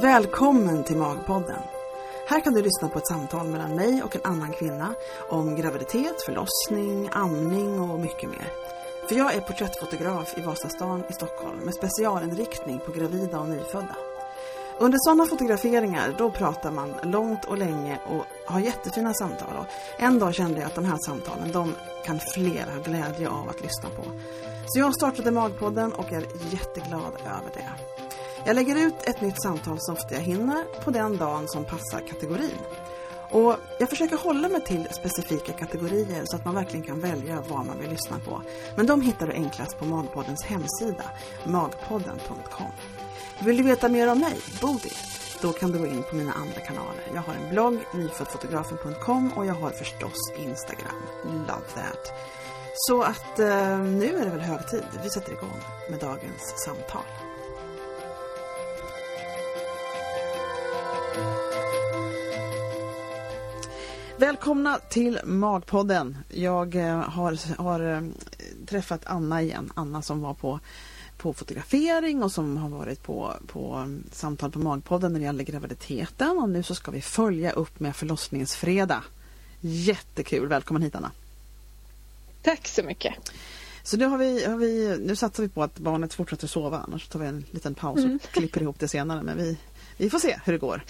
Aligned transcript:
Välkommen 0.00 0.84
till 0.84 0.96
Magpodden. 0.96 1.60
Här 2.28 2.40
kan 2.40 2.54
du 2.54 2.62
lyssna 2.62 2.88
på 2.88 2.98
ett 2.98 3.06
samtal 3.06 3.46
mellan 3.46 3.74
mig 3.74 4.02
och 4.02 4.16
en 4.16 4.22
annan 4.24 4.52
kvinna 4.52 4.94
om 5.28 5.56
graviditet, 5.56 6.22
förlossning, 6.22 7.08
amning 7.12 7.80
och 7.80 8.00
mycket 8.00 8.30
mer. 8.30 8.52
För 9.08 9.14
jag 9.14 9.34
är 9.34 9.40
porträttfotograf 9.40 10.38
i 10.38 10.40
Vasastan 10.40 11.04
i 11.10 11.12
Stockholm 11.12 11.58
med 11.58 11.74
specialinriktning 11.74 12.80
på 12.86 12.92
gravida 12.92 13.40
och 13.40 13.48
nyfödda. 13.48 13.96
Under 14.78 14.98
sådana 14.98 15.26
fotograferingar 15.26 16.14
då 16.18 16.30
pratar 16.30 16.70
man 16.70 16.94
långt 17.02 17.44
och 17.44 17.58
länge 17.58 17.98
och 18.06 18.24
har 18.46 18.60
jättefina 18.60 19.14
samtal. 19.14 19.56
Och 19.58 19.66
en 19.98 20.18
dag 20.18 20.34
kände 20.34 20.60
jag 20.60 20.66
att 20.66 20.74
de 20.74 20.84
här 20.84 20.98
samtalen 21.06 21.52
de 21.52 21.74
kan 22.04 22.20
fler 22.34 22.66
ha 22.74 22.82
glädje 22.82 23.28
av 23.28 23.48
att 23.48 23.62
lyssna 23.62 23.88
på. 23.96 24.02
Så 24.66 24.78
jag 24.78 24.94
startade 24.94 25.30
Magpodden 25.30 25.92
och 25.92 26.12
är 26.12 26.26
jätteglad 26.50 27.14
över 27.26 27.50
det. 27.54 28.03
Jag 28.46 28.54
lägger 28.54 28.76
ut 28.86 28.94
ett 29.04 29.20
nytt 29.20 29.42
samtal 29.42 29.76
så 29.80 29.92
ofta 29.92 30.14
jag 30.14 30.20
hinner 30.20 30.64
på 30.84 30.90
den 30.90 31.16
dagen 31.16 31.48
som 31.48 31.64
passar 31.64 32.00
kategorin. 32.08 32.58
Och 33.30 33.56
jag 33.78 33.90
försöker 33.90 34.16
hålla 34.16 34.48
mig 34.48 34.64
till 34.64 34.88
specifika 34.90 35.52
kategorier 35.52 36.22
så 36.24 36.36
att 36.36 36.44
man 36.44 36.54
verkligen 36.54 36.86
kan 36.86 37.00
välja 37.00 37.44
vad 37.48 37.66
man 37.66 37.78
vill 37.78 37.90
lyssna 37.90 38.18
på. 38.18 38.42
Men 38.76 38.86
de 38.86 39.00
hittar 39.00 39.26
du 39.26 39.32
enklast 39.32 39.78
på 39.78 39.84
Magpoddens 39.84 40.44
hemsida, 40.44 41.04
magpodden.com. 41.44 42.72
Vill 43.44 43.56
du 43.56 43.62
veta 43.62 43.88
mer 43.88 44.12
om 44.12 44.18
mig, 44.18 44.36
Bodil? 44.60 44.92
Då 45.42 45.52
kan 45.52 45.72
du 45.72 45.78
gå 45.78 45.86
in 45.86 46.02
på 46.10 46.16
mina 46.16 46.32
andra 46.32 46.60
kanaler. 46.60 47.04
Jag 47.14 47.22
har 47.22 47.34
en 47.34 47.50
blogg, 47.50 47.78
nyföddfotografen.com 47.94 49.32
och 49.36 49.46
jag 49.46 49.54
har 49.54 49.70
förstås 49.70 50.32
Instagram. 50.38 51.02
Love 51.24 51.68
that! 51.74 52.12
Så 52.74 53.02
att 53.02 53.38
eh, 53.38 53.78
nu 53.78 54.16
är 54.16 54.24
det 54.24 54.30
väl 54.30 54.40
hög 54.40 54.68
tid. 54.68 54.84
Vi 55.02 55.10
sätter 55.10 55.32
igång 55.32 55.60
med 55.90 56.00
dagens 56.00 56.54
samtal. 56.64 57.23
Välkomna 64.16 64.78
till 64.78 65.20
Magpodden. 65.24 66.18
Jag 66.28 66.74
eh, 66.74 66.96
har, 66.96 67.58
har 67.58 67.80
eh, 67.80 68.02
träffat 68.66 69.06
Anna 69.06 69.42
igen. 69.42 69.72
Anna 69.74 70.02
som 70.02 70.20
var 70.20 70.34
på, 70.34 70.60
på 71.16 71.32
fotografering 71.32 72.22
och 72.22 72.32
som 72.32 72.56
har 72.56 72.68
varit 72.68 73.02
på, 73.02 73.32
på 73.46 73.76
um, 73.76 74.04
samtal 74.12 74.50
på 74.50 74.58
Magpodden 74.58 75.12
när 75.12 75.20
det 75.20 75.24
gäller 75.24 75.44
graviditeten. 75.44 76.38
Och 76.38 76.48
nu 76.48 76.62
så 76.62 76.74
ska 76.74 76.90
vi 76.90 77.00
följa 77.00 77.50
upp 77.52 77.80
med 77.80 77.96
förlossningsfredag. 77.96 79.02
Jättekul. 79.60 80.48
Välkommen 80.48 80.82
hit 80.82 80.94
Anna. 80.94 81.10
Tack 82.42 82.68
så 82.68 82.82
mycket. 82.82 83.14
Så 83.82 83.96
nu, 83.96 84.04
har 84.04 84.18
vi, 84.18 84.44
har 84.44 84.56
vi, 84.56 84.98
nu 85.00 85.16
satsar 85.16 85.42
vi 85.42 85.48
på 85.48 85.62
att 85.62 85.78
barnet 85.78 86.14
fortsätter 86.14 86.46
sova. 86.46 86.84
Annars 86.86 87.08
tar 87.08 87.20
vi 87.20 87.26
en 87.26 87.44
liten 87.50 87.74
paus 87.74 87.98
och 87.98 88.04
mm. 88.04 88.18
klipper 88.18 88.62
ihop 88.62 88.78
det 88.78 88.88
senare. 88.88 89.22
Men 89.22 89.36
vi, 89.38 89.58
vi 89.96 90.10
får 90.10 90.18
se 90.18 90.40
hur 90.44 90.52
det 90.52 90.58
går. 90.58 90.82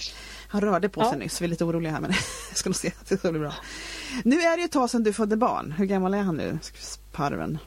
Han 0.49 0.61
rörde 0.61 0.89
på 0.89 1.01
sig 1.01 1.13
ja. 1.13 1.19
nyss, 1.19 1.41
vi 1.41 1.45
är 1.45 1.49
lite 1.49 1.65
oroliga 1.65 1.93
här 1.93 2.01
men 2.01 2.11
jag 2.51 2.57
ska 2.57 2.69
nog 2.69 2.77
se 2.77 2.89
att 3.01 3.09
det 3.09 3.17
ska 3.17 3.31
bli 3.31 3.41
bra. 3.41 3.55
Nu 4.25 4.41
är 4.41 4.57
det 4.57 4.61
ju 4.61 4.65
ett 4.65 4.73
tag 4.73 4.91
sedan 4.91 5.03
du 5.03 5.13
födde 5.13 5.37
barn. 5.37 5.73
Hur 5.73 5.85
gammal 5.85 6.15
är 6.15 6.23
han 6.23 6.37
nu, 6.37 6.59
parven? 7.13 7.59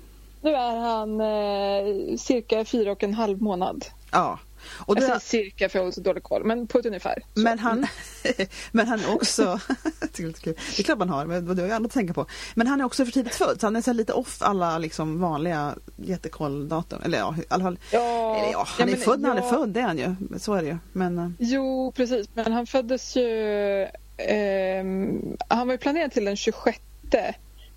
Nu 0.42 0.50
är 0.50 0.76
han 0.78 1.22
eh, 1.22 2.18
cirka 2.18 2.66
fyra 2.66 2.92
och 2.92 3.04
en 3.04 3.14
halv 3.14 3.42
månad. 3.42 3.86
Ja, 4.12 4.40
och 4.66 4.98
jag 4.98 5.04
säger 5.04 5.20
cirka 5.20 5.70
för 5.70 5.80
jag 5.80 5.86
har 5.86 5.92
så 5.92 6.02
dålig 6.02 6.24
koll, 6.24 6.44
men 6.44 6.68
på 6.68 6.80
ett 6.80 6.86
ungefär. 6.86 7.24
Men 7.34 7.60
han, 7.60 7.88
men 8.72 8.88
han 8.88 9.00
är 9.00 9.14
också, 9.16 9.60
det 10.18 10.24
är 10.24 10.84
klart 10.84 10.98
man 10.98 11.10
har, 11.10 11.26
men 11.26 11.56
det 11.56 11.62
har 11.62 11.68
ju 11.68 11.74
annat 11.74 11.90
att 11.90 11.94
tänka 11.94 12.14
på. 12.14 12.26
Men 12.56 12.68
han 12.68 12.82
är 12.82 12.86
också 12.86 13.06
för 13.06 13.12
tidigt 13.12 13.36
född, 13.36 13.60
så 13.60 13.66
han 13.66 13.76
är 13.76 13.82
så 13.82 13.94
lite 13.94 14.14
off 14.14 14.42
alla 14.42 14.78
liksom 14.78 15.20
vanliga 15.20 15.76
jättekolldatum. 15.96 17.02
Eller 17.06 17.18
ja, 17.18 17.36
i 17.38 17.44
alla 17.50 17.64
fall. 17.64 17.80
Ja, 17.92 18.36
eller 18.36 18.52
ja 18.52 18.66
han 18.68 18.90
ja, 18.90 18.96
är 18.96 19.00
född 19.00 19.20
när 19.20 19.30
ja. 19.30 19.36
han 19.36 19.44
är 19.44 19.50
född, 19.50 19.70
det 19.70 19.80
är 19.80 19.84
han 19.84 19.98
ju. 19.98 20.16
Så 20.40 20.54
är 20.54 20.62
det 20.62 20.68
ju. 20.68 20.78
Men, 20.94 21.18
eh. 21.18 21.30
jo, 21.40 21.92
precis, 21.96 22.28
men 22.34 22.54
han 22.54 22.68
föddes 22.68 23.16
ju, 23.16 23.82
eh, 24.18 24.86
han 25.48 25.68
var 25.68 25.74
ju 25.74 25.78
planerad 25.78 26.12
till 26.12 26.26
den 26.26 26.36
26 26.36 26.80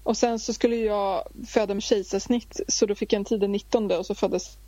och 0.03 0.17
sen 0.17 0.39
så 0.39 0.53
skulle 0.53 0.77
jag 0.77 1.29
föda 1.47 1.75
med 1.75 1.83
kejsarsnitt 1.83 2.61
så 2.69 2.87
då 2.87 2.95
fick 2.95 3.13
jag 3.13 3.19
en 3.19 3.25
tid 3.25 3.41
den 3.41 3.53
19 3.53 3.91
och 3.91 4.07
så 4.07 4.15
föddes 4.15 4.59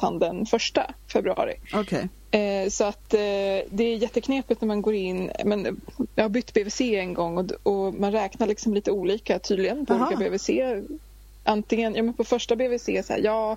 han 0.00 0.18
den 0.18 0.46
första 0.46 0.94
februari. 1.12 1.54
Okay. 1.74 2.08
Eh, 2.30 2.68
så 2.68 2.84
att 2.84 3.14
eh, 3.14 3.18
det 3.70 3.84
är 3.84 3.96
jätteknepigt 3.96 4.60
när 4.60 4.68
man 4.68 4.82
går 4.82 4.94
in. 4.94 5.30
Men 5.44 5.80
jag 6.14 6.24
har 6.24 6.28
bytt 6.28 6.54
BVC 6.54 6.80
en 6.80 7.14
gång 7.14 7.38
och, 7.38 7.50
och 7.62 7.94
man 7.94 8.12
räknar 8.12 8.46
liksom 8.46 8.74
lite 8.74 8.90
olika 8.90 9.38
tydligen 9.38 9.86
på 9.86 9.94
Aha. 9.94 10.06
olika 10.06 10.30
BVC. 10.30 10.50
Antingen, 11.44 11.94
ja 11.94 12.02
men 12.02 12.14
på 12.14 12.24
första 12.24 12.56
BVC 12.56 12.84
så 12.84 13.12
här, 13.12 13.20
ja, 13.24 13.56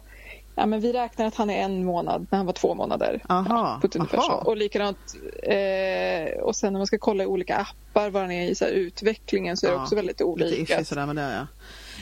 ja 0.55 0.65
men 0.65 0.81
vi 0.81 0.93
räknar 0.93 1.25
att 1.25 1.35
han 1.35 1.49
är 1.49 1.61
en 1.61 1.85
månad 1.85 2.27
när 2.29 2.37
han 2.37 2.45
var 2.45 2.53
två 2.53 2.75
månader. 2.75 3.21
Aha. 3.29 3.77
På 3.81 3.87
ett 3.87 3.95
Aha. 3.95 4.43
Och 4.45 4.57
likadant 4.57 5.15
eh, 5.43 6.41
och 6.41 6.55
sen 6.55 6.73
när 6.73 6.79
man 6.79 6.87
ska 6.87 6.97
kolla 6.97 7.23
i 7.23 7.27
olika 7.27 7.55
appar 7.55 8.09
var 8.09 8.21
han 8.21 8.31
är 8.31 8.49
i 8.49 8.55
så 8.55 8.65
här, 8.65 8.71
utvecklingen 8.71 9.57
så 9.57 9.67
är 9.67 9.71
det 9.71 9.77
också 9.77 9.95
väldigt 9.95 10.21
olika. 10.21 10.75
Lite 10.77 10.85
sådär 10.85 11.05
med 11.05 11.15
det 11.15 11.33
ja. 11.33 11.47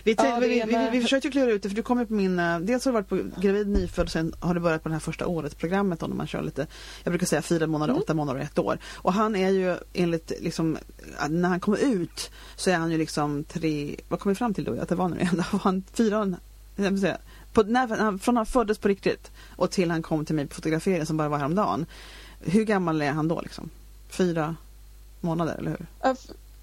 Vi, 0.03 0.15
ja, 0.17 0.37
vi, 0.41 0.47
vi, 0.47 0.89
vi, 0.91 1.01
försökte 1.01 1.29
klura 1.29 1.51
ut 1.51 1.63
det 1.63 1.69
för 1.69 1.75
du 1.75 1.83
kommer 1.83 2.05
på 2.05 2.13
min, 2.13 2.39
eh, 2.39 2.59
dels 2.59 2.85
har 2.85 2.91
du 2.91 2.93
varit 2.93 3.09
på 3.09 3.41
gravid 3.41 3.67
nyfödd 3.67 4.05
och 4.05 4.11
sen 4.11 4.33
har 4.39 4.53
du 4.53 4.59
börjat 4.59 4.83
på 4.83 4.89
det 4.89 4.95
här 4.95 4.99
första 4.99 5.27
året 5.27 5.57
programmet 5.57 6.01
när 6.01 6.07
man 6.07 6.27
kör 6.27 6.41
lite, 6.41 6.67
jag 7.03 7.11
brukar 7.11 7.27
säga 7.27 7.41
fyra 7.41 7.67
månader, 7.67 7.93
mm. 7.93 8.03
åtta 8.03 8.13
månader 8.13 8.39
och 8.39 8.45
ett 8.45 8.59
år. 8.59 8.79
Och 8.95 9.13
han 9.13 9.35
är 9.35 9.49
ju 9.49 9.77
enligt 9.93 10.31
liksom, 10.41 10.77
när 11.29 11.49
han 11.49 11.59
kommer 11.59 11.77
ut 11.77 12.31
så 12.55 12.69
är 12.69 12.75
han 12.75 12.91
ju 12.91 12.97
liksom 12.97 13.43
tre, 13.43 13.95
vad 14.09 14.19
kom 14.19 14.29
vi 14.29 14.35
fram 14.35 14.53
till 14.53 14.63
då? 14.63 14.81
Att 14.81 14.89
det 14.89 14.95
var 14.95 15.09
nu 15.09 15.19
igen, 15.19 15.35
då 15.35 15.43
var 15.51 15.59
han 15.59 15.83
fyra, 15.93 16.33
jag 16.75 16.99
säga, 16.99 17.17
på, 17.53 17.63
när, 17.63 18.17
från 18.17 18.37
han 18.37 18.45
föddes 18.45 18.77
på 18.77 18.87
riktigt 18.87 19.31
och 19.55 19.71
till 19.71 19.91
han 19.91 20.01
kom 20.01 20.25
till 20.25 20.35
mig 20.35 20.47
på 20.47 20.55
fotograferingen 20.55 21.05
som 21.05 21.17
bara 21.17 21.29
var 21.29 21.37
häromdagen. 21.37 21.85
Hur 22.39 22.63
gammal 22.63 23.01
är 23.01 23.11
han 23.11 23.27
då 23.27 23.41
liksom? 23.41 23.69
Fyra 24.09 24.55
månader, 25.21 25.55
eller 25.59 25.71
hur? 25.71 25.85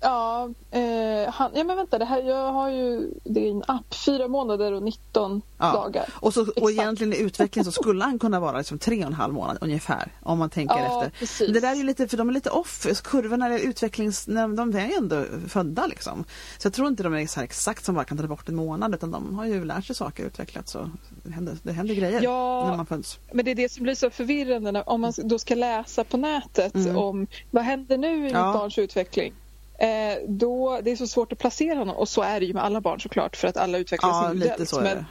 Ja, 0.07 0.51
eh, 0.71 1.33
han, 1.33 1.51
ja 1.55 1.65
men 1.65 1.77
vänta, 1.77 1.99
det 1.99 2.05
här, 2.05 2.23
jag 2.23 2.53
har 2.53 2.71
ju 2.71 3.11
det 3.25 3.47
är 3.47 3.51
en 3.51 3.63
app, 3.69 3.95
fyra 3.95 4.29
månader 4.29 4.73
och 4.73 4.83
19 4.83 5.43
ja. 5.59 5.73
dagar. 5.73 6.09
Och, 6.13 6.35
så, 6.35 6.47
och 6.57 6.71
egentligen 6.71 7.13
i 7.13 7.19
utveckling 7.19 7.65
så 7.65 7.73
skulle 7.73 8.05
han 8.05 8.19
kunna 8.19 8.41
vara 8.41 8.59
liksom 8.59 8.79
tre 8.79 9.01
och 9.01 9.07
en 9.07 9.13
halv 9.13 9.35
månad 9.35 9.59
ungefär 9.61 10.13
om 10.23 10.39
man 10.39 10.51
tänker 10.51 10.79
ja, 10.79 10.85
efter. 10.85 11.19
Precis. 11.19 11.53
Det 11.53 11.61
där 11.61 11.73
är 11.73 11.75
ju 11.75 11.83
lite, 11.83 12.09
för 12.09 12.17
de 12.17 12.29
är 12.29 12.33
lite 12.33 12.51
off, 12.51 12.87
kurvorna 13.05 13.47
är 13.47 13.59
utvecklings, 13.59 14.25
de 14.25 14.75
är 14.75 14.89
ju 14.89 14.95
ändå 14.95 15.25
födda 15.49 15.87
liksom. 15.87 16.25
Så 16.59 16.67
jag 16.67 16.73
tror 16.73 16.89
inte 16.89 17.03
de 17.03 17.15
är 17.15 17.27
så 17.27 17.41
exakt 17.41 17.85
som 17.85 17.95
bara 17.95 18.05
kan 18.05 18.19
ta 18.19 18.27
bort 18.27 18.49
en 18.49 18.57
månad 18.57 18.95
utan 18.95 19.11
de 19.11 19.39
har 19.39 19.47
ju 19.47 19.65
lärt 19.65 19.85
sig 19.85 19.97
saker 19.97 20.23
och 20.23 20.27
utvecklats 20.27 20.73
så 20.73 20.91
det 21.23 21.33
händer, 21.33 21.57
det 21.63 21.73
händer 21.73 21.95
grejer 21.95 22.21
ja, 22.23 22.69
när 22.71 22.77
man 22.77 22.87
föds. 22.87 23.19
Men 23.33 23.45
det 23.45 23.51
är 23.51 23.55
det 23.55 23.73
som 23.73 23.83
blir 23.83 23.95
så 23.95 24.11
förvirrande 24.11 24.73
när, 24.73 24.89
om 24.89 25.01
man 25.01 25.13
då 25.17 25.39
ska 25.39 25.55
läsa 25.55 26.05
på 26.05 26.17
nätet 26.17 26.75
mm. 26.75 26.97
om 26.97 27.27
vad 27.51 27.65
händer 27.65 27.99
nu 27.99 28.17
i 28.17 28.23
mitt 28.23 28.33
barns 28.33 28.79
utveckling? 28.79 29.33
Eh, 29.79 30.19
då, 30.29 30.81
det 30.83 30.91
är 30.91 30.97
så 30.97 31.07
svårt 31.07 31.33
att 31.33 31.39
placera 31.39 31.79
honom 31.79 31.97
och 31.97 32.09
så 32.09 32.23
är 32.23 32.41
det 32.41 32.47
ju 32.47 32.55
med 32.55 32.65
alla 32.65 32.81
barn 32.81 33.01
såklart 33.01 33.37
för 33.37 33.49
att 33.49 33.57
alla 33.57 33.79
utvecklas 33.79 34.11
ja, 34.11 34.33
individuellt. 34.33 34.69
Så 34.69 34.81
är 34.81 34.85
det. 34.85 35.05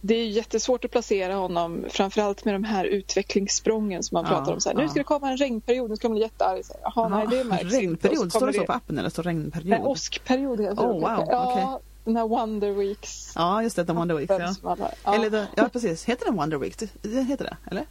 det 0.00 0.14
är 0.14 0.26
jättesvårt 0.26 0.84
att 0.84 0.90
placera 0.90 1.34
honom 1.34 1.84
framförallt 1.90 2.44
med 2.44 2.54
de 2.54 2.64
här 2.64 2.84
utvecklingssprången 2.84 4.02
som 4.02 4.14
man 4.14 4.24
ja, 4.24 4.30
pratar 4.30 4.52
om. 4.52 4.60
Så 4.60 4.68
här, 4.68 4.76
ja. 4.76 4.82
Nu 4.82 4.88
ska 4.88 4.98
det 4.98 5.04
komma 5.04 5.30
en 5.30 5.36
regnperiod, 5.36 5.90
nu 5.90 5.96
ska 5.96 6.08
man 6.08 6.14
bli 6.14 6.22
jättearg. 6.22 6.64
Så 6.64 6.72
här, 6.72 6.92
Jaha, 6.94 7.08
nej, 7.08 7.26
det 7.30 7.44
märks 7.44 7.64
Regnperiod, 7.64 8.32
står 8.32 8.46
det 8.46 8.52
så 8.52 8.64
på 8.64 8.72
appen 8.72 8.98
eller 8.98 9.10
står 9.10 9.22
regnperiod? 9.22 9.68
Nej, 9.68 9.80
åskperiod 9.80 10.60
heter 10.60 10.82
oh, 10.82 10.92
wow, 10.92 11.26
ja, 11.30 11.52
okay. 11.52 11.82
Den 12.04 12.16
här 12.16 12.28
Wonder 12.28 12.72
Weeks. 12.72 13.32
Ja, 13.34 13.62
just 13.62 13.76
det, 13.76 13.84
The 13.84 13.92
Wonder 13.92 14.14
Weeks. 14.14 14.60
Ja. 14.62 14.76
ja. 15.04 15.14
Eller 15.14 15.30
the, 15.30 15.46
ja, 15.56 15.68
precis. 15.72 16.04
Heter 16.04 16.24
den 16.24 16.36
Wonder 16.36 16.58
Weeks? 16.58 16.76
Det 17.02 17.22
heter 17.22 17.44
det, 17.44 17.56
eller? 17.70 17.84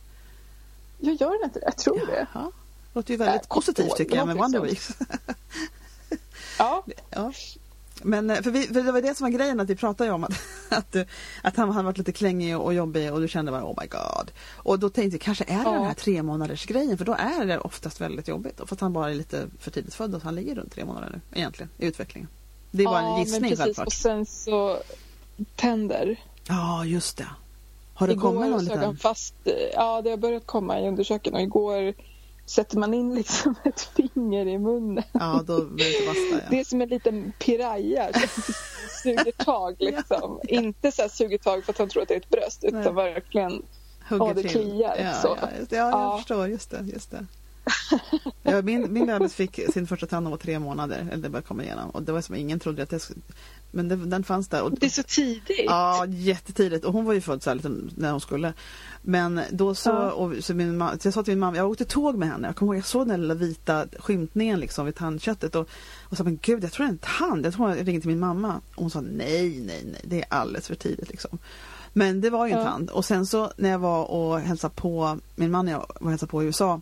Jag 0.98 1.16
gör 1.16 1.32
den 1.32 1.44
inte 1.44 1.60
det? 1.60 1.66
Jag 1.66 1.78
tror 1.78 2.06
det. 2.08 2.28
Det 2.34 2.52
låter 2.94 3.12
ju 3.12 3.18
väldigt 3.18 3.42
äh, 3.42 3.56
positivt 3.56 3.96
tycker 3.96 4.16
jag 4.16 4.28
med 4.28 4.36
Wonder 4.36 4.60
Weeks. 4.60 4.90
Ja. 6.62 6.84
ja. 7.10 7.34
Men 8.04 8.30
eh, 8.30 8.42
för, 8.42 8.52
vi, 8.52 8.68
för 8.68 8.84
det 8.84 8.92
var 8.92 9.02
det 9.02 9.18
som 9.18 9.26
var 9.26 9.32
grejen 9.32 9.60
att 9.60 9.70
vi 9.70 9.76
pratade 9.76 10.12
om 10.12 10.24
att, 10.24 10.34
att, 10.70 10.92
du, 10.92 11.06
att 11.44 11.58
han 11.58 11.72
hade 11.72 11.86
varit 11.86 11.98
lite 11.98 12.12
klängig 12.12 12.58
och 12.58 12.74
jobbig 12.74 13.14
och 13.14 13.22
du 13.22 13.28
kände 13.28 13.52
bara 13.52 13.64
oh 13.64 13.78
my 13.82 13.88
god. 13.88 14.32
Och 14.56 14.80
då 14.80 14.90
tänkte 14.90 15.16
jag 15.16 15.22
kanske 15.22 15.44
är 15.44 15.58
det 15.58 15.64
ja. 15.64 15.72
den 15.72 15.84
här 15.84 15.94
tre 15.94 16.24
månaders 16.24 16.66
grejen 16.66 16.98
för 16.98 17.06
då 17.06 17.14
är 17.14 17.46
det 17.46 17.60
oftast 17.60 18.02
väldigt 18.02 18.28
jobbigt. 18.28 18.62
För 18.66 18.76
att 18.76 18.82
han 18.82 18.94
bara 18.94 19.10
är 19.10 19.16
lite 19.16 19.48
för 19.60 19.72
tidigt 19.72 19.94
född 19.94 20.16
och 20.16 20.22
han 20.22 20.36
ligger 20.36 20.56
runt 20.56 20.72
tre 20.72 20.86
månader 20.86 21.10
nu 21.14 21.40
egentligen 21.40 21.70
i 21.78 21.86
utvecklingen. 21.86 22.30
Det 22.72 22.84
är 22.84 22.88
bara 22.88 23.02
en 23.02 23.20
gissning 23.20 23.42
men 23.42 23.58
precis. 23.58 23.80
Och 23.80 23.94
sen 23.94 24.26
så 24.26 24.80
tänder. 25.56 26.20
Ja 26.48 26.86
just 26.86 27.18
det. 27.18 27.28
Har 27.94 28.08
det 28.08 28.14
igår 28.14 28.34
kommit 28.34 28.52
någon 28.52 28.64
liten? 28.64 28.98
fast, 28.98 29.34
ja 29.74 30.02
det 30.02 30.10
har 30.10 30.18
börjat 30.18 30.46
komma 30.46 30.80
i 30.80 30.88
undersökningen 30.88 31.36
och 31.36 31.42
igår 31.42 31.94
sätter 32.52 32.78
man 32.78 32.94
in 32.94 33.16
liksom 33.16 33.56
ett 33.64 33.82
finger 33.82 34.48
i 34.48 34.58
munnen. 34.58 35.04
Ja, 35.12 35.44
då 35.48 35.66
blir 35.66 36.00
det 36.00 36.08
basta, 36.08 36.44
ja. 36.44 36.50
Det 36.50 36.60
är 36.60 36.64
som 36.64 36.82
en 36.82 36.90
liten 36.90 37.34
piraya 37.40 38.10
suger 39.04 39.32
tag 39.32 39.76
liksom. 39.80 40.40
ja. 40.44 40.50
Inte 40.50 40.92
så 40.92 41.02
här 41.02 41.10
suger 41.10 41.38
tag 41.38 41.64
för 41.64 41.74
att 41.74 41.80
han 41.80 41.90
tror 41.90 42.02
att 42.02 42.08
det 42.08 42.14
är 42.14 42.20
ett 42.20 42.30
bröst 42.30 42.64
utan 42.64 42.96
Nej. 42.96 43.14
verkligen 43.14 43.64
Hugger 44.10 44.26
ja, 44.26 44.34
det 44.34 44.44
kliar. 44.44 44.96
Ja, 44.98 45.14
så. 45.22 45.38
ja, 45.42 45.50
just 45.60 45.72
ja, 45.72 45.78
jag 45.78 45.92
ja. 45.92 46.18
förstår. 46.18 46.48
Just 46.48 46.72
det. 46.72 46.86
Just 46.94 47.12
det. 47.12 47.26
Ja, 48.44 48.62
min, 48.62 48.94
min 48.94 49.06
bebis 49.06 49.36
fick 49.36 49.60
sin 49.74 49.88
första 49.88 50.08
tand 50.08 50.24
när 50.24 50.32
var 50.32 50.38
tre 50.38 50.60
månader, 50.60 51.08
eller 51.12 51.24
det 51.24 51.30
började 51.30 51.48
komma 51.48 51.64
igenom. 51.64 51.90
Och 51.90 52.04
det 52.04 52.12
var 52.12 52.22
som 52.22 52.36
ingen 52.36 52.60
trodde 52.60 52.84
att 52.84 52.90
det 52.90 53.00
skulle... 53.00 53.22
Men 53.72 53.88
det, 53.88 53.96
den 53.96 54.24
fanns 54.24 54.48
där. 54.48 54.64
Och, 54.64 54.72
det 54.72 54.86
är 54.86 54.90
så 54.90 55.04
tidigt. 55.04 55.66
Ja, 55.66 56.06
jättetidigt. 56.08 56.86
Och 56.86 56.94
hon 56.94 57.06
var 57.06 57.14
ju 57.14 57.22
född 57.22 57.44
så 57.44 57.50
här 57.50 57.56
lite 57.56 57.72
när 57.96 58.12
hon 58.12 58.22
skulle. 58.22 58.54
Men 59.02 59.42
då 59.52 59.76
så, 59.76 59.90
ja. 59.90 60.12
och, 60.12 60.34
så, 60.44 60.54
min, 60.54 60.80
så 60.80 61.08
jag 61.08 61.14
sa 61.14 61.24
till 61.24 61.32
min 61.32 61.40
mamma, 61.40 61.58
jag 61.58 61.70
åkte 61.70 61.86
tåg 61.86 62.18
med 62.18 62.30
henne. 62.30 62.48
Jag 62.48 62.56
kommer 62.56 62.74
ihåg, 62.74 62.78
jag 62.78 62.86
såg 62.86 63.08
den 63.08 63.22
lilla 63.22 63.34
vita 63.34 63.86
skymtningen 64.00 64.60
liksom 64.60 64.86
vid 64.86 64.96
tandköttet. 64.96 65.56
Och, 65.56 65.70
och 66.10 66.18
sa, 66.18 66.24
men 66.24 66.40
gud, 66.42 66.64
jag 66.64 66.72
tror 66.72 66.86
det 66.86 66.90
är 66.90 66.94
en 66.94 67.30
tand. 67.30 67.46
Jag 67.46 67.54
tror 67.54 67.70
jag 67.70 67.88
ringde 67.88 68.02
till 68.02 68.10
min 68.10 68.20
mamma. 68.20 68.62
Och 68.76 68.82
hon 68.82 68.92
sa, 68.92 69.02
nej, 69.02 69.62
nej, 69.66 69.84
nej, 69.86 70.02
det 70.04 70.22
är 70.22 70.26
alldeles 70.30 70.68
för 70.68 70.76
tidigt 70.76 71.10
liksom. 71.10 71.38
Men 71.94 72.22
det 72.22 72.30
var 72.30 72.48
ju 72.48 72.52
en 72.52 72.60
ja. 72.60 72.66
tand. 72.66 72.90
Och 72.90 73.06
sen 73.06 73.26
så 73.26 73.52
när 73.58 73.70
jag 73.70 73.80
var 73.80 74.06
och 74.06 74.40
hälsade 74.40 74.74
på, 74.76 75.20
min 75.36 75.52
man 75.52 75.68
och 75.68 75.74
jag 75.74 75.80
var 75.80 76.04
och 76.04 76.10
hälsade 76.10 76.30
på 76.30 76.44
i 76.44 76.46
USA 76.46 76.82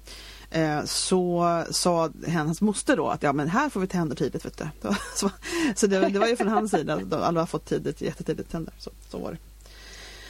så 0.85 1.63
sa 1.71 2.09
hennes 2.27 2.61
moster 2.61 2.97
då 2.97 3.07
att 3.07 3.23
ja 3.23 3.33
men 3.33 3.49
här 3.49 3.69
får 3.69 3.79
vi 3.79 3.87
tänder 3.87 4.15
tidigt 4.15 4.45
vet 4.45 4.57
du. 4.57 4.67
Så, 5.15 5.29
så 5.75 5.87
det, 5.87 6.09
det, 6.09 6.19
var 6.19 6.27
ju 6.27 6.35
från 6.35 6.47
hans 6.47 6.71
sida, 6.71 7.01
alla 7.11 7.39
har 7.39 7.47
fått 7.47 7.65
tidigt, 7.65 8.01
jättetidigt 8.01 8.51
tänder. 8.51 8.73
Så, 8.77 8.91
så 9.09 9.17
var 9.17 9.31
det. 9.31 9.37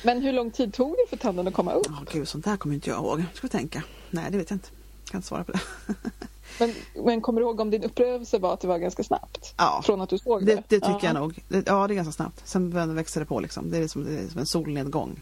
Men 0.04 0.22
hur 0.22 0.34
lång 0.34 0.52
tid 0.52 0.74
tog 0.74 0.92
det 0.92 1.10
för 1.10 1.18
tänderna 1.18 1.48
att 1.48 1.54
komma 1.54 1.74
upp? 1.74 1.88
Oh, 1.88 2.04
gud, 2.12 2.28
sånt 2.28 2.46
där 2.46 2.58
kommer 2.58 2.76
inte 2.76 2.90
jag 2.90 3.00
ihåg. 3.00 3.24
Ska 3.34 3.48
vi 3.48 3.52
tänka? 3.52 3.84
Nej, 4.10 4.32
det 4.32 4.38
vet 4.38 4.50
jag 4.50 4.56
inte. 4.56 4.70
Jag 5.04 5.12
kan 5.12 5.18
inte 5.18 5.28
svara 5.28 5.44
på 5.44 5.52
det. 5.52 5.60
men, 6.60 6.74
men 7.06 7.22
kommer 7.22 7.42
du 7.42 7.48
ihåg 7.48 7.60
om 7.60 7.70
din 7.70 7.84
upplevelse 7.84 8.38
var 8.38 8.54
att 8.54 8.62
det 8.62 8.68
var 8.68 8.78
ganska 8.78 9.04
snabbt? 9.04 9.54
Ja, 9.58 9.82
från 9.86 10.02
att 10.02 10.10
du 10.10 10.18
såg 10.18 10.46
det? 10.46 10.56
Det, 10.56 10.64
det 10.68 10.76
tycker 10.76 10.90
uh 10.90 10.96
-huh. 10.96 11.06
jag 11.06 11.16
nog. 11.16 11.44
ja, 11.66 11.88
det 11.88 11.94
är 11.94 11.96
ganska 11.96 12.12
snabbt. 12.12 12.42
Sen 12.48 12.96
växer 12.96 13.20
det 13.20 13.26
på 13.26 13.40
liksom. 13.40 13.72
Det 13.72 13.78
är 13.78 13.88
som, 13.88 14.04
det 14.04 14.20
är 14.20 14.28
som 14.28 14.40
en 14.40 14.46
solnedgång. 14.46 15.22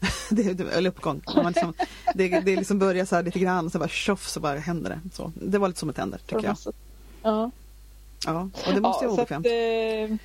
det, 0.30 0.60
eller 0.60 0.90
uppgång. 0.90 1.22
Man 1.36 1.52
liksom, 1.52 1.74
det, 2.14 2.28
det 2.28 2.56
liksom 2.56 2.78
börjar 2.78 3.04
så 3.04 3.16
här 3.16 3.22
lite 3.22 3.38
grann 3.38 3.66
och 3.66 3.72
så 3.72 3.78
bara 3.78 3.88
tjoff 3.88 4.28
så 4.28 4.40
bara 4.40 4.58
händer 4.58 4.90
det. 4.90 5.00
Så, 5.14 5.32
det 5.34 5.58
var 5.58 5.68
lite 5.68 5.80
som 5.80 5.90
ett 5.90 5.98
händer 5.98 6.20
tycker 6.26 6.44
jag. 6.44 6.56
Ja. 7.22 7.50
Ja, 8.26 8.48
och 8.66 8.74
det 8.74 8.80
måste 8.80 9.04
ja, 9.04 9.10
vara 9.10 9.22
obekvämt. 9.22 9.46
Eh, 9.46 10.16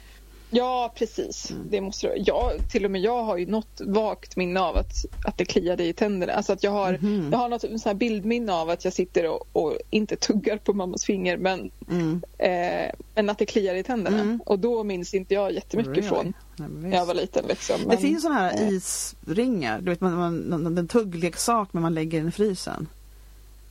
ja, 0.50 0.94
precis. 0.96 1.52
Mm. 1.52 1.68
Det 1.70 1.82
måste 1.82 2.08
det 2.08 2.18
jag, 2.18 2.52
Till 2.72 2.86
och 2.86 2.92
med 2.92 3.02
jag 3.02 3.24
har 3.24 3.38
ju 3.38 3.46
något 3.46 3.82
vagt 3.82 4.36
minne 4.36 4.60
av 4.60 4.78
att, 4.78 5.06
att 5.26 5.38
det 5.38 5.46
kliade 5.46 5.84
i 5.84 5.94
tänderna. 5.94 6.34
Alltså 6.34 6.54
att 6.54 6.64
jag 6.64 6.72
har, 6.72 6.94
mm. 6.94 7.30
jag 7.32 7.38
har 7.38 7.50
något 7.50 7.62
så 7.62 7.90
här 7.90 7.94
bildminne 7.94 8.54
av 8.54 8.70
att 8.70 8.84
jag 8.86 8.94
sitter 8.94 9.28
och, 9.28 9.48
och 9.54 9.78
inte 9.90 10.16
tuggar 10.16 10.58
på 10.58 10.74
mammas 10.74 11.06
finger 11.06 11.38
men, 11.38 11.72
mm. 11.90 12.24
eh, 12.38 12.92
men 13.16 13.30
att 13.30 13.38
det 13.38 13.46
kliar 13.46 13.76
i 13.76 13.84
tänderna. 13.84 14.22
Mm. 14.22 14.42
Och 14.46 14.60
då 14.60 14.84
minns 14.84 15.14
inte 15.14 15.34
jag 15.34 15.52
jättemycket 15.52 15.92
really? 15.92 16.10
från 16.10 16.34
när 16.56 16.92
jag 16.92 17.06
var 17.06 17.14
liten. 17.14 17.46
Liksom. 17.48 17.82
Men, 17.82 17.90
det 17.90 17.98
finns 17.98 18.22
sådana 18.22 18.40
här 18.40 18.74
isringar, 18.74 19.82
du 19.82 19.90
vet 19.92 20.02
man, 20.02 20.50
man, 20.50 20.78
en 20.78 20.88
tuggleksak 20.88 21.70
men 21.72 21.82
man 21.82 21.94
lägger 21.94 22.18
den 22.20 22.28
i 22.28 22.32
frysen. 22.32 22.88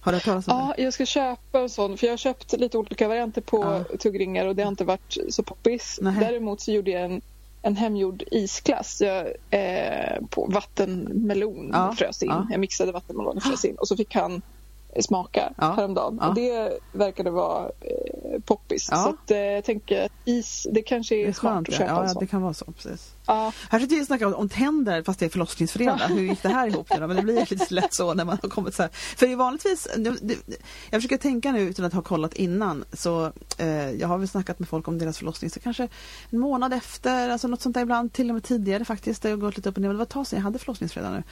Har 0.01 0.13
du 0.13 0.17
hört 0.17 0.25
talas 0.25 0.49
om 0.49 0.57
det? 0.57 0.63
Ja, 0.63 0.85
jag 0.85 0.93
ska 0.93 1.07
köpa 1.07 1.61
en 1.61 1.69
sån 1.69 1.97
för 1.97 2.07
jag 2.07 2.13
har 2.13 2.19
köpt 2.19 2.53
lite 2.53 2.79
olika 2.79 3.09
varianter 3.09 3.41
på 3.41 3.85
ja. 3.91 3.97
tuggringar 3.99 4.47
och 4.47 4.57
det 4.57 4.63
har 4.63 4.69
inte 4.69 4.85
varit 4.85 5.19
så 5.29 5.43
poppis. 5.43 5.99
Nähe. 6.03 6.21
Däremot 6.21 6.61
så 6.61 6.73
gjorde 6.73 6.91
jag 6.91 7.03
en, 7.03 7.21
en 7.63 7.77
hemgjord 7.77 8.23
isglass 8.31 9.01
jag, 9.01 9.27
eh, 9.51 10.23
på 10.31 10.47
vattenmelon 10.47 11.71
ja. 11.73 11.95
frös 11.99 12.23
in. 12.23 12.29
Ja. 12.29 12.47
Jag 12.51 12.61
mixade 12.61 12.93
vattenmelon 12.93 13.37
och 13.37 13.43
frös 13.43 13.65
in 13.65 13.75
och 13.75 13.89
så 13.89 13.97
fick 13.97 14.15
han 14.15 14.43
smaka 15.01 15.53
ja. 15.57 15.73
häromdagen. 15.77 16.19
Ja. 16.21 16.29
Och 16.29 16.35
det 16.35 16.79
verkade 16.93 17.31
vara 17.31 17.65
eh, 17.65 18.41
poppis. 18.45 18.89
Ja. 18.91 18.97
Så 18.97 19.09
att, 19.09 19.31
eh, 19.31 19.39
jag 19.39 19.65
tänker 19.65 20.05
att 20.05 20.13
is, 20.25 20.67
det 20.73 20.83
kanske 20.83 21.15
är, 21.15 21.23
det 21.23 21.29
är 21.29 21.33
smart 21.33 21.69
att 21.69 21.75
köpa 21.75 21.85
ja, 21.85 22.03
en 22.03 22.09
sån. 22.09 22.17
Ja, 22.17 22.21
det 22.21 22.27
kan 22.27 22.43
vara 22.43 22.55
så. 22.55 22.65
Precis. 22.65 23.15
Ja. 23.27 23.53
Här 23.71 23.81
sitter 23.81 23.97
vi 23.97 24.03
och 24.03 24.07
snackar 24.07 24.35
om 24.35 24.49
tänder 24.49 25.03
fast 25.03 25.19
det 25.19 25.27
är 25.27 25.31
förlossningsfredag. 25.31 26.09
Hur 26.09 26.23
gick 26.23 26.43
det 26.43 26.49
här 26.49 26.67
ihop? 26.67 26.87
Men 26.91 27.17
det 27.17 27.23
blir 27.23 27.47
lite 27.51 27.75
lätt 27.75 27.95
så 27.95 28.15
när 28.15 28.25
man 28.25 28.39
har 28.43 28.49
kommit 28.49 28.75
så 28.75 28.83
här. 28.83 28.91
För 28.93 29.27
det 29.27 29.33
är 29.33 29.37
vanligtvis, 29.37 29.89
jag 30.91 31.03
försöker 31.03 31.17
tänka 31.17 31.53
nu 31.53 31.61
utan 31.61 31.85
att 31.85 31.93
ha 31.93 32.03
kollat 32.03 32.35
innan. 32.35 32.85
Så 32.93 33.33
eh, 33.59 33.91
jag 33.91 34.09
har 34.09 34.19
väl 34.19 34.29
snackat 34.29 34.59
med 34.59 34.69
folk 34.69 34.89
om 34.89 34.99
deras 34.99 35.19
förlossning 35.19 35.51
så 35.51 35.61
kanske 35.61 35.89
en 36.31 36.39
månad 36.39 36.73
efter, 36.73 37.29
alltså 37.29 37.49
något 37.49 37.63
sånt 37.63 37.75
där 37.75 37.83
ibland, 37.83 38.13
till 38.13 38.31
och 38.31 38.35
med 38.35 38.45
tidigare 38.45 38.85
faktiskt. 38.85 39.23
Det 39.23 39.31
har 39.31 39.37
gått 39.37 39.57
lite 39.57 39.69
upp 39.69 39.77
och 39.77 39.83
ner. 39.83 39.89
Men 39.89 39.95
det 39.95 39.99
var 39.99 40.05
ett 40.05 40.11
tag 40.11 40.27
sedan 40.27 40.37
jag 40.37 40.45
hade 40.45 40.59
förlossningsfredag 40.59 41.13
nu. 41.13 41.23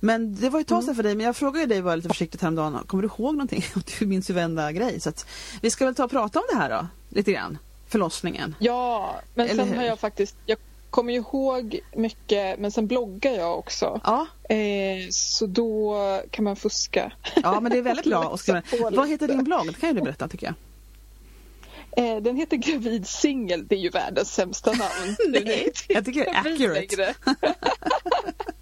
Men 0.00 0.34
det 0.34 0.50
var 0.50 0.58
ju 0.58 0.62
ett 0.62 0.68
tag 0.68 0.82
sedan 0.82 0.88
mm. 0.88 0.96
för 0.96 1.02
dig. 1.02 1.14
Men 1.14 1.26
jag 1.26 1.36
frågade 1.36 1.66
dig 1.66 1.82
bara 1.82 1.96
lite 1.96 2.08
försiktigt 2.08 2.42
häromdagen. 2.42 2.78
Kommer 2.86 3.02
du 3.02 3.08
ihåg 3.08 3.34
någonting? 3.34 3.64
Du 3.98 4.06
minns 4.06 4.30
ju 4.30 4.34
varenda 4.34 4.72
grej. 4.72 5.00
Så 5.00 5.08
att 5.08 5.26
vi 5.60 5.70
ska 5.70 5.84
väl 5.84 5.94
ta 5.94 6.04
och 6.04 6.10
prata 6.10 6.38
om 6.38 6.44
det 6.52 6.58
här 6.58 6.70
då, 6.70 6.86
lite 7.08 7.32
grann. 7.32 7.58
Förlossningen. 7.86 8.54
Ja, 8.58 9.20
men 9.34 9.46
Eller 9.48 9.64
sen 9.64 9.72
hur? 9.72 9.76
har 9.76 9.84
jag 9.84 10.00
faktiskt, 10.00 10.36
jag 10.46 10.58
kommer 10.92 11.12
ihåg 11.12 11.80
mycket 11.96 12.58
men 12.58 12.70
sen 12.70 12.86
bloggar 12.86 13.32
jag 13.32 13.58
också. 13.58 14.00
Ja. 14.04 14.26
Eh, 14.54 15.08
så 15.10 15.46
då 15.46 15.96
kan 16.30 16.44
man 16.44 16.56
fuska. 16.56 17.12
Ja 17.42 17.60
men 17.60 17.72
det 17.72 17.78
är 17.78 17.82
väldigt 17.82 18.06
bra. 18.10 18.38
Vad 18.90 19.08
heter 19.08 19.28
din 19.28 19.44
blogg? 19.44 19.66
Det 19.66 19.80
kan 19.80 19.88
ju 19.88 19.94
du 19.94 20.02
berätta 20.02 20.28
tycker 20.28 20.46
jag. 20.46 20.54
Eh, 21.96 22.22
den 22.22 22.36
heter 22.36 22.56
Gravid 22.56 23.06
singel. 23.06 23.66
Det 23.66 23.74
är 23.74 23.78
ju 23.80 23.90
världens 23.90 24.34
sämsta 24.34 24.70
namn. 24.70 25.16
Nej, 25.28 25.72
jag 25.88 26.04
tycker 26.04 26.24
det 26.24 26.30
är 26.30 26.40
accurate. 26.40 27.14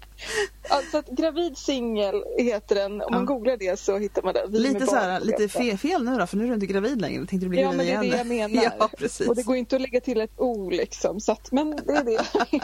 Alltså 0.69 1.03
gravid 1.11 1.57
singel 1.57 2.23
heter 2.37 2.75
den. 2.75 3.01
Om 3.01 3.13
man 3.13 3.25
googlar 3.25 3.57
det 3.57 3.79
så 3.79 3.97
hittar 3.97 4.21
man 4.21 4.33
den. 4.33 4.51
lite 4.51 4.85
så 4.85 4.95
här, 4.95 5.19
lite 5.19 5.49
fel, 5.49 5.77
fel, 5.77 6.03
nu 6.03 6.17
då 6.17 6.27
för 6.27 6.37
nu 6.37 6.43
är 6.43 6.47
du 6.47 6.53
inte 6.53 6.65
gravid 6.65 7.01
längre. 7.01 7.25
Tänkte 7.25 7.45
du 7.45 7.49
bli 7.49 7.61
ja 7.61 7.71
men 7.71 7.85
det 7.85 7.91
är 7.91 8.01
det 8.01 8.17
jag 8.17 8.27
menar. 8.27 8.71
Ja, 8.79 8.89
precis. 8.97 9.27
Och 9.27 9.35
det 9.35 9.43
går 9.43 9.55
inte 9.55 9.75
att 9.75 9.81
lägga 9.81 10.01
till 10.01 10.21
ett 10.21 10.31
O 10.37 10.69
liksom. 10.69 11.19
Så 11.19 11.31
att, 11.31 11.51
men 11.51 11.75
det 11.85 11.93
är 11.93 12.03
det 12.03 12.11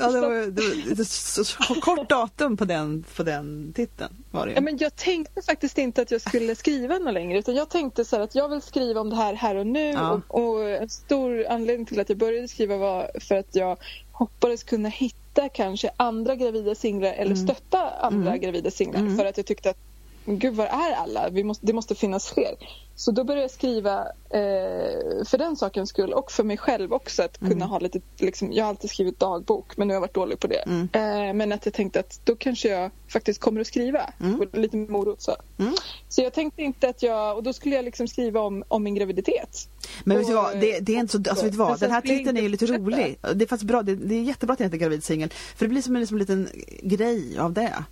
ja, 0.00 0.10
det 0.10 0.20
var, 0.20 0.50
det 0.50 0.94
var 0.94 1.04
så, 1.04 1.44
så 1.44 1.80
kort 1.80 2.08
datum 2.08 2.56
på 2.56 2.64
den, 2.64 3.04
på 3.16 3.22
den 3.22 3.72
titeln. 3.72 4.14
Var 4.30 4.46
det. 4.46 4.52
Ja, 4.52 4.60
men 4.60 4.78
jag 4.78 4.96
tänkte 4.96 5.42
faktiskt 5.42 5.78
inte 5.78 6.02
att 6.02 6.10
jag 6.10 6.20
skulle 6.20 6.54
skriva 6.56 6.98
något 6.98 7.14
längre. 7.14 7.38
Utan 7.38 7.54
jag 7.54 7.68
tänkte 7.68 8.04
så 8.04 8.22
att 8.22 8.34
jag 8.34 8.48
vill 8.48 8.62
skriva 8.62 9.00
om 9.00 9.10
det 9.10 9.16
här 9.16 9.34
här 9.34 9.54
och 9.54 9.66
nu. 9.66 9.90
Ja. 9.90 10.20
Och, 10.28 10.54
och 10.54 10.70
en 10.70 10.88
stor 10.88 11.46
anledning 11.46 11.86
till 11.86 12.00
att 12.00 12.08
jag 12.08 12.18
började 12.18 12.48
skriva 12.48 12.76
var 12.76 13.10
för 13.20 13.34
att 13.34 13.54
jag 13.54 13.78
hoppades 14.20 14.62
kunna 14.62 14.88
hitta 14.88 15.48
kanske 15.48 15.90
andra 15.96 16.34
gravida 16.34 16.74
singlar 16.74 17.12
eller 17.12 17.34
mm. 17.34 17.46
stötta 17.46 17.90
andra 17.90 18.30
mm. 18.30 18.40
gravida 18.40 18.70
singlar 18.70 19.00
mm. 19.00 19.16
för 19.16 19.24
att 19.24 19.36
jag 19.36 19.46
tyckte 19.46 19.70
att 19.70 19.89
gud 20.38 20.54
var 20.54 20.66
är 20.66 20.92
alla? 20.92 21.28
Vi 21.30 21.44
måste, 21.44 21.66
det 21.66 21.72
måste 21.72 21.94
finnas 21.94 22.28
fler. 22.28 22.54
Så 23.00 23.10
då 23.10 23.24
började 23.24 23.42
jag 23.42 23.50
skriva 23.50 23.98
eh, 24.30 25.24
för 25.26 25.38
den 25.38 25.56
sakens 25.56 25.88
skull 25.88 26.12
och 26.12 26.32
för 26.32 26.44
mig 26.44 26.56
själv 26.56 26.92
också 26.92 27.22
att 27.22 27.38
kunna 27.38 27.52
mm. 27.52 27.68
ha 27.68 27.78
lite, 27.78 28.00
liksom, 28.18 28.52
jag 28.52 28.64
har 28.64 28.68
alltid 28.68 28.90
skrivit 28.90 29.20
dagbok 29.20 29.76
men 29.76 29.88
nu 29.88 29.94
har 29.94 29.96
jag 29.96 30.00
varit 30.00 30.14
dålig 30.14 30.40
på 30.40 30.46
det. 30.46 30.64
Mm. 30.66 30.88
Eh, 30.92 31.34
men 31.34 31.52
att 31.52 31.66
jag 31.66 31.74
tänkte 31.74 32.00
att 32.00 32.20
då 32.24 32.36
kanske 32.36 32.68
jag 32.68 32.90
faktiskt 33.08 33.40
kommer 33.40 33.60
att 33.60 33.66
skriva. 33.66 34.12
Mm. 34.20 34.48
lite 34.52 34.76
morot 34.76 35.22
så. 35.22 35.36
Mm. 35.58 35.74
Så 36.08 36.22
jag 36.22 36.32
tänkte 36.32 36.62
inte 36.62 36.88
att 36.88 37.02
jag, 37.02 37.36
och 37.36 37.42
då 37.42 37.52
skulle 37.52 37.76
jag 37.76 37.84
liksom 37.84 38.08
skriva 38.08 38.40
om, 38.40 38.64
om 38.68 38.82
min 38.82 38.94
graviditet. 38.94 39.68
Men 40.04 40.18
vet 40.18 40.26
du 40.26 40.34
vad, 40.34 40.60
det, 40.60 40.80
det 40.80 40.94
är 40.94 41.00
inte 41.00 41.12
så, 41.12 41.18
alltså 41.30 41.44
vet 41.44 41.52
du 41.52 41.58
vad, 41.58 41.80
den 41.80 41.90
här 41.90 42.00
titeln 42.00 42.36
är 42.36 42.42
ju 42.42 42.48
lite 42.48 42.66
rolig. 42.66 43.18
Det 43.34 43.44
är 43.44 43.48
faktiskt 43.48 43.68
bra, 43.68 43.82
det, 43.82 43.94
det 43.94 44.14
är 44.14 44.22
jättebra 44.22 44.52
att 44.52 44.58
den 44.58 44.64
heter 44.64 44.78
gravid 44.78 45.04
singel. 45.04 45.30
För 45.56 45.64
det 45.64 45.68
blir 45.68 45.82
som 45.82 45.96
en 45.96 46.00
liksom, 46.00 46.18
liten 46.18 46.48
grej 46.82 47.38
av 47.38 47.52
det. 47.52 47.84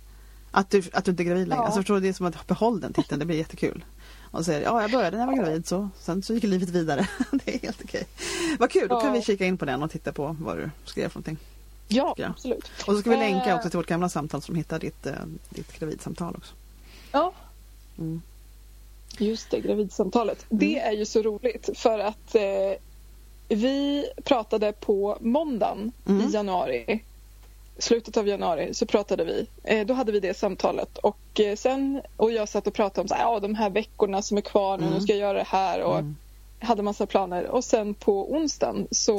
Att 0.51 0.69
du, 0.69 0.83
att 0.93 1.05
du 1.05 1.11
inte 1.11 1.23
är 1.23 1.25
gravid 1.25 1.47
längre. 1.47 1.61
Ja. 1.61 1.65
Alltså, 1.65 1.79
förstår, 1.79 1.99
det 1.99 2.07
är 2.07 2.13
som 2.13 2.25
att 2.25 2.47
behålla 2.47 2.79
den 2.79 2.93
titeln, 2.93 3.19
det 3.19 3.25
blir 3.25 3.37
jättekul. 3.37 3.85
Och 4.31 4.45
säger 4.45 4.61
ja 4.61 4.81
jag 4.81 4.91
började 4.91 5.17
när 5.17 5.25
jag 5.25 5.31
var 5.31 5.43
gravid 5.43 5.67
så 5.67 5.89
sen 5.99 6.23
så 6.23 6.33
gick 6.33 6.43
livet 6.43 6.69
vidare. 6.69 7.07
det 7.31 7.55
är 7.55 7.59
helt 7.59 7.81
okej. 7.83 8.07
Vad 8.59 8.71
kul, 8.71 8.87
då 8.87 9.01
kan 9.01 9.13
vi 9.13 9.21
kika 9.21 9.45
in 9.45 9.57
på 9.57 9.65
den 9.65 9.83
och 9.83 9.91
titta 9.91 10.11
på 10.11 10.35
vad 10.39 10.57
du 10.57 10.69
skrev 10.85 11.09
för 11.09 11.19
någonting. 11.19 11.37
Ja, 11.87 12.15
absolut. 12.17 12.71
Och 12.87 12.93
så 12.93 12.99
ska 12.99 13.09
vi 13.09 13.17
länka 13.17 13.55
också 13.55 13.69
till 13.69 13.77
vårt 13.77 13.87
gamla 13.87 14.09
samtal 14.09 14.41
som 14.41 14.55
hittar 14.55 14.79
ditt, 14.79 15.05
eh, 15.05 15.13
ditt 15.49 15.79
gravidsamtal 15.79 16.35
också. 16.35 16.53
Ja. 17.11 17.33
Mm. 17.97 18.21
Just 19.17 19.51
det, 19.51 19.59
gravidsamtalet. 19.59 20.45
Mm. 20.49 20.59
Det 20.59 20.79
är 20.79 20.91
ju 20.91 21.05
så 21.05 21.21
roligt 21.21 21.69
för 21.75 21.99
att 21.99 22.35
eh, 22.35 22.41
vi 23.47 24.05
pratade 24.23 24.71
på 24.71 25.17
måndagen 25.21 25.91
mm. 26.05 26.27
i 26.27 26.31
januari 26.31 27.03
slutet 27.79 28.17
av 28.17 28.27
januari 28.27 28.73
så 28.73 28.85
pratade 28.85 29.23
vi. 29.23 29.47
Eh, 29.63 29.85
då 29.85 29.93
hade 29.93 30.11
vi 30.11 30.19
det 30.19 30.37
samtalet 30.37 30.97
och 30.97 31.39
eh, 31.39 31.55
sen 31.55 32.01
och 32.17 32.31
jag 32.31 32.49
satt 32.49 32.67
och 32.67 32.73
pratade 32.73 33.01
om 33.01 33.07
så 33.07 33.15
här, 33.15 33.21
ja, 33.21 33.39
de 33.39 33.55
här 33.55 33.69
veckorna 33.69 34.21
som 34.21 34.37
är 34.37 34.41
kvar 34.41 34.77
nu, 34.77 34.83
mm. 34.83 34.95
nu 34.95 35.01
ska 35.01 35.13
jag 35.13 35.19
göra 35.19 35.37
det 35.37 35.47
här 35.47 35.81
och 35.81 35.99
mm. 35.99 36.15
hade 36.59 36.83
massa 36.83 37.05
planer 37.05 37.47
och 37.47 37.63
sen 37.63 37.93
på 37.93 38.33
onsdagen 38.33 38.87
så 38.91 39.17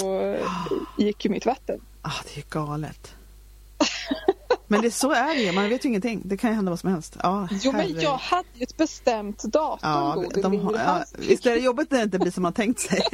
gick 0.98 1.24
ju 1.24 1.30
mitt 1.30 1.46
vatten. 1.46 1.80
Ah, 2.02 2.22
det 2.34 2.40
är 2.40 2.44
galet. 2.48 3.14
Men 4.70 4.82
det, 4.82 4.90
så 4.90 5.10
är 5.10 5.46
det 5.46 5.52
man 5.52 5.68
vet 5.68 5.84
ju 5.84 5.88
ingenting. 5.88 6.22
Det 6.24 6.36
kan 6.36 6.50
ju 6.50 6.56
hända 6.56 6.70
vad 6.70 6.80
som 6.80 6.90
helst. 6.90 7.16
Ja, 7.22 7.48
jo, 7.50 7.72
men 7.72 8.00
jag 8.00 8.16
hade 8.16 8.48
ju 8.54 8.62
ett 8.62 8.76
bestämt 8.76 9.42
datum. 9.42 9.90
Ja, 9.90 10.24
de, 10.34 10.42
de, 10.42 10.74
ja, 10.74 11.04
visst 11.18 11.46
är 11.46 11.50
det 11.50 11.60
jobbigt 11.60 11.90
när 11.90 11.98
det 11.98 12.04
inte 12.04 12.18
blir 12.18 12.30
som 12.30 12.42
man 12.42 12.52
tänkt 12.52 12.80
sig. 12.80 13.00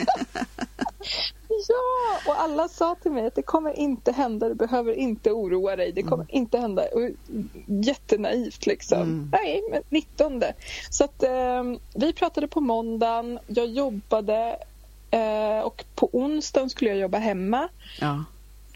Ja, 1.49 2.33
och 2.33 2.41
alla 2.41 2.69
sa 2.69 2.95
till 2.95 3.13
mig 3.13 3.27
att 3.27 3.35
det 3.35 3.43
kommer 3.43 3.79
inte 3.79 4.13
hända, 4.13 4.49
du 4.49 4.55
behöver 4.55 4.93
inte 4.93 5.33
oroa 5.33 5.77
dig, 5.77 5.93
det 5.93 6.03
kommer 6.03 6.25
mm. 6.25 6.37
inte 6.37 6.59
hända. 6.59 6.83
Och, 6.83 7.11
jättenaivt 7.67 8.67
liksom. 8.67 9.03
Mm. 9.03 9.29
Nej, 9.33 9.63
men 9.71 9.83
19. 9.89 10.43
Så 10.91 11.05
att 11.05 11.23
eh, 11.23 11.63
vi 11.95 12.13
pratade 12.13 12.49
på 12.49 12.61
måndagen, 12.61 13.39
jag 13.47 13.67
jobbade 13.67 14.57
eh, 15.11 15.61
och 15.61 15.85
på 15.95 16.09
onsdagen 16.13 16.71
skulle 16.71 16.91
jag 16.91 16.99
jobba 16.99 17.19
hemma. 17.19 17.69
Ja. 18.01 18.25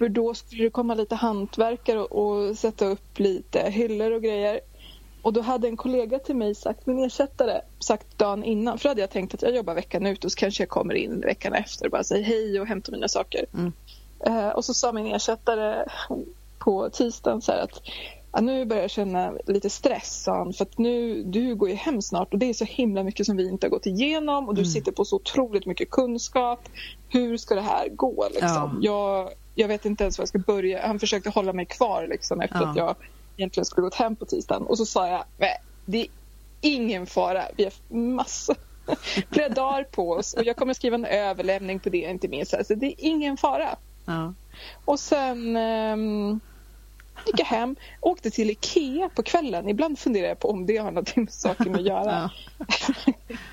För 0.00 0.08
då 0.08 0.34
skulle 0.34 0.64
det 0.64 0.70
komma 0.70 0.94
lite 0.94 1.14
hantverkare 1.14 2.00
och, 2.00 2.48
och 2.48 2.58
sätta 2.58 2.86
upp 2.86 3.18
lite 3.18 3.70
hyllor 3.70 4.12
och 4.12 4.22
grejer. 4.22 4.60
och 5.22 5.32
då 5.32 5.40
hade 5.40 5.68
en 5.68 5.76
kollega 5.76 6.18
till 6.18 6.36
mig 6.36 6.54
sagt, 6.54 6.86
min 6.86 7.04
ersättare, 7.04 7.60
sagt 7.78 8.18
dagen 8.18 8.44
innan, 8.44 8.78
för 8.78 8.84
då 8.84 8.88
hade 8.88 9.00
jag 9.00 9.10
tänkt 9.10 9.34
att 9.34 9.42
jag 9.42 9.56
jobbar 9.56 9.74
veckan 9.74 10.06
ut 10.06 10.24
och 10.24 10.32
så 10.32 10.36
kanske 10.36 10.62
jag 10.62 10.68
kommer 10.68 10.94
in 10.94 11.20
veckan 11.20 11.54
efter 11.54 11.84
och 11.84 11.90
bara 11.90 12.04
säger 12.04 12.24
hej 12.24 12.60
och 12.60 12.66
hämtar 12.66 12.92
mina 12.92 13.08
saker. 13.08 13.46
Mm. 13.54 13.72
Uh, 14.26 14.48
och 14.48 14.64
så 14.64 14.74
sa 14.74 14.92
min 14.92 15.06
ersättare 15.06 15.86
på 16.58 16.90
tisdagen 16.90 17.42
så 17.42 17.52
att 17.52 17.82
ja, 18.32 18.40
nu 18.40 18.64
börjar 18.64 18.82
jag 18.82 18.90
känna 18.90 19.32
lite 19.46 19.70
stress, 19.70 20.22
sa 20.22 20.38
han, 20.38 20.52
för 20.52 20.64
att 20.64 20.78
nu, 20.78 21.22
du 21.22 21.54
går 21.54 21.68
ju 21.68 21.74
hem 21.74 22.02
snart 22.02 22.32
och 22.32 22.38
det 22.38 22.46
är 22.46 22.54
så 22.54 22.64
himla 22.64 23.02
mycket 23.02 23.26
som 23.26 23.36
vi 23.36 23.48
inte 23.48 23.66
har 23.66 23.70
gått 23.70 23.86
igenom 23.86 24.48
och 24.48 24.54
du 24.54 24.60
mm. 24.60 24.70
sitter 24.70 24.92
på 24.92 25.04
så 25.04 25.16
otroligt 25.16 25.66
mycket 25.66 25.90
kunskap. 25.90 26.68
Hur 27.08 27.36
ska 27.36 27.54
det 27.54 27.60
här 27.60 27.88
gå? 27.88 28.28
Liksom? 28.30 28.78
Ja. 28.82 28.92
Jag, 28.92 29.30
jag 29.54 29.68
vet 29.68 29.86
inte 29.86 30.04
ens 30.04 30.18
var 30.18 30.22
jag 30.22 30.28
ska 30.28 30.38
börja. 30.38 30.86
Han 30.86 30.98
försökte 30.98 31.30
hålla 31.30 31.52
mig 31.52 31.66
kvar 31.66 32.06
liksom, 32.10 32.40
efter 32.40 32.60
ja. 32.60 32.70
att 32.70 32.76
jag 32.76 32.96
egentligen 33.36 33.64
skulle 33.64 33.84
gått 33.84 33.94
hem 33.94 34.16
på 34.16 34.24
tisdagen 34.24 34.62
och 34.62 34.78
så 34.78 34.86
sa 34.86 35.08
jag, 35.08 35.24
det 35.84 36.00
är 36.00 36.06
ingen 36.60 37.06
fara, 37.06 37.44
vi 37.56 37.64
har 37.64 37.96
massor 37.96 38.56
flera 39.30 39.48
dagar 39.54 39.84
på 39.84 40.10
oss 40.10 40.34
och 40.34 40.44
jag 40.44 40.56
kommer 40.56 40.74
skriva 40.74 40.94
en 40.94 41.04
överlämning 41.04 41.80
på 41.80 41.88
det 41.88 41.98
inte 41.98 42.28
minst. 42.28 42.54
Alltså, 42.54 42.74
det 42.74 42.86
är 42.86 42.94
ingen 42.98 43.36
fara. 43.36 43.76
Ja. 44.04 44.34
Och 44.84 45.00
sen 45.00 45.56
um, 45.56 46.40
gick 47.26 47.40
jag 47.40 47.46
hem, 47.46 47.76
åkte 48.00 48.30
till 48.30 48.50
Ikea 48.50 49.08
på 49.08 49.22
kvällen. 49.22 49.68
Ibland 49.68 49.98
funderar 49.98 50.28
jag 50.28 50.38
på 50.38 50.50
om 50.50 50.66
det 50.66 50.76
har 50.76 50.90
något 50.90 51.16
med 51.16 51.32
saken 51.32 51.74
att 51.74 51.86
göra. 51.86 52.30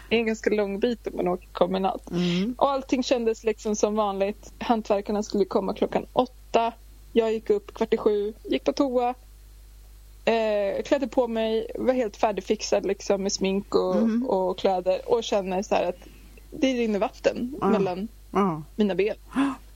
det 0.10 0.16
är 0.16 0.20
en 0.20 0.28
ganska 0.28 0.50
lång 0.50 0.80
bit 0.80 1.08
om 1.08 1.14
man 1.16 1.28
åker 1.28 1.48
kombinat. 1.52 2.12
Mm. 2.12 2.56
Och 2.58 2.72
allting 2.72 3.04
kändes 3.04 3.44
liksom 3.44 3.76
som 3.76 3.96
vanligt. 3.96 4.54
Hantverkarna 4.60 5.24
skulle 5.24 5.46
komma 5.46 5.74
klockan 5.74 6.06
åtta. 6.14 6.74
Jag 7.14 7.34
gick 7.34 7.50
upp 7.50 7.74
kvart 7.74 7.94
i 7.94 7.98
sju, 7.98 8.34
gick 8.44 8.64
på 8.64 8.74
toa, 8.74 9.14
eh, 10.26 10.84
klädde 10.84 11.08
på 11.08 11.28
mig, 11.28 11.72
var 11.76 11.94
helt 11.94 12.18
färdigfixad 12.18 12.86
liksom, 12.86 13.24
med 13.24 13.32
smink 13.32 13.76
och, 13.76 13.96
mm. 13.96 14.28
och 14.28 14.58
kläder 14.58 15.02
och 15.06 15.24
känner 15.24 15.64
så 15.64 15.76
att 15.76 16.08
det 16.52 16.74
rinner 16.74 17.00
vatten 17.00 17.56
ah. 17.62 17.70
mellan 17.70 18.08
ah. 18.32 18.62
mina 18.76 18.96
ben. 18.96 19.16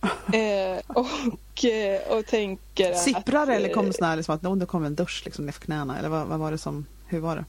eh, 0.32 0.80
och, 0.86 1.64
eh, 1.64 2.18
och 2.18 2.26
tänker 2.26 2.94
Sipprar 2.94 3.46
det 3.46 3.54
eller 3.54 3.72
kom 3.72 3.86
det 3.86 3.92
sån 3.92 4.06
här, 4.06 4.16
liksom, 4.16 4.34
att 4.34 4.60
det 4.60 4.66
kom 4.66 4.84
en 4.84 4.94
dusch 4.94 5.22
liksom, 5.24 5.46
ner 5.46 5.52
för 5.52 5.60
knäna? 5.60 5.98
Eller 5.98 6.08
vad, 6.08 6.26
vad, 6.26 6.38
var 6.38 6.50
det 6.50 6.58
som, 6.58 6.86
hur 7.06 7.20
var 7.20 7.36
det? 7.36 7.44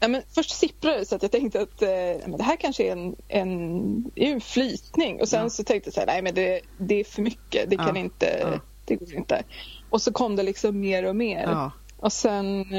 Ja, 0.00 0.08
men 0.08 0.22
först 0.34 0.50
sipprade 0.50 0.98
det 0.98 1.06
så 1.06 1.14
att 1.14 1.22
jag 1.22 1.30
tänkte 1.30 1.60
att 1.60 1.82
eh, 1.82 2.36
det 2.36 2.42
här 2.42 2.56
kanske 2.56 2.84
är 2.84 2.92
en, 2.92 3.16
en, 3.28 4.10
en 4.14 4.40
flytning. 4.40 5.20
Och 5.20 5.28
sen 5.28 5.42
ja. 5.42 5.50
så 5.50 5.64
tänkte 5.64 5.88
jag 5.88 5.94
så 5.94 6.00
här, 6.00 6.06
nej 6.06 6.22
men 6.22 6.34
det, 6.34 6.60
det 6.78 7.00
är 7.00 7.04
för 7.04 7.22
mycket. 7.22 7.70
Det 7.70 7.76
kan 7.76 7.96
ja. 7.96 8.00
inte, 8.00 8.38
ja. 8.40 8.60
det 8.84 8.96
går 8.96 9.14
inte. 9.14 9.42
Och 9.90 10.02
så 10.02 10.12
kom 10.12 10.36
det 10.36 10.42
liksom 10.42 10.80
mer 10.80 11.04
och 11.04 11.16
mer. 11.16 11.70
Och 11.96 12.12
sen 12.12 12.74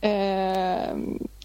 eh, 0.00 0.96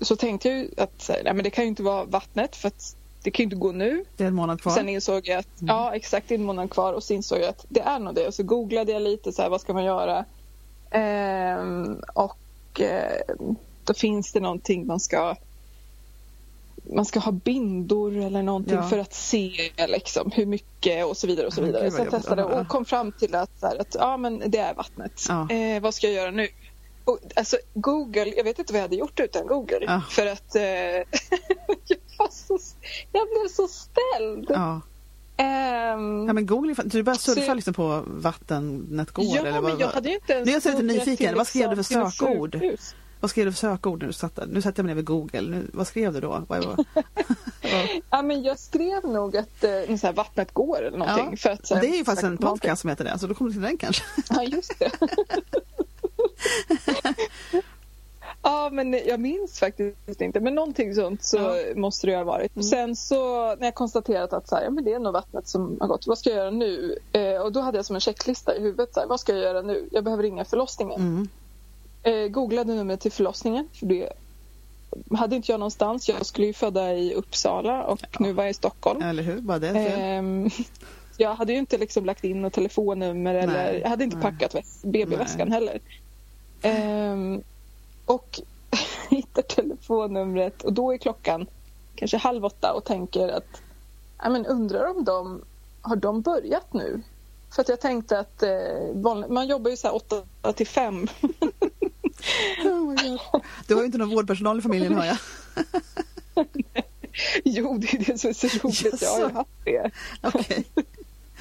så 0.02 0.16
tänkte 0.16 0.50
jag 0.50 0.68
att 0.78 1.10
nej, 1.24 1.34
men 1.34 1.44
det 1.44 1.50
kan 1.50 1.64
ju 1.64 1.68
inte 1.68 1.84
vara 1.84 2.06
vattnet 2.06 2.56
för 2.56 2.68
att 2.68 2.96
det 3.28 3.32
kan 3.32 3.44
ju 3.44 3.46
inte 3.46 3.56
gå 3.56 3.72
nu. 3.72 4.06
Det 4.18 4.24
är 4.24 4.28
en 4.28 4.36
månad 4.36 4.62
kvar. 4.62 4.74
Sen 4.74 4.90
insåg 4.90 5.28
jag 5.28 5.40
att, 5.40 5.62
mm. 5.62 5.76
ja 5.76 5.96
exakt 5.96 6.32
en 6.32 6.44
månad 6.44 6.72
kvar 6.72 6.94
och 6.94 7.04
sen 7.04 7.18
insåg 7.18 7.40
jag 7.40 7.50
att 7.50 7.66
det 7.70 7.80
är 7.80 8.00
nog 8.00 8.16
det. 8.16 8.28
Och 8.28 8.34
så 8.34 8.44
googlade 8.44 8.92
jag 8.92 9.02
lite 9.02 9.32
så 9.32 9.42
här, 9.42 9.50
vad 9.50 9.62
ska 9.62 9.74
man 9.74 9.86
göra? 9.86 10.26
Ehm, 10.92 12.02
och 12.14 12.82
eh, 12.82 13.36
då 13.84 13.94
finns 13.94 14.32
det 14.32 14.40
någonting 14.40 14.88
man 14.88 15.00
ska 15.00 15.36
man 16.94 17.06
ska 17.06 17.20
ha 17.20 17.32
bindor 17.32 18.18
eller 18.18 18.44
någonting 18.44 18.76
ja. 18.76 18.84
för 18.84 18.98
att 18.98 19.14
se 19.14 19.52
liksom, 19.88 20.32
hur 20.32 20.46
mycket 20.46 21.06
och 21.06 21.18
så 21.18 21.28
vidare. 21.28 21.48
och 21.48 21.54
Så 21.54 21.62
vidare. 21.62 21.92
Så 21.92 22.02
jag 22.02 22.12
testade 22.12 22.44
och 22.44 22.68
kom 22.68 22.86
fram 22.86 23.12
till 23.12 23.36
att, 23.36 23.62
här, 23.62 23.82
att 23.82 23.96
ja, 24.00 24.18
men 24.18 24.44
det 24.48 24.58
är 24.58 24.74
vattnet. 24.74 25.26
Ja. 25.30 25.50
Eh, 25.50 25.82
vad 25.82 25.94
ska 25.94 26.08
jag 26.08 26.16
göra 26.16 26.32
nu? 26.32 26.48
Och, 27.06 27.20
alltså, 27.36 27.58
Google, 27.74 28.34
jag 28.38 28.44
vet 28.44 28.60
inte 28.60 28.74
vad 28.74 28.80
jag 28.80 28.84
hade 28.84 28.96
gjort 28.96 29.20
utan 29.20 29.48
Google. 29.48 29.80
Ja. 29.82 30.02
För 30.10 30.26
att 30.26 30.56
eh, 30.56 30.62
så, 32.32 32.60
jag 33.12 33.28
blev 33.28 33.50
så 33.50 33.68
ställd. 33.68 34.46
Ja. 34.50 34.82
Um, 35.40 36.28
ja 36.28 36.34
men 36.34 36.46
Google, 36.46 36.76
du 36.86 37.04
började 37.04 37.22
surfa 37.22 37.46
så, 37.46 37.54
liksom 37.54 37.74
på 37.74 38.04
vattennet 38.08 39.12
går? 39.12 39.26
Ja, 39.26 39.42
eller 39.42 39.52
vad, 39.52 39.72
men 39.72 39.80
jag 39.80 39.88
hade 39.88 40.14
inte 40.14 40.34
ens... 40.34 40.46
Nu 40.46 40.52
är 40.52 40.56
jag 40.56 40.64
så 40.64 40.70
lite 40.70 40.84
nyfiken, 40.84 41.36
vad 41.36 41.48
skrev 41.48 41.70
du 41.70 41.76
för 41.76 41.84
sökord? 41.84 42.54
Sjukhus. 42.54 42.96
Vad 43.20 43.32
skrev 43.32 43.46
du 43.46 43.52
för 43.52 43.58
sökord 43.58 44.00
när 44.00 44.08
du 44.08 44.14
satt 44.14 44.36
där? 44.36 44.46
Nu 44.46 44.62
sätter 44.62 44.80
jag 44.80 44.86
mig 44.86 44.96
ner 44.96 44.96
vid 44.96 45.06
Google. 45.06 45.42
Nu, 45.42 45.68
vad 45.74 45.88
skrev 45.88 46.14
du 46.14 46.20
då? 46.20 46.46
Ja, 48.10 48.22
men 48.22 48.44
jag 48.44 48.60
skrev 48.60 49.04
nog 49.04 49.38
att 49.38 49.64
eh, 49.64 49.96
så 49.98 50.08
här, 50.08 50.14
vattnet 50.14 50.54
går 50.54 50.84
eller 50.84 50.98
någonting. 50.98 51.28
Ja. 51.32 51.38
För 51.38 51.50
att, 51.50 51.70
här, 51.70 51.82
det 51.82 51.88
är 51.88 51.98
ju 51.98 52.06
faktiskt 52.06 52.24
en 52.24 52.38
podcast 52.38 52.82
som 52.82 52.90
heter 52.90 53.04
det, 53.04 53.20
så 53.20 53.28
då 53.28 53.34
kommer 53.34 53.50
du 53.50 53.54
till 53.54 53.62
den 53.62 53.78
kanske. 53.78 54.04
ja, 54.30 54.44
just 54.44 54.80
det. 54.80 54.92
Ja, 58.48 58.70
men 58.72 59.00
jag 59.08 59.20
minns 59.20 59.60
faktiskt 59.60 60.22
inte. 60.22 60.40
Men 60.40 60.56
någonting 60.56 60.96
sånt 60.96 61.24
så 61.24 61.38
ja. 61.38 61.56
måste 61.76 62.08
det 62.08 62.16
ha 62.16 62.24
varit. 62.24 62.56
Mm. 62.56 62.64
Sen 62.64 62.96
så 62.96 63.46
när 63.56 63.68
jag 63.68 63.76
konstaterat 63.76 64.34
att 64.34 64.48
så 64.48 64.56
här, 64.56 64.64
ja, 64.64 64.70
men 64.70 64.84
det 64.84 64.94
är 64.94 65.00
nog 65.00 65.14
vattnet 65.14 65.48
som 65.48 65.78
har 65.80 65.88
gått. 65.88 66.08
Vad 66.08 66.18
ska 66.18 66.30
jag 66.30 66.38
göra 66.38 66.52
nu? 66.52 66.98
Eh, 67.12 67.42
och 67.42 67.52
då 67.52 67.60
hade 67.60 67.78
jag 67.78 67.86
som 67.86 67.96
en 67.96 68.00
checklista 68.00 68.56
i 68.56 68.62
huvudet. 68.62 68.94
Så 68.94 69.00
här, 69.00 69.08
vad 69.08 69.20
ska 69.20 69.34
jag 69.34 69.42
göra 69.42 69.62
nu? 69.62 69.90
Jag 69.92 70.04
behöver 70.04 70.24
ringa 70.24 70.46
förlossningen. 70.46 71.02
Mm. 71.02 71.28
Eh, 72.04 72.28
googlade 72.28 72.74
numret 72.74 73.00
till 73.00 73.12
förlossningen. 73.12 73.68
För 73.74 73.86
det 73.86 74.14
hade 75.18 75.36
inte 75.36 75.52
jag 75.52 75.60
någonstans. 75.60 76.10
Jag 76.10 76.26
skulle 76.26 76.48
ju 76.48 76.54
föda 76.54 76.94
i 76.94 77.14
Uppsala 77.14 77.84
och 77.84 78.00
ja. 78.02 78.08
nu 78.20 78.34
var 78.34 78.44
jag 78.44 78.52
i 78.52 78.54
Stockholm. 78.54 79.02
Eller 79.02 79.24
hur? 79.24 79.42
Bara 79.42 79.60
det 79.60 79.70
eh, 79.70 80.24
Jag 81.18 81.36
hade 81.36 81.54
ju 81.54 81.60
inte 81.60 81.78
liksom 81.78 82.06
lagt 82.06 82.24
in 82.24 82.42
något 82.42 82.54
telefonnummer 82.54 83.34
nej, 83.34 83.44
eller 83.44 83.74
jag 83.80 83.90
hade 83.90 84.04
inte 84.04 84.18
nej. 84.18 84.24
packat 84.24 84.56
BB-väskan 84.84 85.52
heller. 85.52 85.80
Eh, 86.62 87.16
och 88.08 88.40
hittar 89.10 89.42
telefonnumret 89.42 90.64
och 90.64 90.74
då 90.74 90.94
är 90.94 90.98
klockan 90.98 91.48
kanske 91.96 92.18
halv 92.18 92.46
åtta 92.46 92.74
och 92.74 92.84
tänker 92.84 93.28
att 93.28 93.62
ja, 94.18 94.30
men 94.30 94.46
undrar 94.46 94.90
om 94.90 95.04
de 95.04 95.42
har 95.82 95.96
de 95.96 96.22
börjat 96.22 96.74
nu? 96.74 97.02
För 97.56 97.62
att 97.62 97.70
jag 97.70 97.82
tänkte 97.82 98.20
att 98.20 98.44
eh, 98.44 99.30
man 99.30 99.48
jobbar 99.48 99.72
ju 99.72 99.78
så 99.78 99.88
här 99.88 99.96
åtta 99.96 100.54
till 100.54 100.68
fem. 100.68 101.08
oh 102.64 102.96
du 103.68 103.74
har 103.74 103.82
ju 103.82 103.86
inte 103.86 103.98
någon 103.98 104.10
vårdpersonal 104.10 104.60
i 104.60 104.62
familjen 104.62 104.94
hör 104.94 105.06
jag. 105.06 105.18
jo, 107.44 107.78
det 107.78 107.94
är 107.94 108.06
det 108.06 108.18
som 108.18 108.30
är 108.30 108.34
så 108.34 108.48
roligt. 108.48 108.86
Yes. 108.86 109.02
Jag 109.02 109.10
har 109.10 109.20
ju 109.20 109.34
haft 109.34 109.50
det. 109.64 109.92
Okay. 110.24 110.64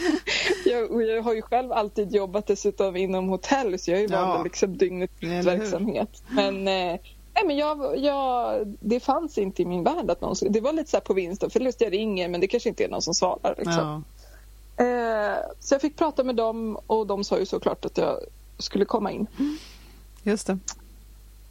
jag, 0.66 1.02
jag, 1.02 1.22
har 1.22 1.34
ju 1.34 1.42
själv 1.42 1.72
alltid 1.72 2.14
jobbat 2.14 2.46
dessutom 2.46 2.96
inom 2.96 3.28
hotell 3.28 3.78
så 3.78 3.90
jag 3.90 3.98
är 3.98 4.02
ju 4.02 4.08
van 4.08 4.28
ja. 4.28 4.42
liksom 4.42 4.76
dygnet 4.76 5.10
verksamhet. 5.20 6.22
Men, 6.28 6.68
eh, 6.68 7.00
nej, 7.34 7.44
men 7.46 7.56
jag, 7.56 7.98
jag, 7.98 8.60
det 8.80 9.00
fanns 9.00 9.38
inte 9.38 9.62
i 9.62 9.64
min 9.64 9.84
värld 9.84 10.10
att 10.10 10.20
någon 10.20 10.36
Det 10.48 10.60
var 10.60 10.72
lite 10.72 10.90
så 10.90 11.00
på 11.00 11.14
vinst 11.14 11.42
och 11.42 11.52
förlust. 11.52 11.80
Jag 11.80 11.92
ringer 11.92 12.28
men 12.28 12.40
det 12.40 12.46
kanske 12.46 12.68
inte 12.68 12.84
är 12.84 12.88
någon 12.88 13.02
som 13.02 13.14
svarar. 13.14 13.54
Liksom. 13.58 14.04
Ja. 14.76 14.84
Eh, 14.84 15.36
så 15.60 15.74
jag 15.74 15.80
fick 15.80 15.96
prata 15.96 16.24
med 16.24 16.36
dem 16.36 16.78
och 16.86 17.06
de 17.06 17.24
sa 17.24 17.38
ju 17.38 17.46
såklart 17.46 17.84
att 17.84 17.98
jag 17.98 18.20
skulle 18.58 18.84
komma 18.84 19.12
in. 19.12 19.26
Just 20.22 20.46
det. 20.46 20.58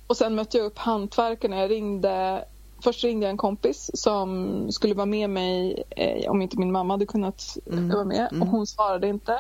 Och 0.08 0.18
sen 0.18 0.36
mötte 0.36 0.58
jag 0.58 0.66
upp 0.66 0.78
hantverkarna. 0.78 1.60
Jag 1.60 1.72
ringde 1.72 2.46
Först 2.84 3.04
ringde 3.04 3.26
jag 3.26 3.32
en 3.32 3.38
kompis 3.38 3.92
som 3.94 4.72
skulle 4.72 4.94
vara 4.94 5.06
med 5.06 5.30
mig 5.30 5.84
eh, 5.90 6.32
om 6.32 6.42
inte 6.42 6.58
min 6.58 6.72
mamma 6.72 6.94
hade 6.94 7.06
kunnat 7.06 7.58
mm. 7.72 7.90
vara 7.90 8.04
med 8.04 8.28
mm. 8.32 8.42
och 8.42 8.48
hon 8.48 8.68
svarade 8.68 9.08
inte. 9.08 9.40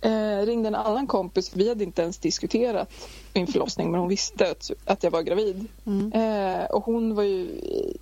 Eh, 0.00 0.46
ringde 0.46 0.68
en 0.68 0.74
annan 0.74 1.06
kompis, 1.06 1.50
vi 1.54 1.68
hade 1.68 1.84
inte 1.84 2.02
ens 2.02 2.18
diskuterat 2.18 2.88
min 3.34 3.46
förlossning 3.46 3.90
men 3.90 4.00
hon 4.00 4.08
visste 4.08 4.50
att, 4.50 4.70
att 4.84 5.02
jag 5.02 5.10
var 5.10 5.22
gravid. 5.22 5.66
Mm. 5.86 6.12
Eh, 6.12 6.64
och 6.64 6.84
hon 6.84 7.14
var 7.14 7.22
ju 7.22 7.60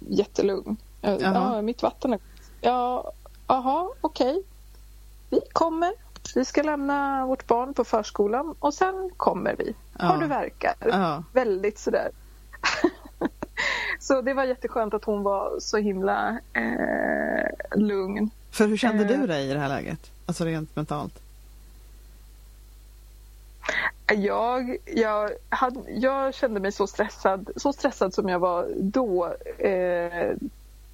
jättelugn. 0.09 0.77
Eh, 1.03 1.17
ja, 1.21 1.63
mitt 1.63 1.83
vatten 1.83 2.13
är... 2.13 2.21
Ja, 2.61 3.13
aha, 3.47 3.93
okej. 4.01 4.31
Okay. 4.31 4.43
Vi 5.31 5.41
kommer. 5.53 5.93
Vi 6.35 6.45
ska 6.45 6.63
lämna 6.63 7.27
vårt 7.27 7.47
barn 7.47 7.75
på 7.75 7.85
förskolan 7.85 8.55
och 8.59 8.75
sen 8.75 9.11
kommer 9.17 9.57
vi. 9.59 9.75
Ja. 9.99 10.05
Har 10.05 10.19
du 10.19 10.27
verkar? 10.27 10.75
Ja. 10.81 11.23
Väldigt 11.33 11.79
sådär. 11.79 12.11
Så 14.01 14.21
det 14.21 14.35
var 14.35 14.45
jätteskönt 14.45 14.95
att 14.95 15.05
hon 15.05 15.23
var 15.23 15.61
så 15.61 15.77
himla 15.77 16.39
eh, 16.53 17.79
lugn. 17.79 18.31
För 18.51 18.67
hur 18.67 18.77
kände 18.77 19.05
du 19.05 19.15
eh. 19.15 19.23
dig 19.23 19.51
i 19.51 19.53
det 19.53 19.59
här 19.59 19.69
läget? 19.69 20.11
Alltså 20.27 20.45
rent 20.45 20.77
mentalt? 20.77 21.21
Jag, 24.17 24.77
jag, 24.85 25.31
hade, 25.49 25.81
jag 25.91 26.35
kände 26.35 26.61
mig 26.61 26.73
så 26.73 26.87
stressad. 26.87 27.51
Så 27.57 27.73
stressad 27.73 28.15
som 28.15 28.29
jag 28.29 28.39
var 28.39 28.69
då 28.77 29.35
eh, 29.59 30.33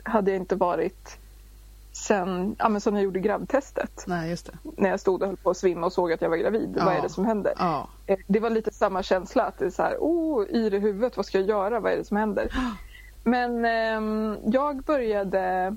hade 0.03 0.31
jag 0.31 0.41
inte 0.41 0.57
varit 0.57 1.19
sen, 1.93 2.57
ja, 2.59 2.69
men 2.69 2.81
sen 2.81 2.95
jag 2.95 3.05
gjorde 3.05 3.21
gravidtestet. 3.21 4.05
Nej. 4.07 4.37
När 4.63 4.91
jag 4.91 5.01
stod 5.01 5.23
och 5.23 5.29
höll 5.29 5.37
på 5.37 5.51
att 5.51 5.57
svimma 5.57 5.87
och 5.87 5.93
såg 5.93 6.13
att 6.13 6.23
jag 6.23 6.29
var 6.29 6.37
gravid. 6.37 6.75
Ja. 6.77 6.85
Vad 6.85 6.95
är 6.95 7.03
det 7.03 7.09
som 7.09 7.25
händer? 7.25 7.55
Ja. 7.59 7.89
Eh, 8.07 8.19
det 8.27 8.41
var 8.41 8.51
lite 8.51 8.73
samma 8.73 9.03
känsla. 9.03 9.43
Att 9.43 9.59
det 9.59 9.65
är 9.65 9.71
så 9.71 9.83
här, 9.83 9.97
oh, 10.01 10.45
i 10.51 10.71
det 10.71 10.79
huvudet, 10.79 11.17
vad 11.17 11.27
ska 11.27 11.39
jag 11.39 11.49
göra? 11.49 11.81
Vad 11.81 11.93
är 11.93 11.97
det 11.97 12.05
som 12.05 12.17
händer? 12.17 12.49
Men 13.27 13.65
eh, 13.65 14.39
jag 14.53 14.83
började 14.83 15.77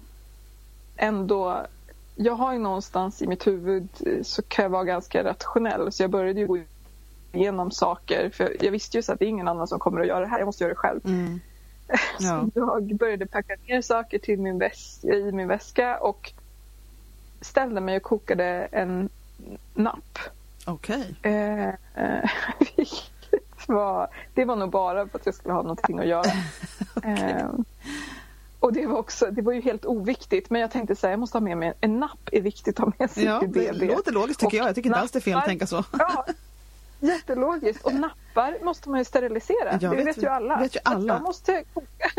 ändå... 0.97 1.65
Jag 2.15 2.33
har 2.33 2.53
ju 2.53 2.59
någonstans 2.59 3.21
i 3.21 3.27
mitt 3.27 3.47
huvud 3.47 3.87
så 4.23 4.41
kan 4.41 4.63
jag 4.63 4.69
vara 4.69 4.83
ganska 4.83 5.23
rationell. 5.23 5.91
Så 5.91 6.03
jag 6.03 6.09
började 6.09 6.39
ju 6.39 6.47
gå 6.47 6.59
igenom 7.31 7.71
saker. 7.71 8.29
För 8.33 8.63
jag 8.63 8.71
visste 8.71 8.97
ju 8.97 9.03
så 9.03 9.13
att 9.13 9.19
det 9.19 9.25
är 9.25 9.29
ingen 9.29 9.47
annan 9.47 9.67
som 9.67 9.79
kommer 9.79 10.01
att 10.01 10.07
göra 10.07 10.19
det 10.19 10.27
här. 10.27 10.39
Jag 10.39 10.45
måste 10.45 10.63
göra 10.63 10.73
det 10.73 10.79
själv. 10.79 11.01
Mm. 11.05 11.39
Ja. 12.19 12.45
Så 12.53 12.59
jag 12.59 12.95
började 12.95 13.25
packa 13.25 13.55
ner 13.67 13.81
saker 13.81 14.19
till 14.19 14.39
min 14.39 14.61
väs- 14.61 15.05
i 15.05 15.31
min 15.31 15.47
väska 15.47 15.99
och 15.99 16.31
ställde 17.41 17.81
mig 17.81 17.97
och 17.97 18.03
kokade 18.03 18.67
en 18.71 19.09
napp. 19.73 20.19
Okej. 20.65 21.15
Eh, 21.21 21.67
eh, 21.67 22.29
vilket 22.75 23.18
var, 23.73 24.07
det 24.33 24.45
var 24.45 24.55
nog 24.55 24.69
bara 24.69 25.07
för 25.07 25.19
att 25.19 25.25
jag 25.25 25.35
skulle 25.35 25.53
ha 25.53 25.61
någonting 25.61 25.99
att 25.99 26.07
göra. 26.07 26.31
eh, 27.03 27.49
och 28.59 28.73
det 28.73 28.85
var, 28.85 28.97
också, 28.97 29.25
det 29.31 29.41
var 29.41 29.53
ju 29.53 29.61
helt 29.61 29.85
oviktigt 29.85 30.49
men 30.49 30.61
jag 30.61 30.71
tänkte 30.71 30.95
så 30.95 31.07
här, 31.07 31.11
jag 31.11 31.19
måste 31.19 31.37
ha 31.37 31.41
med 31.41 31.57
mig 31.57 31.73
en 31.81 31.99
napp 31.99 32.29
är 32.31 32.41
viktigt 32.41 32.79
att 32.79 32.85
ha 32.85 32.93
med 32.99 33.11
sig 33.11 33.23
Ja, 33.25 33.39
till 33.39 33.51
det 33.51 33.71
BB. 33.73 33.85
låter 33.95 34.11
logiskt 34.11 34.39
tycker 34.39 34.47
Och 34.57 34.61
jag. 34.63 34.67
Jag 34.67 34.75
tycker 34.75 34.89
inte 34.89 34.99
alls 34.99 35.11
det 35.11 35.19
är 35.19 35.21
fel 35.21 35.37
att 35.37 35.45
tänka 35.45 35.67
så. 35.67 35.83
Ja, 35.99 36.25
jättelogiskt. 36.99 37.85
Och 37.85 37.93
nappar 38.33 38.57
måste 38.63 38.89
man 38.89 38.99
ju 38.99 39.05
sterilisera. 39.05 39.77
Ja, 39.81 39.89
det 39.89 39.95
vet 39.95 40.07
vet, 40.07 40.23
ju- 40.23 40.27
alla. 40.27 40.57
vet 40.59 40.75
ju 40.75 40.79
alla. 40.83 41.13
Jag 41.13 41.21
måste 41.21 41.63
koka. 41.73 42.09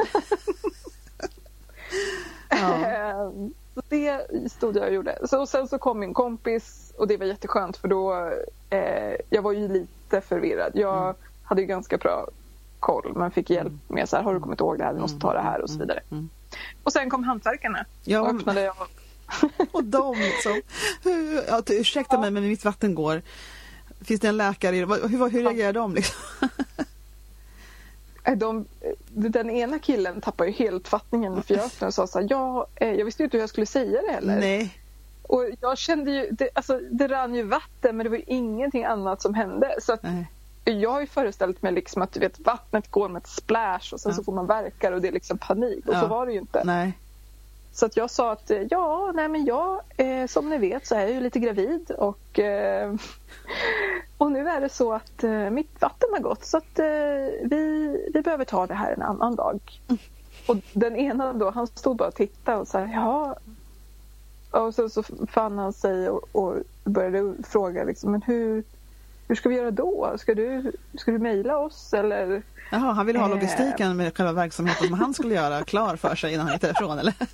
Ja. 2.49 2.87
Ehm, 2.87 3.55
det 3.89 4.27
stod 4.53 4.77
jag 4.77 4.85
och 4.87 4.93
gjorde. 4.93 5.19
Så, 5.25 5.41
och 5.41 5.49
sen 5.49 5.69
så 5.69 5.79
kom 5.79 5.99
min 5.99 6.15
kompis 6.15 6.93
och 6.99 7.09
det 7.09 7.17
var 7.17 7.27
jätteskönt 7.27 7.77
för 7.77 7.89
då 7.89 8.31
eh, 8.71 9.15
jag 9.31 9.43
var 9.43 9.53
ju 9.53 9.69
lite 9.69 10.21
förvirrad. 10.21 10.73
Jag 10.75 11.03
Mm. 11.03 11.15
Hade 11.51 11.61
ju 11.61 11.67
ganska 11.67 11.97
bra 11.97 12.29
koll 12.81 13.13
men 13.17 13.31
fick 13.31 13.51
hjälp 13.51 13.73
med 13.89 14.09
så 14.09 14.17
här, 14.17 14.23
har 14.23 14.35
du 14.35 14.41
kommit 14.41 14.61
ihåg 14.61 14.79
det 14.79 14.85
här, 14.85 14.93
vi 14.93 15.01
måste 15.01 15.19
ta 15.21 15.33
det 15.33 15.41
här 15.43 15.61
och 15.61 15.71
så 15.71 15.79
vidare. 15.79 16.01
Mm. 16.11 16.29
Och 16.83 16.93
sen 16.93 17.11
kom 17.11 17.25
hantverkarna 17.25 17.85
Ja, 18.05 18.21
och 18.21 18.29
öppnade 18.29 18.61
jag. 18.61 18.75
Och 19.73 19.85
de 19.85 20.15
liksom. 20.19 20.61
Hur, 21.03 21.43
ja, 21.49 21.63
ursäkta 21.71 22.21
mig 22.21 22.31
men 22.31 22.49
mitt 22.49 22.65
vatten 22.65 22.95
går. 22.95 23.23
Finns 24.01 24.21
det 24.21 24.29
en 24.29 24.37
läkare 24.37 24.77
i 24.77 24.81
Hur, 24.81 25.29
hur 25.31 25.43
reagerar 25.43 25.73
de 25.73 25.95
liksom? 25.95 26.17
Eh, 28.25 28.37
De, 28.37 28.67
den 29.09 29.51
ena 29.51 29.79
killen 29.79 30.21
tappade 30.21 30.51
ju 30.51 30.57
helt 30.57 30.89
fattningen 30.89 31.43
för 31.43 31.55
jag 31.55 31.65
öppnade 31.65 31.87
och 31.89 31.95
sa 31.95 32.07
så 32.07 32.21
här, 32.21 32.27
ja, 32.31 32.67
eh, 32.75 32.93
jag 32.93 33.05
visste 33.05 33.23
ju 33.23 33.25
inte 33.25 33.37
hur 33.37 33.43
jag 33.43 33.49
skulle 33.49 33.67
säga 33.67 34.03
det 34.03 34.13
heller. 34.13 34.41
Nej. 34.41 34.79
Och 35.23 35.45
jag 35.61 35.79
kände 35.79 36.11
ju, 36.11 36.29
det, 36.31 36.49
alltså, 36.55 36.81
det 36.91 37.09
rann 37.09 37.35
ju 37.35 37.43
vatten 37.43 37.97
men 37.97 38.05
det 38.05 38.11
var 38.11 38.23
ingenting 38.27 38.85
annat 38.85 39.23
som 39.23 39.35
hände. 39.35 39.75
Så 39.81 39.93
att 39.93 40.03
Nej. 40.03 40.27
Jag 40.65 40.91
har 40.91 41.01
ju 41.01 41.07
föreställt 41.07 41.63
mig 41.63 41.73
liksom 41.73 42.03
att 42.03 42.13
du 42.13 42.21
vet, 42.21 42.39
vattnet 42.41 42.91
går 42.91 43.09
med 43.09 43.21
ett 43.21 43.27
splash 43.27 43.93
och 43.93 44.01
sen 44.01 44.11
Ja. 44.11 44.17
så 44.17 44.25
får 44.25 44.33
man 44.33 44.47
verkar 44.47 44.93
och 44.93 45.01
det 45.01 45.09
är 45.09 45.13
liksom 45.13 45.39
panik. 45.39 45.87
Och 45.89 45.95
Ja. 45.95 46.01
så 46.01 46.07
var 46.07 46.27
det 46.27 46.33
ju 46.33 46.39
inte. 46.39 46.63
Nej. 46.65 46.99
Så 47.73 47.87
att 47.87 47.97
jag 47.97 48.11
sa 48.11 48.33
att 48.33 48.51
eh, 48.51 48.63
ja, 48.71 49.13
nej 49.15 49.29
men 49.29 49.45
jag, 49.45 49.81
eh, 49.97 50.27
som 50.27 50.51
ni 50.51 50.59
vet 50.59 50.87
så 50.87 50.95
är 50.95 51.01
jag 51.01 51.11
ju 51.11 51.21
lite 51.21 51.39
gravid 51.39 51.91
och, 51.91 52.39
eh, 52.39 52.95
och 54.19 54.33
nu 54.33 54.49
är 54.49 54.61
det 54.61 54.69
så 54.69 54.93
att 54.93 55.25
eh, 55.25 55.51
mitt 55.51 55.81
vatten 55.83 56.09
har 56.13 56.21
gått 56.21 56.45
så 56.45 56.57
att 56.57 56.79
eh, 56.79 56.85
vi, 57.45 57.97
vi 58.15 58.23
behöver 58.23 58.45
ta 58.45 58.67
det 58.67 58.75
här 58.75 58.93
en 58.93 59.03
annan 59.03 59.37
dag. 59.37 59.61
Och 60.49 60.57
den 60.73 60.97
ena 60.97 61.33
då, 61.33 61.51
han 61.51 61.67
stod 61.67 61.97
bara 61.97 62.09
och 62.09 62.15
tittade 62.15 62.59
och 62.59 62.69
sa 62.69 62.81
ja. 62.81 63.37
Och 64.51 64.75
så, 64.75 64.89
så 64.89 65.03
fann 65.31 65.59
han 65.59 65.73
sig 65.73 66.09
och, 66.09 66.29
och 66.33 66.57
började 66.85 67.35
fråga 67.43 67.85
liksom, 67.85 68.13
men 68.13 68.23
hur, 68.23 68.65
hur 69.31 69.37
ska 69.37 69.49
vi 69.49 69.55
göra 69.55 69.71
då? 69.71 70.15
Ska 70.19 70.35
du, 70.35 70.73
ska 70.99 71.11
du 71.11 71.19
mejla 71.19 71.59
oss 71.59 71.95
eller? 71.95 72.43
Jaha, 72.71 72.93
han 72.93 73.07
ville 73.07 73.19
ha 73.19 73.27
Eh. 73.27 73.31
logistiken 73.35 73.97
med 73.97 74.17
själva 74.17 74.33
verksamheten 74.33 74.87
som 74.89 75.01
han 75.01 75.15
skulle 75.15 75.35
göra 75.35 75.65
klar 75.65 75.97
för 75.97 76.15
sig 76.15 76.33
innan 76.33 76.47
han 76.47 76.53
gick 76.55 76.63
därifrån 76.63 76.99
eller? 76.99 77.15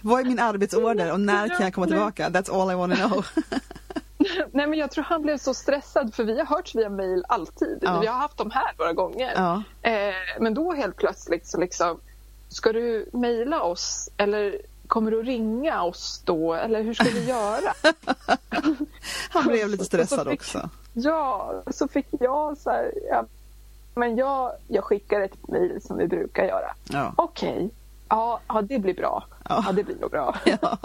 Vad 0.00 0.20
är 0.20 0.24
min 0.24 0.38
arbetsorder 0.38 1.12
och 1.12 1.20
när 1.20 1.48
kan 1.48 1.60
jag 1.60 1.74
komma 1.74 1.86
tillbaka? 1.86 2.28
That's 2.28 2.60
all 2.62 2.70
I 2.70 2.74
want 2.74 2.94
to 2.96 3.08
know. 3.08 3.26
Nej 4.52 4.66
men 4.66 4.78
jag 4.78 4.90
tror 4.90 5.04
han 5.04 5.22
blev 5.22 5.38
så 5.38 5.54
stressad 5.54 6.14
för 6.14 6.24
vi 6.24 6.38
har 6.38 6.46
hörts 6.46 6.74
via 6.74 6.88
mejl 6.88 7.24
alltid. 7.28 7.78
Ja. 7.82 8.00
Vi 8.00 8.06
har 8.06 8.14
haft 8.18 8.36
dem 8.38 8.50
här 8.50 8.72
några 8.78 8.92
gånger. 8.92 9.32
Ja. 9.36 9.62
Eh, 9.90 10.14
men 10.40 10.54
då 10.54 10.72
helt 10.72 10.96
plötsligt 10.96 11.46
så 11.46 11.60
liksom 11.60 12.00
Ska 12.48 12.72
du 12.72 13.08
mejla 13.12 13.62
oss 13.62 14.10
eller 14.16 14.56
kommer 14.86 15.10
du 15.10 15.22
ringa 15.22 15.82
oss 15.82 16.22
då 16.24 16.54
eller 16.54 16.82
hur 16.82 16.94
ska 16.94 17.04
vi 17.04 17.24
göra? 17.28 17.72
Han 19.30 19.44
blev 19.44 19.68
lite 19.68 19.84
stressad 19.84 20.28
fick- 20.28 20.40
också. 20.40 20.70
Ja, 20.92 21.62
så 21.70 21.88
fick 21.88 22.06
jag 22.10 22.58
så 22.58 22.70
här, 22.70 22.92
ja, 23.10 23.24
men 23.94 24.16
jag, 24.16 24.52
jag 24.68 24.84
skickar 24.84 25.20
ett 25.20 25.48
mejl 25.48 25.80
som 25.82 25.96
vi 25.98 26.06
brukar 26.06 26.44
göra. 26.44 26.74
Ja. 26.88 27.12
Okej, 27.16 27.70
ja, 28.08 28.40
ja 28.48 28.62
det 28.62 28.78
blir 28.78 28.94
bra. 28.94 29.24
Ja. 29.48 29.62
Ja, 29.66 29.72
det 29.72 29.84
blir 29.84 29.96
nog 30.00 30.10
bra. 30.10 30.36
Ja. 30.60 30.78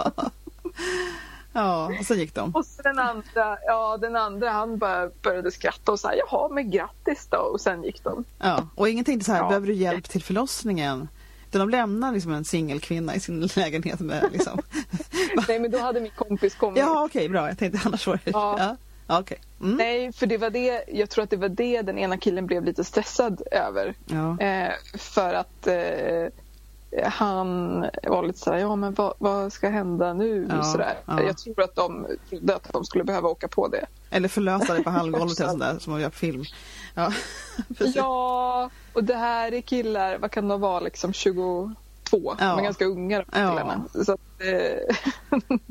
ja, 1.54 1.92
och 2.00 2.06
så 2.06 2.14
gick 2.14 2.36
de. 2.36 2.56
Och 2.56 2.66
så 2.66 2.82
den 2.82 3.00
andra, 3.00 3.58
ja 3.66 3.98
den 3.98 4.16
andra 4.16 4.50
han 4.50 4.78
bara 4.78 5.10
började 5.22 5.52
skratta 5.52 5.92
och 5.92 6.00
sa 6.00 6.14
jaha 6.14 6.50
men 6.50 6.72
grattis 6.72 7.28
då 7.32 7.38
och 7.38 7.62
sen 7.62 7.84
gick 7.84 8.04
de. 8.04 8.24
Ja. 8.40 8.68
Och 8.76 8.90
ingenting 8.90 9.24
så 9.24 9.32
här, 9.32 9.48
behöver 9.48 9.68
du 9.68 9.74
hjälp 9.74 10.10
till 10.10 10.24
förlossningen? 10.24 11.08
Utan 11.52 11.62
de 11.62 11.70
lämnar 11.70 12.12
liksom 12.12 12.32
en 12.34 12.46
singelkvinna 12.46 13.16
i 13.16 13.20
sin 13.20 13.50
lägenhet 13.56 14.00
med 14.00 14.30
liksom. 14.32 14.60
Nej 15.48 15.60
men 15.60 15.72
då 15.72 15.78
hade 15.78 16.00
min 16.02 16.12
kompis 16.16 16.56
kommit. 16.56 16.80
Ja 16.80 17.06
okej 17.06 17.30
bra, 17.30 17.48
jag 17.48 17.58
tänkte 17.58 17.80
annars 17.86 18.08
var 18.08 18.20
det... 18.24 18.32
Ja. 18.32 18.78
Ja, 19.08 19.20
okej. 19.20 19.38
Mm. 19.62 19.76
Nej 19.76 20.14
för 20.14 20.26
det 20.26 20.38
var 20.38 20.50
det, 20.50 20.84
jag 20.88 21.10
tror 21.10 21.24
att 21.24 21.30
det 21.30 21.38
var 21.38 21.50
det 21.50 21.82
den 21.82 21.98
ena 21.98 22.18
killen 22.18 22.46
blev 22.46 22.64
lite 22.64 22.84
stressad 22.84 23.42
över. 23.52 23.94
Ja. 24.06 24.40
Eh, 24.40 24.72
för 24.98 25.34
att 25.34 25.68
eh, 25.68 27.04
han 27.04 27.80
var 28.04 28.24
lite 28.28 28.40
sådär, 28.40 28.58
ja 28.58 28.76
men 28.76 28.94
vad, 28.94 29.14
vad 29.18 29.54
ska 29.54 29.70
hända 29.70 30.14
nu? 30.14 30.48
Ja, 30.50 30.64
sådär. 30.64 30.98
ja. 31.06 31.24
Jag 31.24 31.38
tror 31.38 31.62
att 31.62 31.76
de 31.76 32.08
trodde 32.30 32.56
att 32.56 32.74
de 32.74 32.86
skulle 32.86 33.04
behöva 33.04 33.30
åka 33.30 33.48
på 33.48 33.68
det. 33.68 33.86
Eller 34.10 34.28
förlösa 34.28 34.74
dig 34.74 34.84
på 34.84 34.90
halvgolvet 34.90 35.40
eller 35.40 35.52
sådär 35.52 35.76
som 35.80 35.92
man 35.94 36.02
gör 36.02 36.10
på 36.10 36.16
film. 36.18 36.44
Ja, 36.94 37.12
precis. 37.78 37.96
Ja, 37.96 38.70
och 38.94 39.04
det 39.04 39.16
här 39.16 39.54
är 39.54 39.62
killar, 39.62 40.18
vad 40.18 40.32
kan 40.32 40.48
de 40.48 40.62
vara, 40.62 40.80
liksom 40.80 41.14
22? 41.14 41.72
Ja. 42.12 42.36
De 42.40 42.60
är 42.60 42.64
ganska 42.64 42.86
unga 42.86 43.18
de 43.32 43.38
här 43.38 43.44
Ja. 43.44 43.50
killarna. 43.50 43.84
Så 44.06 44.12
att, 44.14 44.20
eh, 44.40 44.96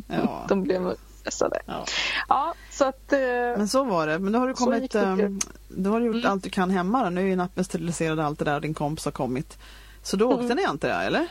Ja. 0.09 0.45
de 0.49 0.63
blev 0.63 0.95
stressade. 1.21 1.61
Ja. 1.67 1.85
Ja, 2.29 2.55
så 2.71 2.85
att... 2.85 3.13
Eh, 3.13 3.19
Men 3.57 3.69
så 3.69 3.85
var 3.85 4.07
det. 4.07 4.19
Men 4.19 4.33
då 4.33 4.39
har 4.39 4.49
du 4.49 4.55
kommit, 4.55 4.95
ehm, 4.95 5.41
då 5.69 5.91
har 5.91 6.01
du 6.01 6.07
gjort 6.07 6.15
Mm. 6.17 6.31
allt 6.33 6.43
du 6.45 6.51
kan 6.51 6.71
hemma 6.71 7.05
då. 7.05 7.11
Nu 7.11 7.21
är 7.21 7.27
ju 7.27 7.37
nappen 7.37 7.65
steriliserad 7.65 8.19
och 8.19 8.25
allt 8.25 8.39
det 8.39 8.45
där 8.45 8.55
och 8.55 8.61
din 8.61 8.75
kompis 8.75 9.05
har 9.05 9.13
kommit. 9.13 9.59
Så 10.03 10.17
då 10.17 10.29
åkte 10.33 10.45
Mm. 10.45 10.57
ni 10.57 10.63
inte 10.71 10.89
där 10.89 11.07
eller? 11.07 11.27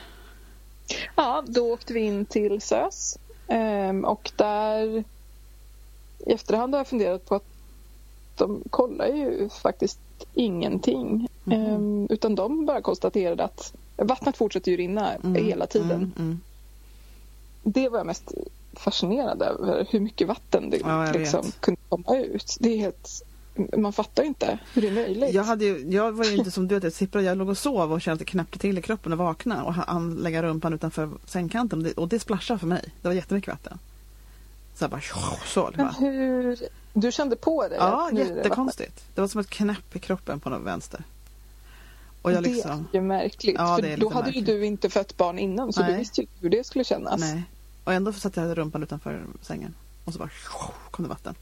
Ja, 1.16 1.44
då 1.48 1.74
åkte 1.74 1.94
vi 1.94 2.00
in 2.00 2.26
till 2.26 2.62
SÖS 2.62 3.18
ehm, 3.48 4.06
och 4.06 4.32
där 4.36 5.04
i 6.26 6.34
efterhand 6.34 6.74
har 6.74 6.80
jag 6.80 6.88
funderat 6.88 7.26
på 7.26 7.36
att 7.36 7.46
de 8.40 8.64
kollar 8.70 9.08
ju 9.08 9.50
faktiskt 9.50 10.00
ingenting. 10.34 11.28
Ehm, 11.52 12.08
utan 12.10 12.36
de 12.36 12.66
bara 12.66 12.82
konstaterade 12.82 13.44
att 13.44 13.74
vattnet 13.98 14.38
fortsätter 14.38 14.72
ju 14.72 14.78
rinna 14.78 15.16
Mm, 15.16 15.46
hela 15.46 15.66
tiden. 15.68 15.92
Mm, 15.92 16.14
mm. 16.18 16.40
Det 17.64 17.90
var 17.90 17.98
jag 17.98 18.08
mest 18.08 18.32
fascinerad 18.74 19.42
över, 19.42 19.88
hur 19.90 20.00
mycket 20.00 20.28
vatten 20.28 20.70
det 20.70 20.78
Ja, 20.78 21.12
liksom 21.12 21.52
kunde 21.60 21.82
komma 21.90 22.18
ut. 22.18 22.58
Det 22.60 22.70
är 22.70 22.78
helt, 22.78 23.24
man 23.78 23.94
fattar 23.94 24.24
inte 24.24 24.60
hur 24.74 24.82
det 24.82 24.88
är 24.88 24.92
möjligt. 24.92 25.34
Jag, 25.34 25.44
hade 25.44 25.66
ju, 25.66 25.86
jag 25.90 26.12
var 26.12 26.26
ju 26.26 26.36
inte 26.36 26.52
som 26.52 26.68
du, 26.68 26.76
att 26.76 26.84
jag 26.84 26.94
sipprade. 26.94 27.26
Jag 27.28 27.38
låg 27.38 27.50
och 27.50 27.58
sov 27.58 27.94
och 27.94 28.02
kände 28.02 28.26
knäppte 28.26 28.60
till 28.60 28.78
i 28.78 28.82
kroppen 28.82 29.12
och 29.12 29.18
vaknade 29.18 29.62
och 29.62 29.74
han 29.74 30.16
lägga 30.16 30.44
rumpan 30.44 30.74
utanför 30.74 31.10
sängkanten 31.26 31.80
och 31.80 31.86
det, 31.86 31.94
och 31.98 32.08
det 32.08 32.20
splashade 32.20 32.60
för 32.60 32.68
mig. 32.68 32.94
Det 33.02 33.08
var 33.08 33.16
jättemycket 33.16 33.54
vatten. 33.54 33.80
Så 34.76 34.84
jag 34.84 34.92
bara 34.92 35.02
så. 35.46 35.70
Det 35.70 35.78
Men 35.78 35.94
hur, 35.94 36.58
du 36.94 37.12
kände 37.12 37.36
på 37.36 37.68
det? 37.68 37.76
ja, 37.76 38.10
är 38.10 38.16
det 38.16 38.22
jättekonstigt. 38.22 39.06
Det 39.16 39.22
var 39.22 39.28
som 39.28 39.42
ett 39.42 39.50
knäpp 39.50 39.96
i 39.96 40.00
kroppen 40.00 40.40
på 40.40 40.50
något 40.50 40.62
vänster. 40.62 41.04
Och 42.22 42.32
jag 42.32 42.44
liksom, 42.44 42.88
Det 42.92 42.98
är 42.98 43.02
ju 43.02 43.08
märkligt. 43.08 43.56
Ja, 43.58 43.78
det 43.82 43.88
är 43.88 43.94
för 43.94 44.02
då 44.02 44.10
hade 44.10 44.26
märkligt. 44.26 44.50
ju 44.50 44.58
du 44.60 44.66
inte 44.66 44.90
fött 44.90 45.18
barn 45.18 45.40
innan 45.40 45.74
så 45.74 45.82
Nej. 45.82 45.92
du 45.92 45.98
visste 45.98 46.22
ju 46.22 46.28
hur 46.40 46.50
det 46.50 46.66
skulle 46.66 46.84
kännas. 46.84 47.20
nej. 47.20 47.44
Och 47.84 47.94
ändå 47.94 48.14
satte 48.14 48.42
jag 48.42 48.58
rumpan 48.58 48.84
utanför 48.84 49.24
sängen. 49.42 49.76
Och 50.06 50.14
så 50.14 50.20
bara 50.20 50.30
kom 50.92 51.04
det 51.04 51.10
vatten. 51.10 51.36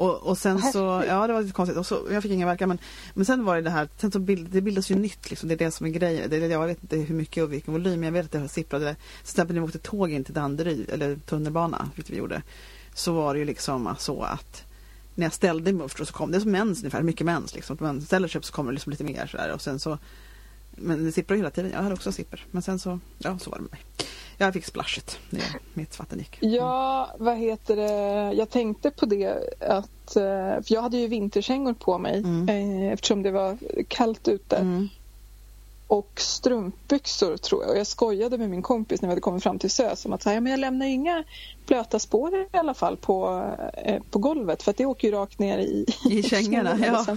Och, 0.00 0.16
och 0.16 0.38
sen 0.38 0.58
så, 0.58 0.92
Häftigt. 0.92 1.10
ja 1.12 1.26
det 1.26 1.32
var 1.32 1.40
lite 1.40 1.54
konstigt. 1.54 1.78
Och 1.78 1.86
så, 1.86 2.00
jag 2.10 2.22
fick 2.22 2.32
ingen 2.32 2.48
verkan 2.48 2.68
men, 2.68 2.78
men 3.14 3.26
sen 3.26 3.44
var 3.44 3.56
det 3.56 3.62
det 3.62 3.70
här, 3.70 3.88
sen 3.96 4.12
så 4.12 4.18
bild, 4.18 4.48
det 4.50 4.60
bildas 4.60 4.90
ju 4.90 4.94
nytt 4.94 5.30
liksom. 5.30 5.48
Det 5.48 5.54
är 5.54 5.58
det 5.58 5.70
som 5.70 5.86
är 5.86 5.90
grejen. 5.90 6.30
Det, 6.30 6.36
jag 6.36 6.66
vet 6.66 6.82
inte 6.82 6.96
hur 6.96 7.14
mycket 7.14 7.44
och 7.44 7.52
vilken 7.52 7.72
volym, 7.72 8.00
men 8.00 8.02
jag 8.02 8.12
vet 8.12 8.34
att 8.34 8.42
det 8.42 8.48
sipprade. 8.48 8.94
Till 8.94 9.30
exempel 9.30 9.54
när 9.54 9.62
vi 9.62 9.66
åkte 9.66 9.78
tåg 9.78 10.12
in 10.12 10.24
till 10.24 10.34
Danderyd, 10.34 10.90
eller 10.90 11.16
tunnelbana, 11.16 11.90
vilket 11.94 12.14
vi 12.14 12.18
gjorde. 12.18 12.42
Så 13.00 13.12
var 13.12 13.34
det 13.34 13.38
ju 13.40 13.44
liksom 13.46 13.94
så 13.98 14.22
att 14.22 14.62
när 15.14 15.26
jag 15.26 15.32
ställde 15.32 15.72
mig 15.72 15.84
upp 15.84 15.90
så 15.92 16.06
kom 16.06 16.30
det 16.32 16.40
som 16.40 16.50
mens 16.50 16.78
ungefär, 16.78 17.02
mycket 17.02 17.26
mens 17.26 17.54
liksom. 17.54 17.76
Man 17.80 18.00
ställer 18.00 18.28
sig 18.28 18.38
upp 18.38 18.44
så 18.44 18.52
kommer 18.52 18.70
det 18.70 18.74
liksom 18.74 18.90
lite 18.90 19.04
mer 19.04 19.26
sådär 19.26 19.52
och 19.52 19.62
sen 19.62 19.78
så 19.78 19.98
men 20.70 21.04
det 21.04 21.12
sipprar 21.12 21.36
hela 21.36 21.50
tiden. 21.50 21.70
Jag 21.74 21.82
hade 21.82 21.94
också 21.94 22.12
sipper. 22.12 22.44
Men 22.50 22.62
sen 22.62 22.78
så, 22.78 22.98
ja 23.18 23.38
så 23.38 23.50
var 23.50 23.58
det 23.58 23.62
med 23.62 23.70
mig. 23.70 23.80
Jag 24.38 24.52
fick 24.52 24.64
splashet 24.64 25.18
när 25.30 25.44
mitt 25.74 25.98
vatten 25.98 26.18
gick. 26.18 26.42
Mm. 26.42 26.54
Ja, 26.54 27.10
vad 27.18 27.36
heter 27.36 27.76
det? 27.76 28.32
Jag 28.32 28.50
tänkte 28.50 28.90
på 28.90 29.06
det 29.06 29.28
att, 29.60 30.16
eh, 30.16 30.22
för 30.62 30.72
jag 30.72 30.82
hade 30.82 30.96
ju 30.96 31.06
vinterkängor 31.06 31.74
på 31.74 31.98
mig 31.98 32.18
Mm. 32.18 32.48
eh, 32.48 32.92
eftersom 32.92 33.22
det 33.22 33.30
var 33.30 33.58
kallt 33.88 34.28
ute. 34.28 34.56
Mm. 34.56 34.88
Och 35.90 36.10
strumpbyxor 36.16 37.36
tror 37.36 37.62
jag. 37.62 37.70
Och 37.70 37.78
jag 37.78 37.86
skojade 37.86 38.38
med 38.38 38.50
min 38.50 38.62
kompis 38.62 39.02
när 39.02 39.08
vi 39.08 39.10
hade 39.10 39.20
kommit 39.20 39.42
fram 39.42 39.58
till 39.58 39.70
SÖS 39.70 40.06
om 40.06 40.12
att 40.12 40.22
säga, 40.22 40.40
men 40.40 40.50
jag 40.50 40.60
lämnar 40.60 40.86
inga 40.86 41.24
blöta 41.66 41.98
spår 41.98 42.34
i 42.52 42.56
alla 42.56 42.74
fall 42.74 42.96
på, 42.96 43.44
eh, 43.84 44.02
på 44.10 44.18
golvet 44.18 44.62
för 44.62 44.70
att 44.70 44.76
det 44.76 44.86
åker 44.86 45.08
ju 45.08 45.14
rakt 45.14 45.38
ner 45.38 45.58
i, 45.58 45.86
I 46.10 46.22
kängorna. 46.22 46.78
ja. 46.86 47.16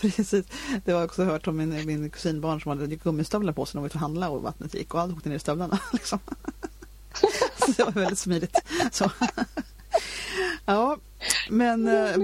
Precis. 0.00 0.46
Det 0.84 0.92
har 0.92 0.98
jag 0.98 1.04
också 1.04 1.24
hört 1.24 1.46
om 1.46 1.56
min, 1.56 1.86
min 1.86 2.10
kusinbarn 2.10 2.60
som 2.60 2.68
hade 2.68 2.96
gummistövlar 2.96 3.52
på 3.52 3.66
sig 3.66 3.80
när 3.80 3.88
de 3.88 3.94
var 3.94 4.00
handla 4.00 4.30
och 4.30 4.42
vattnet 4.42 4.74
gick 4.74 4.94
och 4.94 5.00
allt 5.00 5.16
åkte 5.16 5.28
ner 5.28 5.36
i 5.36 5.38
stövlarna. 5.38 5.78
Liksom. 5.92 6.18
Så 7.58 7.72
det 7.76 7.84
var 7.84 7.92
väldigt 7.92 8.18
smidigt. 8.18 8.56
Så. 8.92 9.10
Ja, 10.64 10.96
men, 11.50 11.88
eh, 11.88 12.16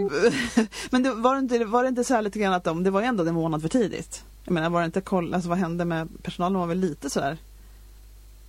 men 0.91 1.03
det, 1.03 1.15
var, 1.15 1.35
det 1.35 1.39
inte, 1.39 1.65
var 1.65 1.83
det 1.83 1.89
inte 1.89 2.05
så 2.05 2.15
här 2.15 2.23
lite 2.23 2.39
grann 2.39 2.53
att 2.53 2.65
de, 2.65 2.85
det 2.85 2.91
var 2.91 3.03
ändå 3.03 3.27
en 3.27 3.35
månad 3.35 3.63
för 3.63 3.69
tidigt? 3.69 4.25
Jag 4.45 4.53
menar, 4.53 4.71
var 4.71 4.81
det 4.81 4.87
inte 4.87 5.01
koll, 5.01 5.35
alltså 5.35 5.49
vad 5.49 5.59
hände 5.59 5.85
med 5.85 6.09
personalen? 6.23 6.61
var 6.61 6.67
väl 6.67 6.79
lite 6.79 7.11
så 7.11 7.21
där 7.21 7.39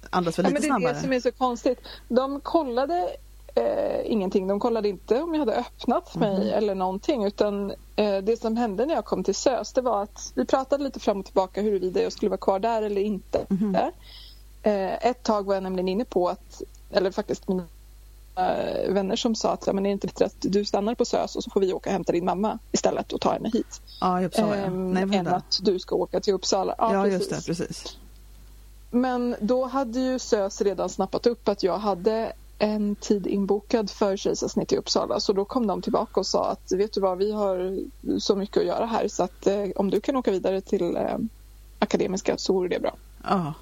andas 0.10 0.40
väl 0.40 0.46
ja, 0.46 0.50
lite 0.50 0.54
men 0.54 0.62
det 0.62 0.68
snabbare? 0.68 0.84
Det 0.84 0.90
är 0.90 0.94
det 0.94 1.02
som 1.02 1.14
är 1.14 1.20
så 1.20 1.32
konstigt. 1.32 1.80
De 2.08 2.40
kollade 2.40 3.16
eh, 3.56 4.12
ingenting. 4.12 4.48
De 4.48 4.60
kollade 4.60 4.90
inte 4.90 5.22
om 5.22 5.34
jag 5.34 5.40
hade 5.40 5.56
öppnat 5.56 6.16
mig 6.16 6.36
mm. 6.36 6.58
eller 6.58 6.76
någonting 6.76 7.26
utan 7.26 7.72
eh, 7.96 8.18
det 8.18 8.42
som 8.42 8.58
hände 8.58 8.86
när 8.86 8.94
jag 8.94 9.06
kom 9.06 9.24
till 9.24 9.36
SÖS 9.36 9.74
det 9.74 9.82
var 9.82 10.04
att 10.04 10.32
vi 10.36 10.46
pratade 10.46 10.84
lite 10.84 11.00
fram 11.00 11.20
och 11.20 11.26
tillbaka 11.26 11.62
huruvida 11.62 12.04
jag 12.04 12.12
skulle 12.12 12.30
vara 12.30 12.38
kvar 12.38 12.60
där 12.60 12.82
eller 12.82 13.02
inte. 13.02 13.46
Mm. 13.50 13.76
Eh, 14.64 15.08
ett 15.08 15.24
tag 15.24 15.46
var 15.46 15.54
jag 15.54 15.64
nämligen 15.64 15.88
inne 15.88 16.06
på 16.06 16.30
att, 16.30 16.62
eller 16.92 17.12
faktiskt 17.12 17.48
mina 17.48 17.68
vänner 18.90 19.16
som 19.16 19.36
sa 19.36 19.54
att 19.54 19.66
men 19.66 19.78
är 19.78 19.82
det 19.82 19.90
inte 19.90 20.08
bättre 20.08 20.26
att 20.26 20.36
du 20.40 20.66
stannar 20.66 20.96
på 20.96 21.06
SÖS 21.06 21.36
och 21.36 21.44
så 21.44 21.50
får 21.50 21.62
vi 21.62 21.74
åka 21.74 21.90
och 21.90 21.94
hämta 21.94 22.12
din 22.12 22.26
mamma 22.26 22.60
istället 22.72 23.14
och 23.14 23.22
ta 23.22 23.34
henne 23.34 23.50
hit. 23.54 23.82
Ja, 24.02 24.22
i 24.22 24.26
Uppsala. 24.26 24.56
Ähm, 24.56 24.94
Nej, 24.94 25.18
än 25.18 25.28
att 25.28 25.60
du 25.62 25.80
ska 25.80 25.96
åka 25.96 26.20
till 26.20 26.34
Uppsala. 26.34 26.76
Ja, 26.78 26.94
ja 26.94 27.04
precis. 27.04 27.20
just 27.20 27.48
det. 27.48 27.54
Precis. 27.54 27.98
Men 28.92 29.36
då 29.40 29.66
hade 29.66 30.00
ju 30.00 30.20
SÖS 30.20 30.62
redan 30.62 30.90
snappat 30.90 31.28
upp 31.28 31.48
att 31.48 31.64
jag 31.64 31.78
hade 31.78 32.34
en 32.60 32.96
tid 32.96 33.28
inbokad 33.28 33.90
för 33.90 34.18
kejsarsnitt 34.18 34.72
i 34.72 34.78
Uppsala 34.78 35.20
så 35.20 35.34
då 35.34 35.46
kom 35.46 35.68
de 35.68 35.82
tillbaka 35.82 36.20
och 36.20 36.26
sa 36.26 36.52
att 36.52 36.72
vet 36.72 36.94
du 36.94 37.02
vad, 37.02 37.18
vi 37.18 37.32
har 37.32 37.80
så 38.20 38.36
mycket 38.36 38.58
att 38.58 38.66
göra 38.66 38.86
här 38.86 39.08
så 39.08 39.24
att 39.24 39.48
eh, 39.48 39.66
om 39.76 39.90
du 39.90 40.02
kan 40.02 40.16
åka 40.16 40.32
vidare 40.32 40.62
till 40.62 40.96
eh, 40.96 41.18
Akademiska 41.80 42.38
så 42.38 42.54
vore 42.54 42.70
det 42.70 42.80
bra. 42.80 42.96
Ja. 43.24 43.54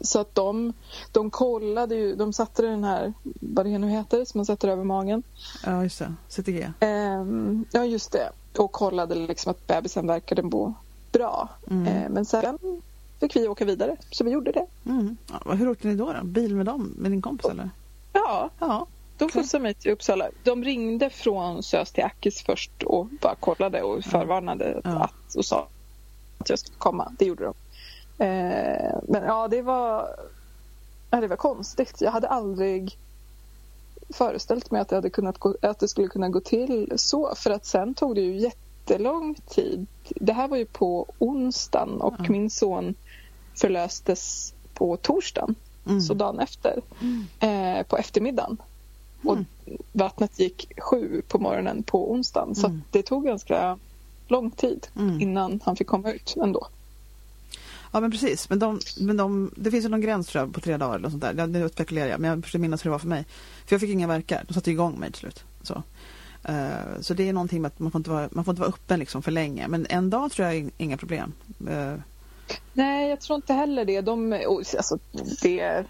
Så 0.00 0.20
att 0.20 0.34
de, 0.34 0.72
de 1.12 1.30
kollade 1.30 1.94
ju, 1.94 2.14
de 2.14 2.32
satte 2.32 2.62
den 2.62 2.84
här, 2.84 3.12
vad 3.40 3.66
det 3.66 3.78
nu 3.78 3.88
heter, 3.88 4.24
som 4.24 4.38
man 4.38 4.46
sätter 4.46 4.68
över 4.68 4.84
magen. 4.84 5.22
Ja, 5.64 5.82
just 5.82 5.98
det. 5.98 6.14
CTG. 6.28 6.72
Um, 6.80 7.64
ja, 7.72 7.84
just 7.84 8.12
det. 8.12 8.30
Och 8.58 8.72
kollade 8.72 9.14
liksom 9.14 9.50
att 9.50 9.66
bebisen 9.66 10.06
verkade 10.06 10.42
må 10.42 10.74
bra. 11.12 11.48
Mm. 11.70 11.86
Uh, 11.86 12.08
men 12.10 12.24
sen 12.24 12.58
fick 13.20 13.36
vi 13.36 13.48
åka 13.48 13.64
vidare, 13.64 13.96
så 14.10 14.24
vi 14.24 14.30
gjorde 14.30 14.52
det. 14.52 14.66
Mm. 14.86 15.16
Ja, 15.44 15.52
hur 15.52 15.68
åkte 15.68 15.88
ni 15.88 15.94
då, 15.94 16.12
då? 16.12 16.24
Bil 16.24 16.56
med 16.56 16.66
dem, 16.66 16.94
med 16.96 17.10
din 17.10 17.22
kompis 17.22 17.50
eller? 17.50 17.70
Ja, 18.12 18.50
ja. 18.58 18.86
de 19.18 19.28
skjutsade 19.28 19.62
mig 19.62 19.74
till 19.74 19.92
Uppsala. 19.92 20.28
De 20.42 20.64
ringde 20.64 21.10
från 21.10 21.62
SÖS 21.62 21.92
till 21.92 22.04
Akis 22.04 22.42
först 22.42 22.82
och 22.82 23.06
bara 23.06 23.34
kollade 23.34 23.82
och 23.82 24.04
förvarnade 24.04 24.80
ja. 24.84 24.90
att, 24.90 25.34
och 25.36 25.44
sa 25.44 25.68
att 26.38 26.50
jag 26.50 26.58
skulle 26.58 26.78
komma. 26.78 27.12
Det 27.18 27.24
gjorde 27.24 27.44
de. 27.44 27.54
Eh, 28.18 28.94
men 29.02 29.22
ja, 29.24 29.48
det 29.48 29.62
var, 29.62 30.08
ja, 31.10 31.20
det 31.20 31.26
var 31.26 31.36
konstigt. 31.36 32.00
Jag 32.00 32.10
hade 32.10 32.28
aldrig 32.28 32.98
föreställt 34.10 34.70
mig 34.70 34.80
att 34.80 34.88
det, 34.88 34.94
hade 34.96 35.10
kunnat 35.10 35.38
gå, 35.38 35.56
att 35.62 35.78
det 35.78 35.88
skulle 35.88 36.08
kunna 36.08 36.28
gå 36.28 36.40
till 36.40 36.92
så. 36.96 37.34
För 37.34 37.50
att 37.50 37.66
sen 37.66 37.94
tog 37.94 38.14
det 38.14 38.20
ju 38.20 38.36
jättelång 38.36 39.34
tid. 39.34 39.86
Det 40.08 40.32
här 40.32 40.48
var 40.48 40.56
ju 40.56 40.66
på 40.66 41.06
onsdagen 41.18 42.00
och 42.00 42.18
mm. 42.18 42.32
min 42.32 42.50
son 42.50 42.94
förlöstes 43.54 44.54
på 44.74 44.96
torsdagen. 44.96 45.54
Mm. 45.86 46.00
Så 46.00 46.14
dagen 46.14 46.40
efter. 46.40 46.82
Mm. 47.00 47.26
Eh, 47.40 47.86
på 47.86 47.96
eftermiddagen. 47.96 48.56
Och 49.24 49.32
mm. 49.32 49.46
vattnet 49.92 50.38
gick 50.38 50.72
sju 50.80 51.22
på 51.28 51.38
morgonen 51.38 51.82
på 51.82 52.12
onsdagen. 52.12 52.54
Så 52.54 52.66
mm. 52.66 52.82
det 52.90 53.02
tog 53.02 53.24
ganska 53.24 53.78
lång 54.28 54.50
tid 54.50 54.86
innan 55.20 55.60
han 55.64 55.76
fick 55.76 55.86
komma 55.86 56.12
ut 56.12 56.34
ändå. 56.42 56.66
Ja 57.94 58.00
men 58.00 58.10
precis, 58.10 58.50
men, 58.50 58.58
de, 58.58 58.80
men 59.00 59.16
de, 59.16 59.50
det 59.56 59.70
finns 59.70 59.84
ju 59.84 59.88
någon 59.88 60.00
gräns 60.00 60.26
tror 60.26 60.44
jag, 60.44 60.54
på 60.54 60.60
tre 60.60 60.76
dagar 60.76 60.94
eller 60.94 61.10
sånt 61.10 61.22
där. 61.22 61.46
Nu 61.46 61.68
spekulerar 61.68 62.08
jag, 62.08 62.20
men 62.20 62.30
jag 62.30 62.44
försöker 62.44 62.58
minnas 62.58 62.84
hur 62.84 62.90
det 62.90 62.92
var 62.92 62.98
för 62.98 63.08
mig. 63.08 63.24
För 63.66 63.74
jag 63.74 63.80
fick 63.80 63.90
inga 63.90 64.06
verkar, 64.06 64.44
de 64.48 64.54
satte 64.54 64.70
igång 64.70 65.00
mig 65.00 65.12
till 65.12 65.20
slut. 65.20 65.44
Så. 65.62 65.82
Uh, 66.48 67.00
så 67.00 67.14
det 67.14 67.28
är 67.28 67.32
någonting 67.32 67.62
med 67.62 67.68
att 67.68 67.78
man 67.78 67.90
får 67.90 67.98
inte 67.98 68.10
vara, 68.10 68.28
man 68.32 68.44
får 68.44 68.52
inte 68.52 68.60
vara 68.60 68.68
öppen 68.68 69.00
liksom 69.00 69.22
för 69.22 69.30
länge. 69.30 69.68
Men 69.68 69.86
en 69.90 70.10
dag 70.10 70.32
tror 70.32 70.48
jag 70.48 70.70
inga 70.76 70.96
problem. 70.96 71.32
Uh. 71.70 71.94
Nej, 72.72 73.10
jag 73.10 73.20
tror 73.20 73.36
inte 73.36 73.52
heller 73.52 73.84
det. 73.84 74.00
De, 74.00 74.32
alltså, 74.56 74.98
det 75.42 75.84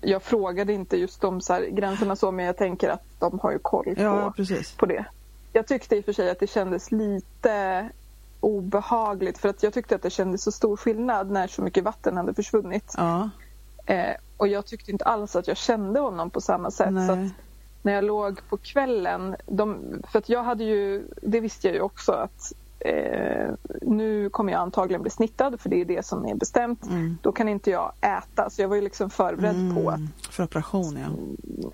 jag 0.00 0.22
frågade 0.22 0.72
inte 0.72 0.96
just 0.96 1.24
om 1.24 1.40
så 1.40 1.52
här, 1.52 1.66
gränserna 1.66 2.16
så, 2.16 2.32
men 2.32 2.44
jag 2.44 2.56
tänker 2.56 2.88
att 2.88 3.04
de 3.18 3.38
har 3.38 3.52
ju 3.52 3.58
koll 3.58 3.84
på, 3.84 4.02
ja, 4.02 4.34
på 4.76 4.86
det. 4.86 5.04
Jag 5.52 5.66
tyckte 5.66 5.96
i 5.96 6.00
och 6.00 6.04
för 6.04 6.12
sig 6.12 6.30
att 6.30 6.40
det 6.40 6.50
kändes 6.50 6.92
lite 6.92 7.88
obehagligt 8.44 9.38
för 9.38 9.48
att 9.48 9.62
jag 9.62 9.72
tyckte 9.72 9.94
att 9.94 10.02
det 10.02 10.10
kändes 10.10 10.42
så 10.42 10.52
stor 10.52 10.76
skillnad 10.76 11.30
när 11.30 11.46
så 11.46 11.62
mycket 11.62 11.84
vatten 11.84 12.16
hade 12.16 12.34
försvunnit. 12.34 12.94
Ja. 12.96 13.30
Eh, 13.86 14.14
och 14.36 14.48
jag 14.48 14.66
tyckte 14.66 14.90
inte 14.90 15.04
alls 15.04 15.36
att 15.36 15.48
jag 15.48 15.56
kände 15.56 16.00
honom 16.00 16.30
på 16.30 16.40
samma 16.40 16.70
sätt. 16.70 16.92
Nej. 16.92 17.08
Så 17.08 17.28
när 17.82 17.92
jag 17.92 18.04
låg 18.04 18.40
på 18.48 18.56
kvällen, 18.56 19.36
de, 19.46 19.82
för 20.08 20.18
att 20.18 20.28
jag 20.28 20.42
hade 20.42 20.64
ju, 20.64 21.08
det 21.22 21.40
visste 21.40 21.66
jag 21.66 21.74
ju 21.74 21.80
också 21.80 22.12
att 22.12 22.52
eh, 22.84 23.54
nu 23.82 24.28
kommer 24.30 24.52
jag 24.52 24.60
antagligen 24.60 25.02
bli 25.02 25.10
snittad 25.10 25.60
för 25.60 25.68
det 25.68 25.80
är 25.80 25.84
det 25.84 26.06
som 26.06 26.26
är 26.26 26.34
bestämt. 26.34 26.86
Mm. 26.86 27.18
Då 27.22 27.32
kan 27.32 27.48
inte 27.48 27.70
jag 27.70 27.92
äta 28.00 28.50
så 28.50 28.62
jag 28.62 28.68
var 28.68 28.76
ju 28.76 28.82
liksom 28.82 29.10
förberedd 29.10 29.56
mm. 29.56 29.74
på 29.74 29.90
att 29.90 30.00
för 30.30 30.44
operation 30.44 30.98
ja. 30.98 31.08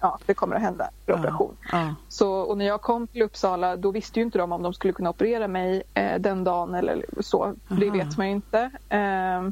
Ja, 0.01 0.19
det 0.27 0.35
kommer 0.35 0.57
att 0.57 0.63
hända 0.63 0.91
för 1.07 1.13
ja. 1.13 1.19
operation. 1.19 1.57
Ja. 1.73 1.95
Så, 2.09 2.33
och 2.33 2.59
när 2.59 2.65
jag 2.65 2.81
kom 2.81 3.07
till 3.07 3.23
Uppsala 3.23 3.77
då 3.77 3.91
visste 3.91 4.21
ju 4.21 4.25
inte 4.25 4.39
de 4.39 4.53
om 4.53 4.63
de 4.63 4.75
skulle 4.75 4.93
kunna 4.93 5.11
operera 5.11 5.49
mig 5.49 5.83
eh, 5.95 6.21
den 6.21 6.45
dagen 6.45 6.75
eller 6.75 7.05
så. 7.21 7.43
Aha. 7.45 7.55
Det 7.69 7.91
vet 7.91 8.17
man 8.17 8.27
ju 8.27 8.33
inte. 8.33 8.71
Eh, 8.89 9.49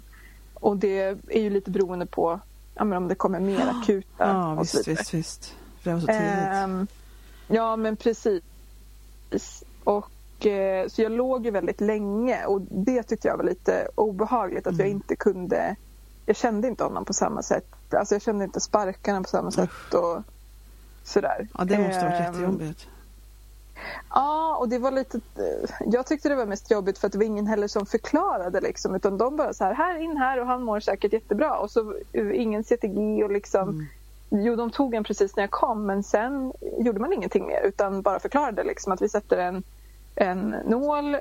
och 0.54 0.76
det 0.76 1.00
är 1.28 1.40
ju 1.40 1.50
lite 1.50 1.70
beroende 1.70 2.06
på 2.06 2.40
ja, 2.74 2.84
men 2.84 2.98
om 2.98 3.08
det 3.08 3.14
kommer 3.14 3.40
mer 3.40 3.74
akuta 3.82 4.06
ja, 4.18 4.52
och 4.52 4.62
visst. 4.62 4.88
Visst, 4.88 5.14
visst. 5.14 5.54
Det 5.82 5.92
var 5.92 6.00
så 6.00 6.06
tidigt. 6.06 6.88
Eh, 6.88 6.96
ja, 7.56 7.76
men 7.76 7.96
precis. 7.96 8.42
Och 9.84 10.10
så 10.88 11.02
jag 11.02 11.12
låg 11.12 11.44
ju 11.44 11.50
väldigt 11.50 11.80
länge 11.80 12.44
och 12.46 12.60
det 12.60 13.02
tyckte 13.02 13.28
jag 13.28 13.36
var 13.36 13.44
lite 13.44 13.88
obehagligt 13.94 14.66
att 14.66 14.72
mm. 14.72 14.80
jag 14.80 14.88
inte 14.88 15.16
kunde 15.16 15.76
jag 16.28 16.36
kände 16.36 16.68
inte 16.68 16.84
honom 16.84 17.04
på 17.04 17.12
samma 17.12 17.42
sätt. 17.42 17.66
Alltså 17.90 18.14
jag 18.14 18.22
kände 18.22 18.44
inte 18.44 18.60
sparkarna 18.60 19.22
på 19.22 19.28
samma 19.28 19.50
sätt 19.50 19.94
och 19.94 20.22
sådär. 21.02 21.48
Ja, 21.58 21.64
det 21.64 21.78
måste 21.78 22.00
ha 22.00 22.10
varit 22.10 22.20
ehm, 22.20 22.24
jättejobbigt. 22.24 22.86
Ja, 24.10 24.56
och 24.56 24.68
det 24.68 24.78
var 24.78 24.90
lite... 24.90 25.20
Jag 25.86 26.06
tyckte 26.06 26.28
det 26.28 26.34
var 26.34 26.46
mest 26.46 26.70
jobbigt 26.70 26.98
för 26.98 27.06
att 27.06 27.12
det 27.12 27.18
var 27.18 27.24
ingen 27.24 27.46
heller 27.46 27.68
som 27.68 27.86
förklarade 27.86 28.60
liksom. 28.60 28.94
Utan 28.94 29.18
de 29.18 29.36
bara 29.36 29.54
så 29.54 29.64
här, 29.64 29.74
här 29.74 29.98
in 29.98 30.16
här 30.16 30.40
och 30.40 30.46
han 30.46 30.62
mår 30.62 30.80
säkert 30.80 31.12
jättebra. 31.12 31.58
Och 31.58 31.70
så 31.70 31.94
ingen 32.34 32.64
CTG 32.64 33.24
och 33.24 33.30
liksom... 33.30 33.68
Mm. 33.68 33.86
Jo, 34.30 34.56
de 34.56 34.70
tog 34.70 34.94
en 34.94 35.04
precis 35.04 35.36
när 35.36 35.42
jag 35.42 35.50
kom 35.50 35.86
men 35.86 36.02
sen 36.02 36.52
gjorde 36.78 37.00
man 37.00 37.12
ingenting 37.12 37.46
mer 37.46 37.60
utan 37.62 38.02
bara 38.02 38.20
förklarade 38.20 38.64
liksom 38.64 38.92
att 38.92 39.02
vi 39.02 39.08
sätter 39.08 39.38
en 39.38 39.62
en 40.20 40.50
nål 40.50 41.14
eh, 41.14 41.20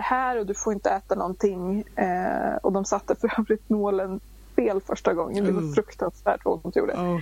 här 0.00 0.38
och 0.38 0.46
du 0.46 0.54
får 0.54 0.72
inte 0.72 0.90
äta 0.90 1.14
någonting. 1.14 1.84
Eh, 1.96 2.56
och 2.62 2.72
de 2.72 2.84
satte 2.84 3.14
för 3.14 3.40
övrigt 3.40 3.68
nålen 3.68 4.20
fel 4.56 4.80
första 4.80 5.14
gången. 5.14 5.44
Det 5.44 5.52
var 5.52 5.60
mm. 5.60 5.74
fruktansvärt 5.74 6.40
ont 6.44 6.76
gjorde. 6.76 6.92
Oh. 6.92 7.20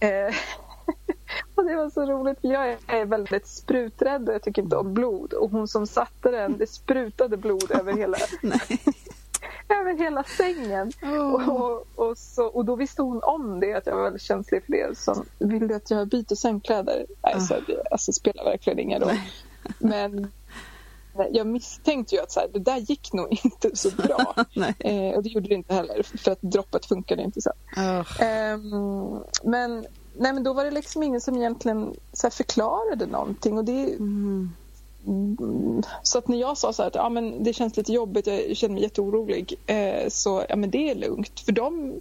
Eh, 0.00 0.34
och 1.54 1.64
det 1.64 1.76
var 1.76 1.90
så 1.90 2.06
roligt 2.06 2.40
för 2.40 2.48
jag 2.48 2.76
är 2.86 3.04
väldigt 3.04 3.46
spruträdd 3.46 4.28
och 4.28 4.34
jag 4.34 4.42
tycker 4.42 4.62
inte 4.62 4.76
om 4.76 4.94
blod. 4.94 5.32
Och 5.32 5.50
hon 5.50 5.68
som 5.68 5.86
satte 5.86 6.30
den, 6.30 6.58
det 6.58 6.66
sprutade 6.66 7.36
blod 7.36 7.70
över 7.70 7.92
hela 7.92 8.16
över 9.68 9.98
hela 9.98 10.24
sängen. 10.24 10.92
Oh. 11.02 11.48
Och, 11.48 11.86
och, 11.94 12.18
så, 12.18 12.46
och 12.46 12.64
då 12.64 12.76
visste 12.76 13.02
hon 13.02 13.22
om 13.22 13.60
det, 13.60 13.74
att 13.74 13.86
jag 13.86 13.96
var 13.96 14.02
väldigt 14.02 14.22
känslig 14.22 14.64
för 14.64 14.72
det. 14.72 14.98
Så 14.98 15.24
vill 15.38 15.68
du 15.68 15.74
att 15.74 15.90
jag 15.90 16.08
byter 16.08 16.34
sängkläder? 16.34 17.06
Nej, 17.22 17.34
oh. 17.34 17.40
så 17.40 17.54
det 17.66 17.82
alltså, 17.90 18.12
spelar 18.12 18.44
verkligen 18.44 18.78
ingen 18.78 19.00
roll. 19.00 19.16
Men 19.78 20.30
jag 21.30 21.46
misstänkte 21.46 22.14
ju 22.14 22.20
att 22.20 22.32
så 22.32 22.40
här, 22.40 22.48
det 22.52 22.58
där 22.58 22.78
gick 22.78 23.12
nog 23.12 23.38
inte 23.44 23.76
så 23.76 23.90
bra. 23.90 24.34
eh, 24.78 25.16
och 25.16 25.22
det 25.22 25.28
gjorde 25.28 25.48
det 25.48 25.54
inte 25.54 25.74
heller 25.74 26.02
för 26.02 26.30
att 26.30 26.42
droppet 26.42 26.86
funkade 26.86 27.22
inte 27.22 27.40
så. 27.40 27.50
Oh. 27.76 28.22
Eh, 28.22 28.58
men, 29.42 29.86
nej, 30.16 30.32
men 30.32 30.42
då 30.42 30.52
var 30.52 30.64
det 30.64 30.70
liksom 30.70 31.02
ingen 31.02 31.20
som 31.20 31.36
egentligen 31.36 31.94
så 32.12 32.30
förklarade 32.30 33.06
någonting. 33.06 33.58
Och 33.58 33.64
det, 33.64 33.94
mm. 33.94 34.52
Så 36.02 36.18
att 36.18 36.28
när 36.28 36.38
jag 36.38 36.58
sa 36.58 36.72
så 36.72 36.82
här 36.82 36.88
att 36.88 36.94
ja, 36.94 37.08
men 37.08 37.44
det 37.44 37.52
känns 37.52 37.76
lite 37.76 37.92
jobbigt, 37.92 38.26
jag 38.26 38.56
känner 38.56 38.74
mig 38.74 38.82
jätteorolig. 38.82 39.54
Eh, 39.66 40.08
så 40.08 40.44
ja, 40.48 40.56
men 40.56 40.70
det 40.70 40.90
är 40.90 40.94
lugnt. 40.94 41.40
För 41.40 41.52
de, 41.52 42.00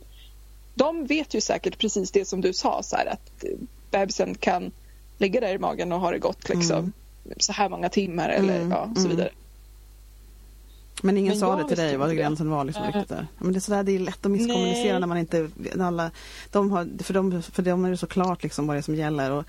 de 0.76 1.06
vet 1.06 1.34
ju 1.34 1.42
säkert 1.42 1.78
precis 1.78 2.12
det 2.12 2.26
som 2.26 2.42
du 2.42 2.54
sa, 2.54 2.84
så 2.84 2.96
här, 2.96 3.06
att 3.06 3.44
bebisen 3.92 4.36
kan 4.36 4.72
ligga 5.18 5.42
där 5.42 5.54
i 5.54 5.60
magen 5.60 5.92
och 5.92 6.00
ha 6.00 6.12
det 6.12 6.20
gott. 6.20 6.50
Liksom. 6.50 6.78
Mm 6.78 6.94
så 7.38 7.54
här 7.54 7.70
många 7.70 7.90
timmar 7.90 8.30
eller 8.30 8.56
mm, 8.56 8.72
ja, 8.72 8.90
så 8.96 9.00
mm. 9.00 9.12
vidare. 9.12 9.30
Men 11.02 11.18
ingen 11.18 11.32
men 11.32 11.40
sa 11.40 11.56
det 11.56 11.68
till 11.68 11.78
dig 11.78 11.98
vad 11.98 12.16
gränsen 12.16 12.50
var 12.50 12.64
liksom 12.64 12.86
riktigt 12.86 13.10
där? 13.10 13.28
Men 13.38 13.54
det 13.54 13.58
är 13.58 13.62
sådär, 13.62 13.84
det 13.84 13.92
är 13.92 14.00
lätt 14.00 14.26
att 14.26 14.32
misskommunicera 14.32 14.92
Nej. 14.92 15.00
när 15.00 15.08
man 15.08 15.18
inte, 15.18 15.50
alla, 15.80 16.12
de 16.52 16.72
har, 16.72 17.04
för, 17.04 17.14
dem, 17.14 17.42
för 17.42 17.64
dem 17.64 17.86
är 17.86 17.92
det 17.92 17.98
så 17.98 18.08
klart 18.08 18.44
liksom 18.44 18.68
vad 18.68 18.76
det 18.76 18.80
är 18.80 18.82
som 18.82 18.96
gäller 18.96 19.32
och 19.32 19.46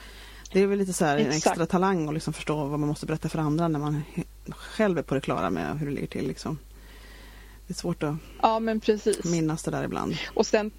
det 0.53 0.61
är 0.61 0.67
väl 0.67 0.79
lite 0.79 0.93
så 0.93 1.05
här 1.05 1.19
en 1.19 1.31
extra 1.31 1.67
talang 1.67 2.09
att 2.09 2.15
liksom 2.15 2.33
förstå 2.33 2.65
vad 2.65 2.81
man 2.81 2.89
måste 2.89 3.07
berätta 3.07 3.29
för 3.29 3.39
andra 3.39 3.69
när 3.69 3.79
man 3.79 4.03
själv 4.51 4.99
är 4.99 5.03
på 5.03 5.15
det 5.15 5.21
klara 5.21 5.51
med 5.51 5.79
hur 5.79 5.87
det 5.87 5.93
ligger 5.93 6.07
till 6.07 6.29
liksom. 6.29 6.59
Det 7.67 7.73
är 7.73 7.77
svårt 7.77 8.03
att 8.03 8.15
ja, 8.43 8.59
men 8.59 8.81
precis. 8.81 9.25
minnas 9.25 9.63
det 9.63 9.71
där 9.71 9.85
ibland. 9.85 10.17
Och 10.35 10.47
sen 10.47 10.71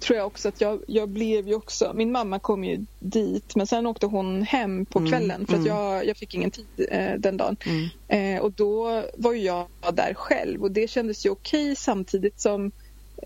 tror 0.00 0.16
jag 0.16 0.26
också 0.26 0.48
att 0.48 0.60
jag, 0.60 0.80
jag 0.86 1.08
blev 1.08 1.48
ju 1.48 1.54
också, 1.54 1.92
min 1.94 2.12
mamma 2.12 2.38
kom 2.38 2.64
ju 2.64 2.84
dit 2.98 3.56
men 3.56 3.66
sen 3.66 3.86
åkte 3.86 4.06
hon 4.06 4.42
hem 4.42 4.86
på 4.86 4.98
mm, 4.98 5.10
kvällen 5.10 5.46
för 5.46 5.54
att 5.54 5.66
mm. 5.66 5.76
jag, 5.76 6.06
jag 6.06 6.16
fick 6.16 6.34
ingen 6.34 6.50
tid 6.50 6.66
eh, 6.90 7.12
den 7.18 7.36
dagen. 7.36 7.56
Mm. 7.66 8.36
Eh, 8.36 8.42
och 8.42 8.52
då 8.52 9.04
var 9.16 9.32
ju 9.32 9.40
jag 9.40 9.66
där 9.92 10.14
själv 10.14 10.62
och 10.62 10.70
det 10.70 10.90
kändes 10.90 11.26
ju 11.26 11.30
okej 11.30 11.76
samtidigt 11.76 12.40
som 12.40 12.72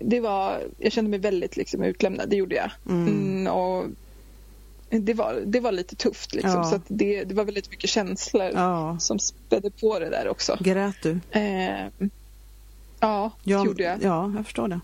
det 0.01 0.19
var, 0.19 0.63
jag 0.77 0.91
kände 0.91 1.09
mig 1.09 1.19
väldigt 1.19 1.57
liksom 1.57 1.83
utlämnad, 1.83 2.29
det 2.29 2.35
gjorde 2.35 2.55
jag. 2.55 2.71
Mm. 2.89 3.07
mm 3.07 3.53
och 3.53 3.85
det 4.89 5.13
var, 5.13 5.41
det 5.45 5.59
var 5.59 5.71
lite 5.71 5.95
tufft 5.95 6.33
liksom. 6.33 6.51
Ja. 6.51 6.63
Så 6.63 6.79
det, 6.87 7.23
det 7.23 7.35
var 7.35 7.43
väldigt 7.43 7.71
mycket 7.71 7.89
känslor 7.89 8.51
ja. 8.53 8.99
som 8.99 9.19
spädde 9.19 9.69
på 9.69 9.99
det 9.99 10.09
där 10.09 10.27
också. 10.27 10.57
Grät 10.59 10.95
du? 11.03 11.19
Eh, 11.31 11.87
ja, 12.99 13.31
det 13.43 13.51
gjorde 13.51 13.83
jag. 13.83 14.03
Ja, 14.03 14.33
jag 14.35 14.45
förstår 14.45 14.67
det 14.67 14.79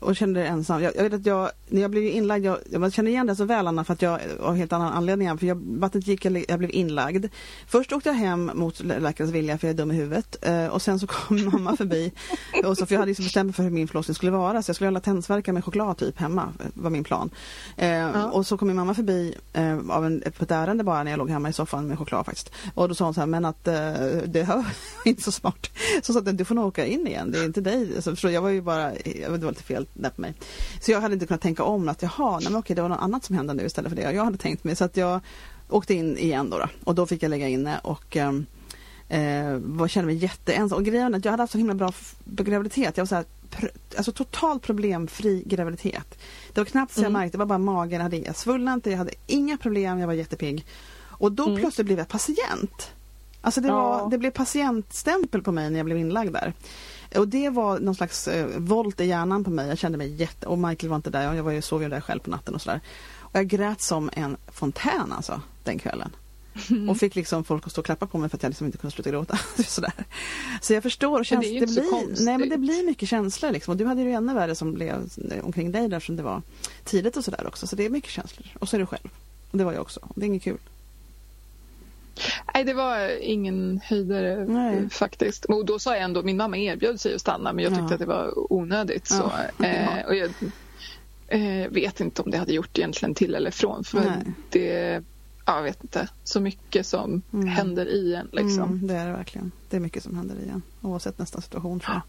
och 0.00 0.16
kände 0.16 0.40
dig 0.40 0.48
ensam. 0.48 0.82
Jag, 0.82 0.96
jag, 0.96 1.02
vet 1.02 1.12
att 1.12 1.26
jag, 1.26 1.50
jag 1.68 1.90
blev 1.90 2.04
inlagd, 2.04 2.44
jag, 2.44 2.58
jag 2.70 2.92
känner 2.92 3.10
igen 3.10 3.26
det 3.26 3.36
så 3.36 3.44
väl 3.44 3.66
Anna 3.66 3.84
för 3.84 3.92
att 3.92 4.02
jag 4.02 4.20
av 4.40 4.54
helt 4.56 4.72
annan 4.72 4.92
anledning. 4.92 5.38
För 5.38 5.46
jag, 5.46 5.62
vattnet 5.78 6.06
gick, 6.06 6.24
jag, 6.24 6.44
jag 6.48 6.58
blev 6.58 6.70
inlagd. 6.74 7.26
Först 7.66 7.92
åkte 7.92 8.08
jag 8.08 8.14
hem 8.14 8.50
mot 8.54 8.80
läkarens 8.80 9.32
vilja 9.32 9.58
för 9.58 9.66
jag 9.66 9.74
är 9.74 9.78
dum 9.78 9.90
i 9.90 9.94
huvudet. 9.94 10.36
Eh, 10.42 10.66
och 10.66 10.82
sen 10.82 10.98
så 10.98 11.06
kom 11.06 11.44
mamma 11.52 11.76
förbi. 11.76 12.12
och 12.64 12.78
så, 12.78 12.86
för 12.86 12.94
jag 12.94 13.00
hade 13.00 13.08
liksom 13.08 13.24
bestämt 13.24 13.46
mig 13.46 13.54
för 13.54 13.62
hur 13.62 13.70
min 13.70 13.88
förlossning 13.88 14.14
skulle 14.14 14.32
vara. 14.32 14.62
Så 14.62 14.70
jag 14.70 14.76
skulle 14.76 14.88
hålla 14.88 15.00
tennsverkar 15.00 15.52
med 15.52 15.64
choklad 15.64 15.96
typ 15.96 16.18
hemma, 16.18 16.52
var 16.74 16.90
min 16.90 17.04
plan. 17.04 17.30
Eh, 17.76 17.88
ja. 17.88 18.30
Och 18.30 18.46
så 18.46 18.58
kom 18.58 18.68
min 18.68 18.76
mamma 18.76 18.94
förbi 18.94 19.34
eh, 19.52 19.78
av 19.88 20.06
en, 20.06 20.22
på 20.38 20.44
ett 20.44 20.50
ärende 20.50 20.84
bara 20.84 21.02
när 21.02 21.10
jag 21.10 21.18
låg 21.18 21.30
hemma 21.30 21.48
i 21.48 21.52
soffan 21.52 21.86
med 21.86 21.98
choklad 21.98 22.26
faktiskt. 22.26 22.52
Och 22.74 22.88
då 22.88 22.94
sa 22.94 23.04
hon 23.04 23.14
så 23.14 23.20
här, 23.20 23.26
men 23.26 23.44
att 23.44 23.68
eh, 23.68 23.74
det 24.26 24.48
var 24.48 24.64
inte 25.04 25.22
så 25.22 25.32
smart. 25.32 25.70
Så 26.02 26.12
sa 26.12 26.18
att 26.18 26.38
du 26.38 26.44
får 26.44 26.54
nog 26.54 26.66
åka 26.66 26.86
in 26.86 27.06
igen, 27.06 27.30
det 27.30 27.38
är 27.38 27.44
inte 27.44 27.60
dig. 27.60 27.96
Alltså, 28.06 28.30
jag 28.30 28.42
var 28.42 28.48
ju 28.48 28.62
bara, 28.62 28.90
det 28.90 29.28
var 29.28 29.48
lite 29.48 29.62
fel 29.62 29.86
där 29.94 30.10
på 30.10 30.20
mig. 30.20 30.34
Så 30.80 30.90
jag 30.90 31.00
hade 31.00 31.14
inte 31.14 31.26
kunnat 31.26 31.40
tänka 31.40 31.55
om 31.62 31.88
att 31.88 32.02
jaha, 32.02 32.38
nej, 32.38 32.50
men 32.50 32.58
okej, 32.58 32.76
det 32.76 32.82
var 32.82 32.88
något 32.88 33.00
annat 33.00 33.24
som 33.24 33.36
hände 33.36 33.54
nu 33.54 33.66
istället 33.66 33.88
för 33.88 33.96
det 33.96 34.12
jag 34.12 34.24
hade 34.24 34.38
tänkt 34.38 34.64
mig. 34.64 34.76
Så 34.76 34.84
att 34.84 34.96
jag 34.96 35.20
åkte 35.68 35.94
in 35.94 36.18
igen 36.18 36.50
då, 36.50 36.58
då 36.58 36.68
och 36.84 36.94
då 36.94 37.06
fick 37.06 37.22
jag 37.22 37.30
lägga 37.30 37.48
inne 37.48 37.78
och 37.82 38.16
ehm, 38.16 38.46
eh, 39.08 39.56
var, 39.56 39.88
kände 39.88 40.06
mig 40.06 40.16
jätteensam. 40.16 40.78
Och 40.78 40.84
grejen 40.84 41.14
att 41.14 41.24
jag 41.24 41.32
hade 41.32 41.42
haft 41.42 41.52
så 41.52 41.58
himla 41.58 41.74
bra 41.74 41.92
graviditet. 42.24 42.96
Jag 42.96 43.04
var 43.04 43.06
så 43.06 43.14
här, 43.14 43.24
alltså 43.96 44.12
totalt 44.12 44.62
problemfri 44.62 45.42
graviditet. 45.46 46.18
Det 46.52 46.60
var 46.60 46.64
knappt 46.64 46.94
så 46.94 47.00
jag 47.00 47.06
mm. 47.06 47.20
märkte, 47.20 47.36
det 47.36 47.38
var 47.38 47.46
bara 47.46 47.58
magen, 47.58 47.92
jag 47.92 48.02
hade 48.02 48.16
inga 48.16 48.34
svullna 48.34 48.80
jag 48.84 48.96
hade 48.96 49.12
inga 49.26 49.56
problem, 49.56 49.98
jag 49.98 50.06
var 50.06 50.14
jättepigg. 50.14 50.66
Och 51.18 51.32
då 51.32 51.46
mm. 51.46 51.60
plötsligt 51.60 51.86
blev 51.86 51.98
jag 51.98 52.08
patient. 52.08 52.92
Alltså 53.40 53.60
det, 53.60 53.68
var, 53.68 53.98
ja. 53.98 54.08
det 54.10 54.18
blev 54.18 54.30
patientstämpel 54.30 55.42
på 55.42 55.52
mig 55.52 55.70
när 55.70 55.78
jag 55.78 55.86
blev 55.86 55.98
inlagd 55.98 56.32
där. 56.32 56.52
Och 57.18 57.28
det 57.28 57.50
var 57.50 57.78
någon 57.78 57.94
slags 57.94 58.28
eh, 58.28 58.46
volt 58.58 59.00
i 59.00 59.04
hjärnan 59.04 59.44
på 59.44 59.50
mig. 59.50 59.68
Jag 59.68 59.78
kände 59.78 59.98
mig 59.98 60.14
jätte... 60.14 60.46
Och 60.46 60.58
Michael 60.58 60.90
var 60.90 60.96
inte 60.96 61.10
där. 61.10 61.34
Jag 61.34 61.42
var 61.42 61.52
ju, 61.52 61.62
sov 61.62 61.82
ju 61.82 61.88
där 61.88 62.00
själv 62.00 62.20
på 62.20 62.30
natten 62.30 62.54
och 62.54 62.62
sådär. 62.62 62.80
Och 63.20 63.38
jag 63.38 63.46
grät 63.46 63.80
som 63.80 64.10
en 64.12 64.36
fontän 64.48 65.12
alltså, 65.12 65.40
den 65.64 65.78
kvällen. 65.78 66.10
Mm. 66.70 66.88
Och 66.88 66.96
fick 66.96 67.14
liksom 67.14 67.44
folk 67.44 67.66
att 67.66 67.72
stå 67.72 67.80
och 67.80 67.84
klappa 67.84 68.06
på 68.06 68.18
mig 68.18 68.28
för 68.28 68.36
att 68.36 68.42
jag 68.42 68.50
liksom 68.50 68.66
inte 68.66 68.78
kunde 68.78 68.94
sluta 68.94 69.10
gråta. 69.10 69.38
Sådär. 69.66 69.92
Så 70.60 70.72
jag 70.72 70.82
förstår. 70.82 71.24
Känns, 71.24 71.46
det, 71.46 71.60
det 71.60 71.66
blir, 71.66 72.24
nej, 72.24 72.38
men 72.38 72.48
det 72.48 72.58
blir 72.58 72.86
mycket 72.86 73.08
känslor. 73.08 73.52
Liksom. 73.52 73.72
Och 73.72 73.78
du 73.78 73.86
hade 73.86 74.02
ju 74.02 74.12
ännu 74.12 74.34
värre 74.34 74.54
som 74.54 74.74
blev 74.74 75.10
omkring 75.42 75.72
dig 75.72 75.88
där 75.88 76.00
som 76.00 76.16
det 76.16 76.22
var 76.22 76.42
tidigt 76.84 77.16
och 77.16 77.24
sådär 77.24 77.46
också. 77.46 77.66
Så 77.66 77.76
det 77.76 77.84
är 77.84 77.90
mycket 77.90 78.10
känslor. 78.10 78.46
Och 78.58 78.68
så 78.68 78.76
är 78.76 78.80
du 78.80 78.86
själv. 78.86 79.08
Och 79.50 79.58
det 79.58 79.64
var 79.64 79.72
jag 79.72 79.82
också. 79.82 80.00
Det 80.14 80.24
är 80.24 80.26
inget 80.26 80.42
kul. 80.42 80.58
Nej, 82.54 82.64
det 82.64 82.74
var 82.74 83.22
ingen 83.22 83.80
höjdare 83.84 84.44
Nej. 84.48 84.90
faktiskt. 84.90 85.44
Och 85.44 85.64
då 85.64 85.78
sa 85.78 85.94
jag 85.94 86.02
ändå, 86.02 86.22
min 86.22 86.36
mamma 86.36 86.56
erbjöd 86.56 87.00
sig 87.00 87.14
att 87.14 87.20
stanna 87.20 87.52
men 87.52 87.64
jag 87.64 87.72
tyckte 87.72 87.86
ja. 87.88 87.94
att 87.94 88.00
det 88.00 88.06
var 88.06 88.52
onödigt. 88.52 89.08
Så, 89.08 89.32
ja. 89.58 89.64
eh, 89.66 90.06
och 90.06 90.14
jag 90.14 90.30
eh, 91.28 91.68
vet 91.70 92.00
inte 92.00 92.22
om 92.22 92.30
det 92.30 92.38
hade 92.38 92.52
gjort 92.52 92.78
egentligen 92.78 93.14
till 93.14 93.34
eller 93.34 93.50
från. 93.50 93.84
För 93.84 94.00
Nej. 94.00 94.32
det, 94.50 95.02
ja, 95.46 95.56
jag 95.56 95.62
vet 95.62 95.82
inte, 95.82 96.08
så 96.24 96.40
mycket 96.40 96.86
som 96.86 97.22
mm. 97.32 97.46
händer 97.46 97.86
i 97.86 98.14
en. 98.14 98.28
Liksom. 98.32 98.62
Mm, 98.62 98.86
det 98.86 98.94
är 98.94 99.06
det 99.06 99.12
verkligen. 99.12 99.52
Det 99.70 99.76
är 99.76 99.80
mycket 99.80 100.02
som 100.02 100.16
händer 100.16 100.34
i 100.46 100.48
en 100.48 100.62
oavsett 100.80 101.18
nästa 101.18 101.40
situation 101.40 101.80
tror 101.80 101.94
jag. 101.94 102.02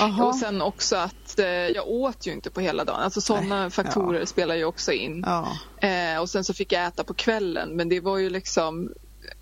Aha. 0.00 0.24
Och 0.24 0.34
sen 0.34 0.62
också 0.62 0.96
att 0.96 1.38
eh, 1.38 1.46
jag 1.46 1.88
åt 1.88 2.26
ju 2.26 2.32
inte 2.32 2.50
på 2.50 2.60
hela 2.60 2.84
dagen. 2.84 3.00
Alltså 3.00 3.20
sådana 3.20 3.70
faktorer 3.70 4.20
ja. 4.20 4.26
spelar 4.26 4.54
ju 4.54 4.64
också 4.64 4.92
in. 4.92 5.24
Ja. 5.26 5.56
Eh, 5.88 6.20
och 6.20 6.30
sen 6.30 6.44
så 6.44 6.54
fick 6.54 6.72
jag 6.72 6.86
äta 6.86 7.04
på 7.04 7.14
kvällen 7.14 7.76
men 7.76 7.88
det 7.88 8.00
var 8.00 8.18
ju 8.18 8.30
liksom 8.30 8.92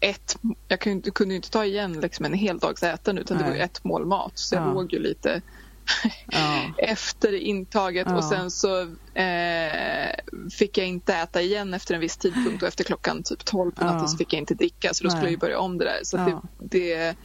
ett, 0.01 0.37
jag 0.69 0.81
kunde, 0.81 1.11
kunde 1.11 1.35
inte 1.35 1.51
ta 1.51 1.65
igen 1.65 2.01
liksom 2.01 2.25
en 2.25 2.35
hel 2.35 2.59
dags 2.59 2.83
ätande 2.83 3.21
utan 3.21 3.37
Nej. 3.37 3.47
det 3.47 3.51
var 3.51 3.65
ett 3.65 3.85
mål 3.85 4.07
mat 4.07 4.33
så 4.35 4.55
jag 4.55 4.75
låg 4.75 4.93
ju 4.93 4.99
lite 4.99 5.43
ja. 6.27 6.75
efter 6.79 7.35
intaget 7.35 8.07
ja. 8.11 8.17
och 8.17 8.25
sen 8.25 8.51
så 8.51 8.81
eh, 9.15 10.11
fick 10.59 10.79
jag 10.79 10.87
inte 10.87 11.15
äta 11.15 11.43
igen 11.43 11.75
efter 11.75 11.95
en 11.95 12.01
viss 12.01 12.17
tidpunkt 12.17 12.63
och 12.63 12.69
efter 12.69 12.85
klockan 12.85 13.23
typ 13.23 13.45
12 13.45 13.71
på 13.71 13.85
natten 13.85 14.01
ja. 14.01 14.07
så 14.07 14.17
fick 14.17 14.33
jag 14.33 14.41
inte 14.41 14.55
dricka 14.55 14.95
så 14.95 15.05
då 15.05 15.11
skulle 15.11 15.25
jag 15.25 15.31
ju 15.31 15.37
börja 15.37 15.59
om 15.59 15.79
det 15.79 15.85
där. 15.85 16.01
Så 16.03 16.17
det, 16.17 16.41
det, 16.59 17.17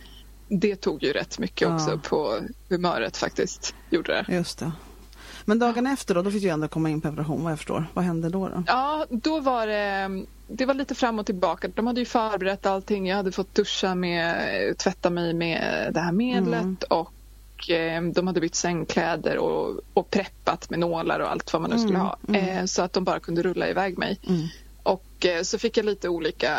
det, 0.47 0.75
tog 0.75 1.03
ju 1.03 1.11
rätt 1.11 1.39
mycket 1.39 1.67
också 1.67 1.99
på 2.03 2.39
humöret 2.69 3.17
faktiskt. 3.17 3.75
Gjorde 3.89 4.13
det. 4.13 4.35
Just 4.35 4.59
det. 4.59 4.71
Men 5.45 5.59
dagen 5.59 5.87
efter 5.87 6.15
då, 6.15 6.21
då 6.21 6.31
fick 6.31 6.43
du 6.43 6.49
ändå 6.49 6.67
komma 6.67 6.89
in 6.89 7.01
på 7.01 7.09
operation 7.09 7.43
vad 7.43 7.51
jag 7.51 7.59
förstår. 7.59 7.87
Vad 7.93 8.05
hände 8.05 8.29
då? 8.29 8.49
då? 8.49 8.63
Ja, 8.67 9.05
då 9.09 9.39
var 9.39 9.67
det 9.67 10.25
det 10.47 10.65
var 10.65 10.73
lite 10.73 10.95
fram 10.95 11.19
och 11.19 11.25
tillbaka. 11.25 11.67
De 11.67 11.87
hade 11.87 11.99
ju 11.99 12.05
förberett 12.05 12.65
allting. 12.65 13.07
Jag 13.07 13.15
hade 13.15 13.31
fått 13.31 13.55
duscha 13.55 13.95
med, 13.95 14.77
tvätta 14.77 15.09
mig 15.09 15.33
med 15.33 15.89
det 15.93 15.99
här 15.99 16.11
medlet 16.11 16.61
mm. 16.61 16.77
och 16.89 17.69
eh, 17.69 18.03
de 18.03 18.27
hade 18.27 18.41
bytt 18.41 18.55
sängkläder 18.55 19.37
och, 19.37 19.79
och 19.93 20.09
preppat 20.09 20.69
med 20.69 20.79
nålar 20.79 21.19
och 21.19 21.31
allt 21.31 21.53
vad 21.53 21.61
man 21.61 21.71
nu 21.71 21.77
skulle 21.77 21.95
mm. 21.95 22.07
ha. 22.07 22.17
Mm. 22.27 22.57
Eh, 22.57 22.65
så 22.65 22.81
att 22.81 22.93
de 22.93 23.03
bara 23.03 23.19
kunde 23.19 23.43
rulla 23.43 23.69
iväg 23.69 23.97
mig. 23.97 24.19
Mm. 24.27 24.47
Och 24.83 25.25
eh, 25.25 25.41
så 25.41 25.57
fick 25.59 25.77
jag 25.77 25.85
lite 25.85 26.09
olika 26.09 26.57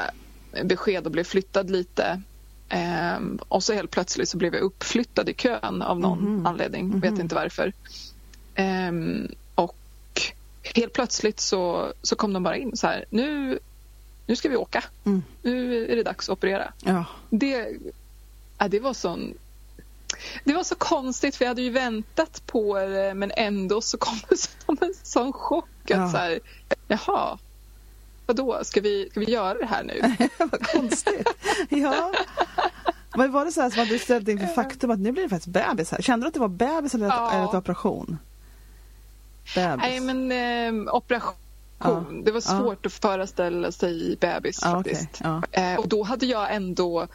besked 0.64 1.06
och 1.06 1.12
blev 1.12 1.24
flyttad 1.24 1.70
lite. 1.70 2.22
Eh, 2.68 3.18
och 3.48 3.62
så 3.62 3.72
helt 3.72 3.90
plötsligt 3.90 4.28
så 4.28 4.36
blev 4.36 4.54
jag 4.54 4.62
uppflyttad 4.62 5.28
i 5.28 5.34
kön 5.34 5.82
av 5.82 6.00
någon 6.00 6.18
mm. 6.18 6.46
anledning. 6.46 7.00
Vet 7.00 7.08
mm. 7.08 7.20
inte 7.20 7.34
varför. 7.34 7.72
Ehm, 8.54 9.28
och 9.54 9.76
helt 10.74 10.92
plötsligt 10.92 11.40
så, 11.40 11.92
så 12.02 12.16
kom 12.16 12.32
de 12.32 12.42
bara 12.42 12.56
in 12.56 12.76
så 12.76 12.86
här. 12.86 13.04
Nu 13.10 13.58
nu 14.26 14.36
ska 14.36 14.48
vi 14.48 14.56
åka. 14.56 14.84
Mm. 15.04 15.22
Nu 15.42 15.86
är 15.92 15.96
det 15.96 16.02
dags 16.02 16.28
att 16.28 16.32
operera. 16.32 16.72
Ja. 16.84 17.04
Det, 17.30 17.76
ja, 18.58 18.68
det 18.68 18.80
var 18.80 18.94
sån 18.94 19.34
det 20.44 20.54
var 20.54 20.64
så 20.64 20.74
konstigt 20.74 21.36
för 21.36 21.44
jag 21.44 21.50
hade 21.50 21.62
ju 21.62 21.70
väntat 21.70 22.42
på 22.46 22.78
det 22.78 23.14
men 23.14 23.32
ändå 23.36 23.80
så 23.80 23.98
kom 23.98 24.20
det 24.28 24.36
som 24.66 24.76
en 24.80 24.94
sån 25.02 25.32
chock. 25.32 25.68
Ja. 25.86 26.02
Att 26.02 26.10
så 26.10 26.16
här, 26.16 26.40
jaha, 26.88 27.38
vadå, 28.26 28.60
ska 28.62 28.80
vi, 28.80 29.08
ska 29.10 29.20
vi 29.20 29.30
göra 29.30 29.58
det 29.58 29.66
här 29.66 29.84
nu? 29.84 30.28
Vad 30.38 30.66
konstigt. 30.66 31.28
ja. 31.68 32.12
Men 33.16 33.32
var 33.32 33.44
det 33.44 33.52
så 33.52 33.62
att 33.62 33.88
du 33.88 33.98
ställde 33.98 34.32
inför 34.32 34.46
faktum 34.46 34.90
att 34.90 34.98
nu 34.98 35.12
blir 35.12 35.22
det 35.22 35.28
faktiskt 35.28 35.52
bebis 35.52 35.90
här? 35.90 36.02
Kände 36.02 36.24
du 36.24 36.28
att 36.28 36.34
det 36.34 36.40
var 36.40 36.48
bebis 36.48 36.94
eller, 36.94 37.06
ja. 37.06 37.32
eller 37.32 37.58
operation? 37.58 38.18
Bebis. 39.54 39.82
Nej 39.82 40.00
men 40.00 40.32
eh, 40.86 40.94
operation 40.94 41.34
Ja. 41.78 42.04
Det 42.24 42.32
var 42.32 42.40
svårt 42.40 42.78
ja. 42.82 42.86
att 42.86 42.92
föreställa 42.92 43.72
sig 43.72 44.16
bebis 44.20 44.58
ja, 44.62 44.70
faktiskt. 44.70 45.20
Okay. 45.20 45.72
Eh, 45.72 45.78
och 45.78 45.88
då 45.88 46.02
hade 46.02 46.26
jag 46.26 46.54
ändå 46.54 47.06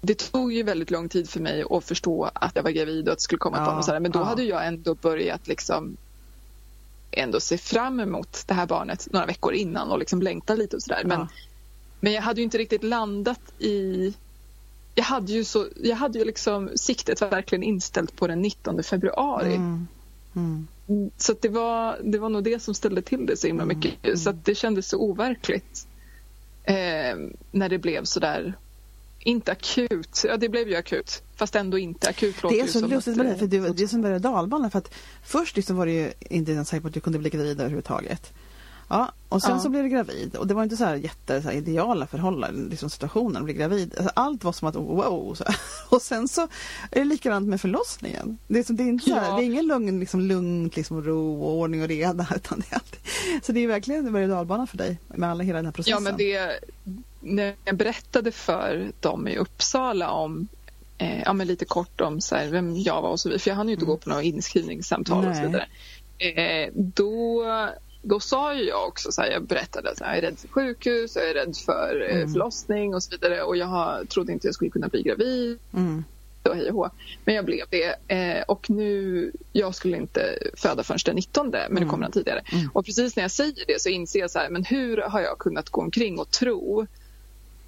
det 0.00 0.18
tog 0.18 0.52
ju 0.52 0.62
väldigt 0.62 0.90
lång 0.90 1.08
tid 1.08 1.30
för 1.30 1.40
mig 1.40 1.64
att 1.70 1.84
förstå 1.84 2.30
att 2.34 2.56
jag 2.56 2.62
var 2.62 2.70
gravid 2.70 3.08
och 3.08 3.12
att 3.12 3.18
det 3.18 3.22
skulle 3.22 3.38
komma 3.38 3.56
ett 3.56 3.64
barn. 3.64 3.78
Och 3.78 3.84
sådär. 3.84 4.00
Men 4.00 4.10
då 4.10 4.22
hade 4.22 4.42
jag 4.42 4.66
ändå 4.66 4.94
börjat 4.94 5.48
liksom 5.48 5.96
ändå 7.12 7.40
se 7.40 7.58
fram 7.58 8.00
emot 8.00 8.42
det 8.46 8.54
här 8.54 8.66
barnet 8.66 9.08
några 9.12 9.26
veckor 9.26 9.52
innan 9.52 9.90
och 9.90 9.98
liksom 9.98 10.22
längta 10.22 10.54
lite 10.54 10.76
och 10.76 10.82
sådär. 10.82 11.02
Men, 11.04 11.28
men 12.00 12.12
jag 12.12 12.22
hade 12.22 12.40
ju 12.40 12.44
inte 12.44 12.58
riktigt 12.58 12.84
landat 12.84 13.40
i... 13.58 14.14
Jag 14.94 15.04
hade 15.04 15.32
ju, 15.32 15.44
så, 15.44 15.66
jag 15.76 15.96
hade 15.96 16.18
ju 16.18 16.24
liksom 16.24 16.70
siktet 16.74 17.22
verkligen 17.22 17.62
inställt 17.62 18.16
på 18.16 18.26
den 18.26 18.42
19 18.42 18.82
februari. 18.82 19.54
Mm. 19.54 19.86
Mm. 20.36 20.66
Så 21.16 21.34
det, 21.40 21.48
var, 21.48 21.98
det 22.02 22.18
var 22.18 22.28
nog 22.28 22.44
det 22.44 22.62
som 22.62 22.74
ställde 22.74 23.02
till 23.02 23.26
det 23.26 23.36
så 23.36 23.46
himla 23.46 23.62
mm, 23.62 23.78
mycket. 23.78 24.04
Mm. 24.04 24.16
Så 24.16 24.32
det 24.32 24.54
kändes 24.54 24.88
så 24.88 24.98
overkligt 24.98 25.86
eh, 26.64 27.16
när 27.50 27.68
det 27.68 27.78
blev 27.78 28.04
så 28.04 28.20
där 28.20 28.54
inte 29.20 29.52
akut. 29.52 30.24
Ja, 30.26 30.36
det 30.36 30.48
blev 30.48 30.68
ju 30.68 30.76
akut. 30.76 31.22
Fast 31.36 31.56
ändå 31.56 31.78
inte 31.78 32.08
akut. 32.08 32.36
Det 32.42 32.60
är 32.60 32.66
så 32.66 32.86
lustigt 32.86 33.16
med 33.16 33.26
det, 33.26 33.36
för 33.36 33.46
det, 33.46 33.82
är 33.82 33.86
som 33.86 34.02
berg 34.02 34.14
och 34.14 34.20
dalbana. 34.20 34.70
För 34.70 34.78
att 34.78 34.94
först 35.24 35.56
liksom 35.56 35.76
var 35.76 35.86
det 35.86 35.92
ju 35.92 36.12
inte 36.20 36.52
ens 36.52 36.68
säkert 36.68 36.86
att 36.86 36.94
du 36.94 37.00
kunde 37.00 37.18
bli 37.18 37.30
gravid 37.30 37.60
överhuvudtaget. 37.60 38.32
Ja, 38.92 39.12
och 39.28 39.42
sen 39.42 39.50
ja. 39.50 39.58
så 39.58 39.68
blev 39.68 39.82
du 39.82 39.88
gravid 39.88 40.36
och 40.36 40.46
det 40.46 40.54
var 40.54 40.62
inte 40.62 40.76
så 40.76 40.84
här 40.84 40.94
jätte 40.94 41.42
så 41.42 41.48
här, 41.48 41.56
ideala 41.56 42.06
förhållanden, 42.06 42.68
liksom 42.68 42.90
situationen 42.90 43.36
att 43.36 43.44
bli 43.44 43.52
gravid. 43.52 43.94
Alltså, 43.96 44.12
allt 44.14 44.44
var 44.44 44.52
som 44.52 44.68
att 44.68 44.74
wow. 44.74 45.34
Så 45.34 45.44
och 45.96 46.02
sen 46.02 46.28
så 46.28 46.40
är 46.90 46.98
det 47.00 47.04
likadant 47.04 47.48
med 47.48 47.60
förlossningen. 47.60 48.38
Det 48.48 48.70
är, 48.70 48.72
det 48.72 48.82
är, 48.82 48.88
inte 48.88 49.04
så 49.04 49.14
här, 49.14 49.28
ja. 49.28 49.36
det 49.36 49.42
är 49.42 49.46
ingen 49.46 49.66
lugn, 49.66 50.00
liksom, 50.00 50.20
lugnt 50.20 50.76
liksom, 50.76 51.02
ro 51.02 51.44
och 51.44 51.58
ordning 51.58 51.82
och 51.82 51.88
reda. 51.88 52.26
Utan 52.36 52.60
det 52.60 52.66
är 52.70 52.74
alltid, 52.74 53.00
så 53.42 53.52
det 53.52 53.60
är 53.60 53.68
verkligen 53.68 54.06
en 54.06 54.12
berg 54.12 54.24
och 54.24 54.30
dalbana 54.30 54.66
för 54.66 54.76
dig 54.76 54.98
med 55.06 55.30
alla, 55.30 55.44
hela 55.44 55.58
den 55.58 55.66
här 55.66 55.72
processen. 55.72 56.04
Ja, 56.04 56.10
men 56.10 56.16
det, 56.16 56.60
när 57.20 57.54
jag 57.64 57.76
berättade 57.76 58.32
för 58.32 58.92
dem 59.00 59.28
i 59.28 59.36
Uppsala 59.36 60.10
om 60.10 60.48
eh, 60.98 61.22
ja, 61.22 61.32
men 61.32 61.46
lite 61.46 61.64
kort 61.64 62.00
om 62.00 62.20
så 62.20 62.36
här, 62.36 62.48
vem 62.48 62.76
jag 62.76 63.02
var 63.02 63.10
och 63.10 63.20
så 63.20 63.28
vidare, 63.28 63.40
för 63.40 63.50
jag 63.50 63.56
hann 63.56 63.68
ju 63.68 63.74
inte 63.74 63.84
mm. 63.84 63.94
gå 63.94 63.96
på 63.96 64.08
några 64.08 64.22
inskrivningssamtal 64.22 65.20
Nej. 65.20 65.30
och 65.30 65.36
så 65.36 65.42
vidare. 65.42 65.66
Eh, 66.18 66.72
då 66.74 67.44
då 68.02 68.20
sa 68.20 68.54
jag 68.54 68.88
också 68.88 69.12
så 69.12 69.22
här, 69.22 69.30
jag 69.30 69.42
berättade 69.42 69.90
att 69.90 70.00
jag 70.00 70.16
är 70.16 70.20
rädd 70.20 70.38
för 70.38 70.48
sjukhus, 70.48 71.16
jag 71.16 71.30
är 71.30 71.34
rädd 71.34 71.56
för 71.56 72.06
eh, 72.10 72.16
mm. 72.16 72.32
förlossning 72.32 72.94
och 72.94 73.02
så 73.02 73.10
vidare 73.10 73.42
och 73.42 73.56
jag 73.56 73.66
har, 73.66 74.04
trodde 74.04 74.32
inte 74.32 74.46
jag 74.46 74.54
skulle 74.54 74.70
kunna 74.70 74.88
bli 74.88 75.02
gravid. 75.02 75.58
Mm. 75.74 76.04
Och 76.42 76.56
hej 76.56 76.70
och 76.70 76.90
Men 77.24 77.34
jag 77.34 77.44
blev 77.44 77.66
det 77.70 77.94
eh, 78.08 78.42
och 78.42 78.70
nu, 78.70 79.32
jag 79.52 79.74
skulle 79.74 79.96
inte 79.96 80.38
föda 80.56 80.82
förrän 80.82 80.98
den 81.04 81.14
19 81.14 81.50
men 81.50 81.60
mm. 81.60 81.82
nu 81.82 81.90
kommer 81.90 82.02
den 82.02 82.12
tidigare. 82.12 82.42
Mm. 82.52 82.70
Och 82.72 82.84
precis 82.84 83.16
när 83.16 83.24
jag 83.24 83.30
säger 83.30 83.64
det 83.66 83.80
så 83.80 83.88
inser 83.88 84.20
jag 84.20 84.30
så 84.30 84.38
här, 84.38 84.50
men 84.50 84.64
hur 84.64 84.96
har 84.96 85.20
jag 85.20 85.38
kunnat 85.38 85.70
gå 85.70 85.80
omkring 85.80 86.18
och 86.18 86.30
tro 86.30 86.86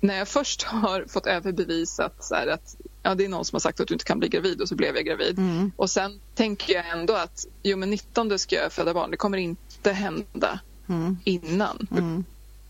när 0.03 0.19
jag 0.19 0.29
först 0.29 0.63
har 0.63 1.05
fått 1.09 1.27
överbevisat 1.27 2.25
så 2.25 2.35
här, 2.35 2.47
att 2.47 2.77
ja, 3.03 3.15
det 3.15 3.25
är 3.25 3.29
någon 3.29 3.45
som 3.45 3.57
har 3.57 3.61
sagt 3.61 3.81
att 3.81 3.89
du 3.89 3.95
inte 3.95 4.05
kan 4.05 4.19
bli 4.19 4.29
gravid 4.29 4.61
och 4.61 4.69
så 4.69 4.75
blev 4.75 4.97
jag 4.97 5.05
gravid. 5.05 5.39
Mm. 5.39 5.73
Och 5.77 5.91
sen 5.91 6.21
tänker 6.35 6.75
jag 6.75 6.89
ändå 6.89 7.15
att 7.15 7.47
jo 7.63 7.77
men 7.77 7.91
19 7.91 8.39
ska 8.39 8.57
jag 8.57 8.73
föda 8.73 8.95
barn, 8.95 9.11
det 9.11 9.17
kommer 9.17 9.39
inte 9.39 9.93
hända 9.93 10.61
mm. 10.89 11.19
innan. 11.25 11.89
Mm 11.91 12.25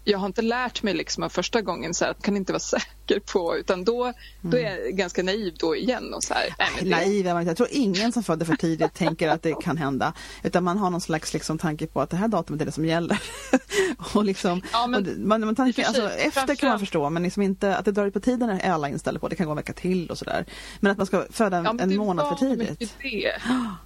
jag 0.05 0.19
har 0.19 0.27
inte 0.27 0.43
lärt 0.43 0.83
mig 0.83 0.95
liksom 0.95 1.23
av 1.23 1.29
första 1.29 1.61
gången 1.61 1.95
så 1.95 2.05
här, 2.05 2.11
att 2.11 2.23
kan 2.23 2.37
inte 2.37 2.53
vara 2.53 2.61
säker 2.61 3.21
på 3.21 3.57
utan 3.57 3.85
då, 3.85 4.13
då 4.41 4.57
är 4.57 4.63
jag 4.63 4.97
ganska 4.97 5.23
naiv 5.23 5.55
då 5.59 5.77
igen. 5.77 6.15
Och 6.15 6.25
så 6.25 6.35
här, 6.35 6.55
det... 6.81 6.91
Naiv 6.91 7.27
är 7.27 7.33
man 7.33 7.43
inte. 7.43 7.51
Jag 7.51 7.57
tror 7.57 7.69
ingen 7.73 8.13
som 8.13 8.23
föder 8.23 8.47
för 8.47 8.57
tidigt 8.57 8.95
tänker 8.95 9.29
att 9.29 9.43
det 9.43 9.55
kan 9.55 9.77
hända. 9.77 10.13
Utan 10.43 10.65
man 10.65 10.79
har 10.79 10.91
någon 10.91 11.01
slags 11.01 11.35
liksom, 11.35 11.59
tanke 11.59 11.87
på 11.87 12.01
att 12.01 12.11
det 12.11 12.17
här 12.17 12.29
datumet 12.29 12.63
är 12.63 12.67
det 12.67 12.73
som 12.73 12.85
gäller. 12.85 13.23
och 14.15 14.25
liksom, 14.25 14.63
ja, 14.73 14.87
men, 14.87 15.09
och 15.09 15.19
man, 15.19 15.47
man 15.47 15.55
tanke, 15.55 15.87
alltså, 15.87 16.09
efter 16.09 16.55
kan 16.55 16.69
man 16.69 16.79
förstå 16.79 17.11
men 17.11 17.23
liksom 17.23 17.43
inte 17.43 17.77
att 17.77 17.85
det 17.85 17.93
drar 17.93 18.07
ut 18.07 18.15
på 18.15 18.21
tiden 18.21 18.51
är 18.51 18.71
alla 18.73 18.89
inställda 18.89 19.21
på. 19.21 19.29
Det 19.29 19.37
kan 19.37 19.47
gå 19.47 19.53
en 19.53 19.57
vecka 19.57 19.73
till 19.73 20.11
och 20.11 20.19
sådär. 20.19 20.47
Men 20.81 20.93
att 20.93 20.99
man 20.99 21.07
ska 21.07 21.25
föda 21.31 21.57
en, 21.57 21.65
ja, 21.65 21.77
en 21.81 21.97
månad 21.97 22.29
för 22.29 22.47
tidigt. 22.47 22.95
Det. 23.03 23.33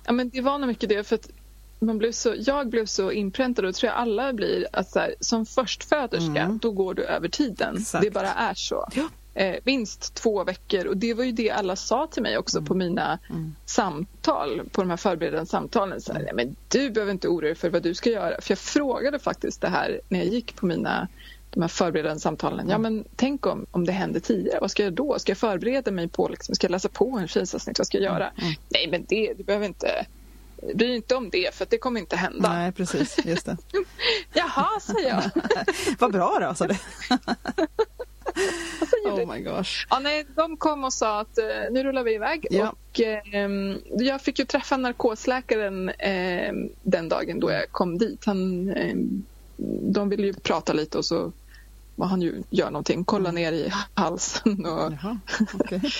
Ja 0.06 0.12
men 0.12 0.28
det 0.28 0.40
var 0.40 0.58
nog 0.58 0.68
mycket 0.68 0.88
det. 0.88 1.08
för 1.08 1.14
att 1.14 1.28
man 1.78 1.98
blev 1.98 2.12
så, 2.12 2.34
jag 2.38 2.68
blev 2.68 2.86
så 2.86 3.12
inpräntad 3.12 3.64
och 3.64 3.74
tror 3.74 3.88
jag 3.92 3.98
alla 3.98 4.32
blir 4.32 4.66
att 4.72 4.90
så 4.90 4.98
här, 4.98 5.14
som 5.20 5.46
förstföderska 5.46 6.42
mm. 6.42 6.58
då 6.62 6.70
går 6.70 6.94
du 6.94 7.04
över 7.04 7.28
tiden. 7.28 7.76
Exakt. 7.76 8.04
Det 8.04 8.10
bara 8.10 8.32
är 8.34 8.54
så. 8.54 8.88
Ja. 8.94 9.08
Eh, 9.34 9.56
minst 9.64 10.14
två 10.14 10.44
veckor 10.44 10.86
och 10.86 10.96
det 10.96 11.14
var 11.14 11.24
ju 11.24 11.32
det 11.32 11.50
alla 11.50 11.76
sa 11.76 12.06
till 12.06 12.22
mig 12.22 12.38
också 12.38 12.58
mm. 12.58 12.66
på 12.66 12.74
mina 12.74 13.18
mm. 13.30 13.54
samtal, 13.64 14.62
på 14.72 14.80
de 14.80 14.90
här 14.90 14.96
förberedande 14.96 15.46
samtalen. 15.46 16.00
Så 16.00 16.12
här, 16.12 16.20
mm. 16.20 16.36
men 16.36 16.56
du 16.68 16.90
behöver 16.90 17.12
inte 17.12 17.28
oroa 17.28 17.40
dig 17.40 17.54
för 17.54 17.70
vad 17.70 17.82
du 17.82 17.94
ska 17.94 18.10
göra. 18.10 18.40
För 18.40 18.50
jag 18.50 18.58
frågade 18.58 19.18
faktiskt 19.18 19.60
det 19.60 19.68
här 19.68 20.00
när 20.08 20.18
jag 20.18 20.28
gick 20.28 20.56
på 20.56 20.66
mina 20.66 21.08
de 21.50 21.60
här 21.60 21.68
förberedande 21.68 22.20
samtalen. 22.20 22.68
Ja, 22.68 22.74
mm. 22.74 22.94
men 22.94 23.04
tänk 23.16 23.46
om, 23.46 23.66
om 23.70 23.86
det 23.86 23.92
händer 23.92 24.20
tidigare, 24.20 24.60
vad 24.60 24.70
ska 24.70 24.82
jag 24.82 24.92
då? 24.92 25.18
Ska 25.18 25.30
jag 25.30 25.38
förbereda 25.38 25.90
mig 25.90 26.08
på, 26.08 26.28
liksom, 26.28 26.54
ska 26.54 26.64
jag 26.64 26.70
läsa 26.70 26.88
på 26.88 27.18
en 27.18 27.28
kejsarsnitt, 27.28 27.78
vad 27.78 27.86
ska 27.86 27.98
jag 27.98 28.04
göra? 28.04 28.28
Mm. 28.28 28.54
Nej, 28.68 28.88
men 28.90 29.04
det, 29.08 29.34
du 29.34 29.44
behöver 29.44 29.66
inte 29.66 30.06
bry 30.74 30.94
inte 30.94 31.14
om 31.14 31.30
det 31.30 31.54
för 31.54 31.66
det 31.70 31.78
kommer 31.78 32.00
inte 32.00 32.16
hända. 32.16 32.52
Nej, 32.52 32.72
precis. 32.72 33.16
Just 33.24 33.46
det. 33.46 33.56
Jaha, 34.32 34.80
säger 34.80 35.08
jag. 35.08 35.30
Vad 35.98 36.12
bra 36.12 36.38
då, 36.40 36.54
sa 36.54 36.66
du. 36.66 36.74
oh 39.04 39.34
my 39.34 39.40
gosh. 39.40 39.86
Ja, 39.90 39.98
nej, 39.98 40.26
de 40.36 40.56
kom 40.56 40.84
och 40.84 40.92
sa 40.92 41.20
att 41.20 41.38
eh, 41.38 41.44
nu 41.70 41.84
rullar 41.84 42.04
vi 42.04 42.14
iväg. 42.14 42.46
Ja. 42.50 42.68
Och, 42.70 43.00
eh, 43.00 43.50
jag 43.98 44.20
fick 44.20 44.38
ju 44.38 44.44
träffa 44.44 44.76
narkosläkaren 44.76 45.88
eh, 45.88 46.52
den 46.82 47.08
dagen 47.08 47.40
då 47.40 47.50
jag 47.50 47.70
kom 47.70 47.98
dit. 47.98 48.24
Han, 48.24 48.70
eh, 48.70 48.96
de 49.92 50.08
ville 50.08 50.26
ju 50.26 50.32
prata 50.32 50.72
lite 50.72 50.98
och 50.98 51.04
så 51.04 51.32
vad 51.96 52.08
han 52.08 52.22
ju 52.22 52.42
gör 52.50 52.70
någonting, 52.70 53.04
kolla 53.04 53.28
mm. 53.28 53.42
ner 53.42 53.52
i 53.52 53.72
halsen. 53.94 54.66
Och 54.66 54.92
Jaha, 54.92 55.18
okay. 55.54 55.80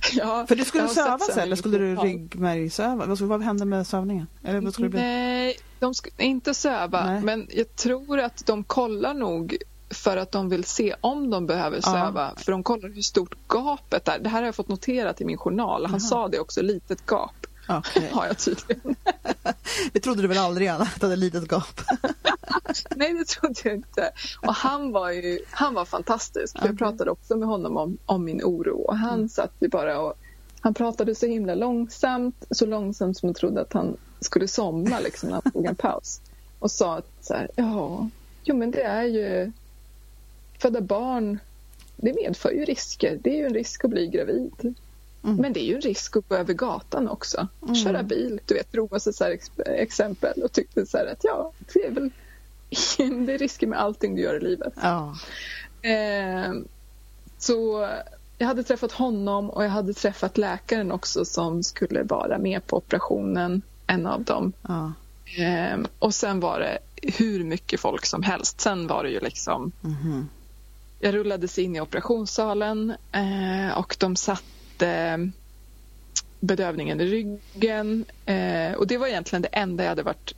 Ja, 0.12 0.46
För 0.48 0.56
du 0.56 0.64
skulle 0.64 0.88
sövas 0.88 1.36
eller 1.36 1.56
skulle 1.56 1.78
du 1.78 1.96
ryggmärgssöva? 1.96 3.06
Vad, 3.06 3.20
vad 3.20 3.42
hände 3.42 3.64
med 3.64 3.86
sövningen? 3.86 4.26
Eller 4.44 4.60
vad 4.60 4.72
skulle 4.72 4.88
Nej, 4.88 5.56
de 5.78 5.94
ska 5.94 6.10
inte 6.18 6.54
söva. 6.54 7.06
Nej. 7.06 7.22
Men 7.22 7.48
jag 7.50 7.76
tror 7.76 8.20
att 8.20 8.46
de 8.46 8.64
kollar 8.64 9.14
nog 9.14 9.56
för 9.90 10.16
att 10.16 10.32
de 10.32 10.48
vill 10.48 10.64
se 10.64 10.94
om 11.00 11.30
de 11.30 11.46
behöver 11.46 11.80
söva. 11.80 12.32
Ja. 12.36 12.42
För 12.42 12.52
de 12.52 12.62
kollar 12.62 12.88
hur 12.88 13.02
stort 13.02 13.34
gapet 13.48 14.08
är. 14.08 14.18
Det 14.18 14.28
här 14.28 14.38
har 14.38 14.46
jag 14.46 14.54
fått 14.54 14.68
noterat 14.68 15.20
i 15.20 15.24
min 15.24 15.36
journal. 15.36 15.84
Han 15.84 15.94
Aha. 15.94 16.00
sa 16.00 16.28
det 16.28 16.38
också, 16.38 16.62
litet 16.62 17.06
gap. 17.06 17.46
Okay. 17.68 18.10
har 18.10 18.26
jag 18.26 18.38
tydligen. 18.38 18.96
det 19.92 20.00
trodde 20.00 20.22
du 20.22 20.28
väl 20.28 20.38
aldrig 20.38 20.68
Anna, 20.68 20.84
att 20.84 21.00
det 21.00 21.06
hade 21.06 21.16
litet 21.16 21.52
gap? 21.52 21.80
Nej, 22.96 23.14
det 23.14 23.24
trodde 23.24 23.60
jag 23.64 23.74
inte. 23.74 24.10
Och 24.42 24.54
han 24.54 24.92
var 24.92 25.10
ju 25.10 25.38
han 25.50 25.74
var 25.74 25.84
fantastisk. 25.84 26.56
Okay. 26.56 26.68
Jag 26.68 26.78
pratade 26.78 27.10
också 27.10 27.36
med 27.36 27.48
honom 27.48 27.76
om, 27.76 27.98
om 28.06 28.24
min 28.24 28.42
oro 28.42 28.78
och 28.78 28.96
han 28.96 29.14
mm. 29.14 29.28
satt 29.28 29.52
ju 29.60 29.68
bara 29.68 30.00
och 30.00 30.14
han 30.60 30.74
pratade 30.74 31.14
så 31.14 31.26
himla 31.26 31.54
långsamt, 31.54 32.44
så 32.50 32.66
långsamt 32.66 33.18
som 33.18 33.26
jag 33.26 33.36
trodde 33.36 33.60
att 33.60 33.72
han 33.72 33.96
skulle 34.20 34.48
somna 34.48 35.00
liksom, 35.00 35.28
när 35.28 35.40
han 35.42 35.52
tog 35.52 35.66
en 35.66 35.74
paus. 35.74 36.20
Och 36.58 36.70
sa 36.70 36.96
att 36.96 37.10
så 37.20 37.34
här, 37.34 37.50
ja, 37.56 38.08
jo 38.44 38.56
men 38.56 38.70
det 38.70 38.82
är 38.82 39.04
ju 39.04 39.52
föda 40.58 40.80
barn, 40.80 41.38
det 41.96 42.14
medför 42.14 42.50
ju 42.50 42.64
risker. 42.64 43.18
Det 43.22 43.30
är 43.30 43.36
ju 43.36 43.46
en 43.46 43.54
risk 43.54 43.84
att 43.84 43.90
bli 43.90 44.06
gravid. 44.06 44.74
Mm. 45.24 45.36
Men 45.36 45.52
det 45.52 45.60
är 45.60 45.64
ju 45.64 45.74
en 45.74 45.80
risk 45.80 46.16
att 46.16 46.28
gå 46.28 46.34
över 46.34 46.54
gatan 46.54 47.08
också. 47.08 47.48
Mm. 47.62 47.74
Köra 47.74 48.02
bil, 48.02 48.40
du 48.46 48.54
vet, 48.54 48.72
prova 48.72 49.00
så 49.00 49.24
här 49.24 49.38
exempel 49.66 50.42
och 50.42 50.52
tyckte 50.52 50.86
så 50.86 50.98
att 50.98 51.24
ja, 51.24 51.52
det 51.72 51.86
är 51.86 51.90
väl 51.90 52.10
det 53.26 53.34
är 53.34 53.38
risker 53.38 53.66
med 53.66 53.80
allting 53.80 54.14
du 54.14 54.22
gör 54.22 54.36
i 54.36 54.40
livet. 54.40 54.72
Ja. 54.82 55.16
Eh, 55.82 56.52
så 57.38 57.88
jag 58.38 58.46
hade 58.46 58.62
träffat 58.62 58.92
honom 58.92 59.50
och 59.50 59.64
jag 59.64 59.70
hade 59.70 59.94
träffat 59.94 60.38
läkaren 60.38 60.92
också 60.92 61.24
som 61.24 61.62
skulle 61.62 62.02
vara 62.02 62.38
med 62.38 62.66
på 62.66 62.76
operationen, 62.76 63.62
en 63.86 64.06
av 64.06 64.24
dem. 64.24 64.52
Ja. 64.62 64.92
Eh, 65.38 65.78
och 65.98 66.14
sen 66.14 66.40
var 66.40 66.60
det 66.60 66.78
hur 67.02 67.44
mycket 67.44 67.80
folk 67.80 68.06
som 68.06 68.22
helst. 68.22 68.60
Sen 68.60 68.86
var 68.86 69.04
det 69.04 69.10
ju 69.10 69.20
liksom... 69.20 69.72
Mm. 69.84 70.28
Jag 71.00 71.14
rullades 71.14 71.58
in 71.58 71.76
i 71.76 71.80
operationssalen 71.80 72.90
eh, 73.12 73.78
och 73.78 73.96
de 73.98 74.16
satte 74.82 75.30
bedövningen 76.40 77.00
i 77.00 77.06
ryggen. 77.06 78.04
Eh, 78.26 78.72
och 78.72 78.86
det 78.86 78.98
var 78.98 79.06
egentligen 79.06 79.42
det 79.42 79.48
enda 79.48 79.84
jag 79.84 79.88
hade 79.88 80.02
varit 80.02 80.34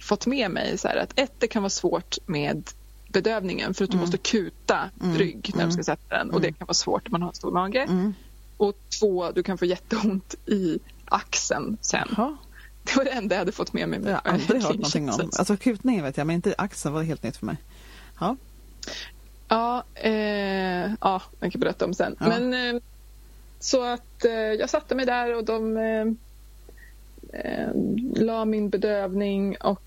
fått 0.00 0.26
med 0.26 0.50
mig 0.50 0.78
så 0.78 0.88
här, 0.88 0.96
att 0.96 1.18
ett, 1.18 1.32
det 1.38 1.46
kan 1.46 1.62
vara 1.62 1.70
svårt 1.70 2.18
med 2.26 2.70
bedövningen 3.08 3.74
för 3.74 3.84
att 3.84 3.90
du 3.90 3.96
mm. 3.96 4.00
måste 4.00 4.18
kuta 4.18 4.90
mm. 5.02 5.18
rygg 5.18 5.50
när 5.54 5.66
du 5.66 5.72
ska 5.72 5.76
mm. 5.76 5.84
sätta 5.84 6.18
den 6.18 6.30
och 6.30 6.40
det 6.40 6.46
mm. 6.46 6.54
kan 6.54 6.66
vara 6.66 6.74
svårt 6.74 7.06
om 7.08 7.12
man 7.12 7.22
har 7.22 7.28
en 7.28 7.34
stor 7.34 7.52
mage. 7.52 7.82
Mm. 7.82 8.14
Och 8.56 8.74
två, 9.00 9.30
du 9.30 9.42
kan 9.42 9.58
få 9.58 9.64
jätteont 9.64 10.34
i 10.46 10.78
axeln 11.04 11.76
sen. 11.80 12.08
Jaha. 12.16 12.36
Det 12.82 12.96
var 12.96 13.04
det 13.04 13.10
enda 13.10 13.34
jag 13.34 13.38
hade 13.38 13.52
fått 13.52 13.72
med 13.72 13.88
mig. 13.88 14.00
Jag 14.04 14.12
har 14.12 14.32
aldrig 14.32 14.62
hört 14.62 14.74
någonting 14.74 15.10
om. 15.10 15.30
Alltså 15.38 15.56
kutningen 15.56 16.04
vet 16.04 16.16
jag, 16.16 16.26
men 16.26 16.36
inte 16.36 16.54
axeln 16.58 16.94
var 16.94 17.02
helt 17.02 17.22
nytt 17.22 17.36
för 17.36 17.46
mig. 17.46 17.56
Ja, 18.20 18.36
ja, 19.48 19.84
eh, 19.94 20.92
ja 21.00 21.22
jag 21.40 21.52
kan 21.52 21.60
berätta 21.60 21.84
om 21.84 21.94
sen. 21.94 22.16
Ja. 22.20 22.28
Men 22.28 22.54
eh, 22.54 22.82
så 23.60 23.82
att 23.82 24.24
eh, 24.24 24.32
jag 24.32 24.70
satte 24.70 24.94
mig 24.94 25.06
där 25.06 25.36
och 25.36 25.44
de 25.44 25.76
eh, 25.76 26.06
eh, 27.40 27.70
la 28.14 28.44
min 28.44 28.70
bedövning 28.70 29.56
och 29.56 29.82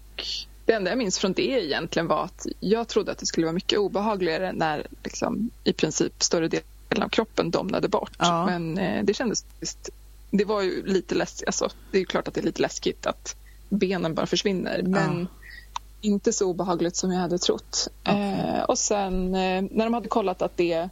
det 0.65 0.73
enda 0.73 0.91
jag 0.91 0.97
minns 0.97 1.19
från 1.19 1.33
det 1.33 1.65
egentligen 1.65 2.07
var 2.07 2.23
att 2.23 2.45
jag 2.59 2.87
trodde 2.87 3.11
att 3.11 3.17
det 3.17 3.25
skulle 3.25 3.45
vara 3.45 3.53
mycket 3.53 3.79
obehagligare 3.79 4.51
när 4.53 4.87
liksom, 5.03 5.49
i 5.63 5.73
princip 5.73 6.23
större 6.23 6.47
delen 6.47 7.03
av 7.03 7.09
kroppen 7.09 7.51
domnade 7.51 7.87
bort. 7.87 8.15
Ja. 8.19 8.45
Men 8.45 8.77
eh, 8.77 9.03
det 9.03 9.13
kändes 9.13 9.45
visst, 9.59 9.89
det 10.31 10.45
var 10.45 10.61
ju 10.61 10.85
lite 10.85 11.15
läskigt, 11.15 11.47
alltså, 11.47 11.69
det 11.91 11.99
är 11.99 12.05
klart 12.05 12.27
att 12.27 12.33
det 12.33 12.41
är 12.41 12.45
lite 12.45 12.61
läskigt 12.61 13.05
att 13.05 13.35
benen 13.69 14.13
bara 14.13 14.25
försvinner 14.25 14.81
men 14.83 15.19
ja. 15.19 15.79
inte 16.01 16.33
så 16.33 16.49
obehagligt 16.49 16.95
som 16.95 17.11
jag 17.11 17.19
hade 17.19 17.37
trott. 17.37 17.87
Okay. 18.01 18.31
Eh, 18.31 18.63
och 18.63 18.77
sen 18.77 19.35
eh, 19.35 19.63
när 19.71 19.83
de 19.83 19.93
hade 19.93 20.09
kollat 20.09 20.41
att 20.41 20.57
det 20.57 20.89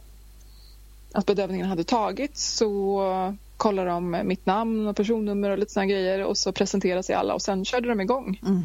att 1.14 1.26
bedövningen 1.26 1.66
hade 1.66 1.84
tagits 1.84 2.56
så 2.56 3.34
kollar 3.56 3.86
de 3.86 4.10
mitt 4.24 4.46
namn 4.46 4.86
och 4.86 4.96
personnummer 4.96 5.50
och 5.50 5.58
lite 5.58 5.72
såna 5.72 5.86
grejer 5.86 6.24
och 6.24 6.38
så 6.38 6.52
presenterar 6.52 7.02
sig 7.02 7.14
alla 7.14 7.34
och 7.34 7.42
sen 7.42 7.64
körde 7.64 7.88
de 7.88 8.00
igång. 8.00 8.40
Mm. 8.42 8.64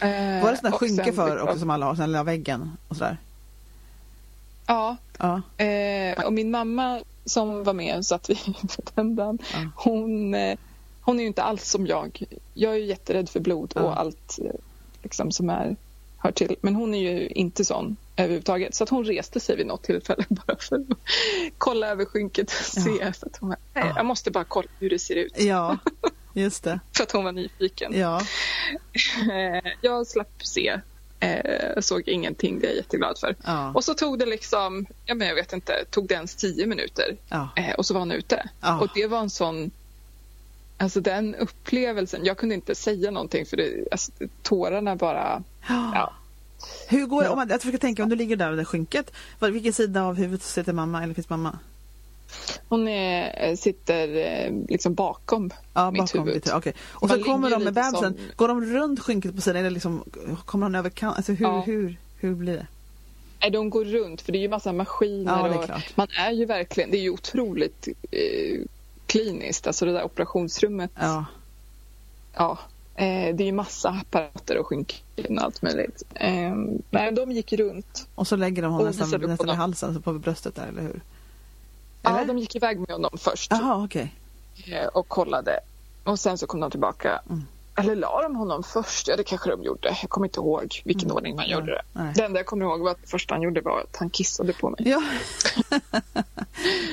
Eh, 0.00 0.44
var 0.44 0.50
det 0.50 0.56
sådana 0.56 0.76
skynke 0.76 1.12
för 1.12 1.42
också 1.42 1.58
som 1.58 1.70
alla 1.70 1.86
har, 1.86 1.94
sen 1.94 2.12
la 2.12 2.22
väggen 2.22 2.76
och 2.88 2.96
sådär? 2.96 3.16
Ja. 4.66 4.96
ja. 5.18 5.64
Eh, 5.64 6.24
och 6.24 6.32
min 6.32 6.50
mamma 6.50 7.00
som 7.24 7.64
var 7.64 7.72
med 7.72 8.06
så 8.06 8.14
att 8.14 8.30
vi 8.30 8.38
vändan, 8.94 9.38
ja. 9.52 9.58
hon, 9.76 10.34
eh, 10.34 10.58
hon 11.00 11.18
är 11.18 11.20
ju 11.20 11.26
inte 11.26 11.42
alls 11.42 11.70
som 11.70 11.86
jag. 11.86 12.22
Jag 12.54 12.72
är 12.72 12.76
ju 12.76 12.86
jätterädd 12.86 13.28
för 13.28 13.40
blod 13.40 13.72
ja. 13.74 13.82
och 13.82 14.00
allt 14.00 14.38
eh, 14.44 14.60
liksom, 15.02 15.32
som 15.32 15.50
är 15.50 15.76
hör 16.18 16.32
till. 16.32 16.56
Men 16.60 16.74
hon 16.74 16.94
är 16.94 17.12
ju 17.12 17.26
inte 17.28 17.64
sån 17.64 17.96
överhuvudtaget. 18.16 18.74
Så 18.74 18.84
att 18.84 18.90
hon 18.90 19.04
reste 19.04 19.40
sig 19.40 19.56
vid 19.56 19.66
något 19.66 19.82
tillfälle 19.82 20.24
bara 20.28 20.56
för 20.56 20.76
att 20.76 20.82
kolla 21.58 21.88
över 21.88 22.04
skynket 22.04 22.46
och 22.46 22.66
se. 22.66 22.90
Ja. 23.00 23.12
För 23.12 23.26
att 23.26 23.36
hon, 23.36 23.54
nej, 23.74 23.92
Jag 23.96 24.06
måste 24.06 24.30
bara 24.30 24.44
kolla 24.44 24.68
hur 24.78 24.90
det 24.90 24.98
ser 24.98 25.16
ut. 25.16 25.40
Ja, 25.40 25.78
just 26.32 26.64
det. 26.64 26.80
för 26.96 27.02
att 27.02 27.12
hon 27.12 27.24
var 27.24 27.32
nyfiken. 27.32 27.92
Ja. 27.98 28.22
jag 29.80 30.06
slapp 30.06 30.46
se 30.46 30.80
Eh, 31.20 31.80
såg 31.80 32.08
ingenting, 32.08 32.60
det 32.60 32.66
är 32.66 32.68
jag 32.68 32.76
jätteglad 32.76 33.18
för. 33.18 33.36
Ja. 33.44 33.72
Och 33.74 33.84
så 33.84 33.94
tog 33.94 34.18
det 34.18 34.26
liksom, 34.26 34.86
ja 35.04 35.14
men 35.14 35.28
jag 35.28 35.34
vet 35.34 35.52
inte, 35.52 35.84
tog 35.90 36.08
det 36.08 36.14
ens 36.14 36.34
tio 36.34 36.66
minuter 36.66 37.16
ja. 37.28 37.48
eh, 37.56 37.74
och 37.74 37.86
så 37.86 37.94
var 37.94 38.00
han 38.00 38.12
ute. 38.12 38.48
Ja. 38.60 38.80
Och 38.80 38.88
det 38.94 39.06
var 39.06 39.20
en 39.20 39.30
sån, 39.30 39.70
alltså 40.78 41.00
den 41.00 41.34
upplevelsen, 41.34 42.24
jag 42.24 42.36
kunde 42.36 42.54
inte 42.54 42.74
säga 42.74 43.10
någonting 43.10 43.46
för 43.46 43.56
det, 43.56 43.88
alltså, 43.90 44.12
tårarna 44.42 44.96
bara, 44.96 45.42
ja. 45.68 46.12
Hur 46.88 47.06
går 47.06 47.22
det, 47.22 47.28
om 47.28 47.36
man, 47.36 47.48
jag 47.48 47.60
försöker 47.60 47.78
tänka 47.78 48.02
om 48.02 48.08
du 48.08 48.16
ligger 48.16 48.36
där 48.36 48.52
det 48.52 48.64
skynket, 48.64 49.12
vilken 49.40 49.72
sida 49.72 50.02
av 50.02 50.16
huvudet 50.16 50.42
sitter 50.42 50.72
mamma 50.72 51.02
eller 51.02 51.14
finns 51.14 51.28
mamma? 51.28 51.58
Hon 52.68 52.88
är, 52.88 53.48
eh, 53.48 53.56
sitter 53.56 54.16
eh, 54.16 54.52
liksom 54.68 54.94
bakom, 54.94 55.50
ja, 55.74 55.90
mitt 55.90 56.00
bakom 56.00 56.26
huvud. 56.26 56.52
okay. 56.54 56.72
Och 56.92 57.10
så 57.10 57.22
kommer 57.22 57.50
de 57.50 57.64
med 57.64 57.74
bebisen. 57.74 58.00
Som... 58.00 58.16
Går 58.36 58.48
de 58.48 58.64
runt 58.64 59.00
skynket 59.00 59.34
på 59.34 59.40
sidan 59.40 59.56
eller 59.56 59.70
liksom, 59.70 60.04
kommer 60.44 60.66
hon 60.66 60.74
över 60.74 60.90
kanten? 60.90 61.16
Alltså 61.16 61.32
hur, 61.32 61.46
ja. 61.46 61.62
hur, 61.66 61.96
hur 62.18 62.34
blir 62.34 62.52
det? 62.52 62.66
Nej, 63.40 63.50
de 63.50 63.70
går 63.70 63.84
runt 63.84 64.20
för 64.20 64.32
det 64.32 64.38
är 64.38 64.40
ju 64.40 64.48
massa 64.48 64.72
maskiner. 64.72 65.48
Ja, 65.48 65.76
och 65.76 65.82
man 65.94 66.08
är 66.18 66.30
ju 66.30 66.44
verkligen, 66.44 66.90
det 66.90 66.96
är 66.96 67.02
ju 67.02 67.10
otroligt 67.10 67.88
eh, 68.10 68.60
kliniskt, 69.06 69.66
alltså 69.66 69.84
det 69.84 69.92
där 69.92 70.04
operationsrummet. 70.04 70.90
Ja. 70.94 71.24
Ja, 72.34 72.58
det 72.96 73.40
är 73.40 73.42
ju 73.42 73.52
massa 73.52 73.88
apparater 73.88 74.58
och 74.58 74.66
skynken 74.66 75.38
och 75.38 75.44
allt 75.44 75.62
möjligt. 75.62 76.02
Eh, 76.14 76.54
nej, 76.90 77.12
de 77.12 77.32
gick 77.32 77.52
runt. 77.52 78.08
Och 78.14 78.26
så 78.26 78.36
lägger 78.36 78.62
de 78.62 78.72
honom 78.72 78.86
nästan, 78.86 79.20
nästan 79.20 79.46
vid 79.46 79.56
halsen, 79.56 79.88
alltså 79.88 80.02
på 80.02 80.12
bröstet 80.12 80.54
där, 80.54 80.66
eller 80.66 80.82
hur? 80.82 81.00
Ja, 82.02 82.24
de 82.24 82.38
gick 82.38 82.56
iväg 82.56 82.80
med 82.80 82.90
honom 82.90 83.18
först. 83.18 83.52
Aha, 83.52 83.84
okay. 83.84 84.08
Eh, 84.66 84.86
och 84.86 85.08
kollade. 85.08 85.60
Och 86.04 86.18
sen 86.18 86.38
så 86.38 86.46
kom 86.46 86.60
de 86.60 86.70
tillbaka. 86.70 87.20
Mm. 87.30 87.44
Eller 87.78 87.96
la 87.96 88.22
de 88.22 88.36
honom 88.36 88.62
först? 88.62 89.08
Ja, 89.08 89.16
det 89.16 89.24
kanske 89.24 89.50
de 89.50 89.62
gjorde. 89.62 89.96
Jag 90.00 90.10
kommer 90.10 90.26
inte 90.26 90.40
ihåg 90.40 90.82
vilken 90.84 91.06
mm. 91.06 91.16
ordning 91.16 91.36
man 91.36 91.48
gjorde 91.48 91.66
det. 91.66 91.82
Nej. 91.92 92.12
Det 92.16 92.24
enda 92.24 92.38
jag 92.38 92.46
kommer 92.46 92.64
ihåg 92.64 92.80
var 92.80 92.90
att 92.90 93.02
det 93.02 93.08
första 93.08 93.34
han 93.34 93.42
gjorde 93.42 93.60
var 93.60 93.80
att 93.80 93.96
han 93.96 94.10
kissade 94.10 94.52
på 94.52 94.70
mig. 94.70 94.88
Ja. 94.88 95.02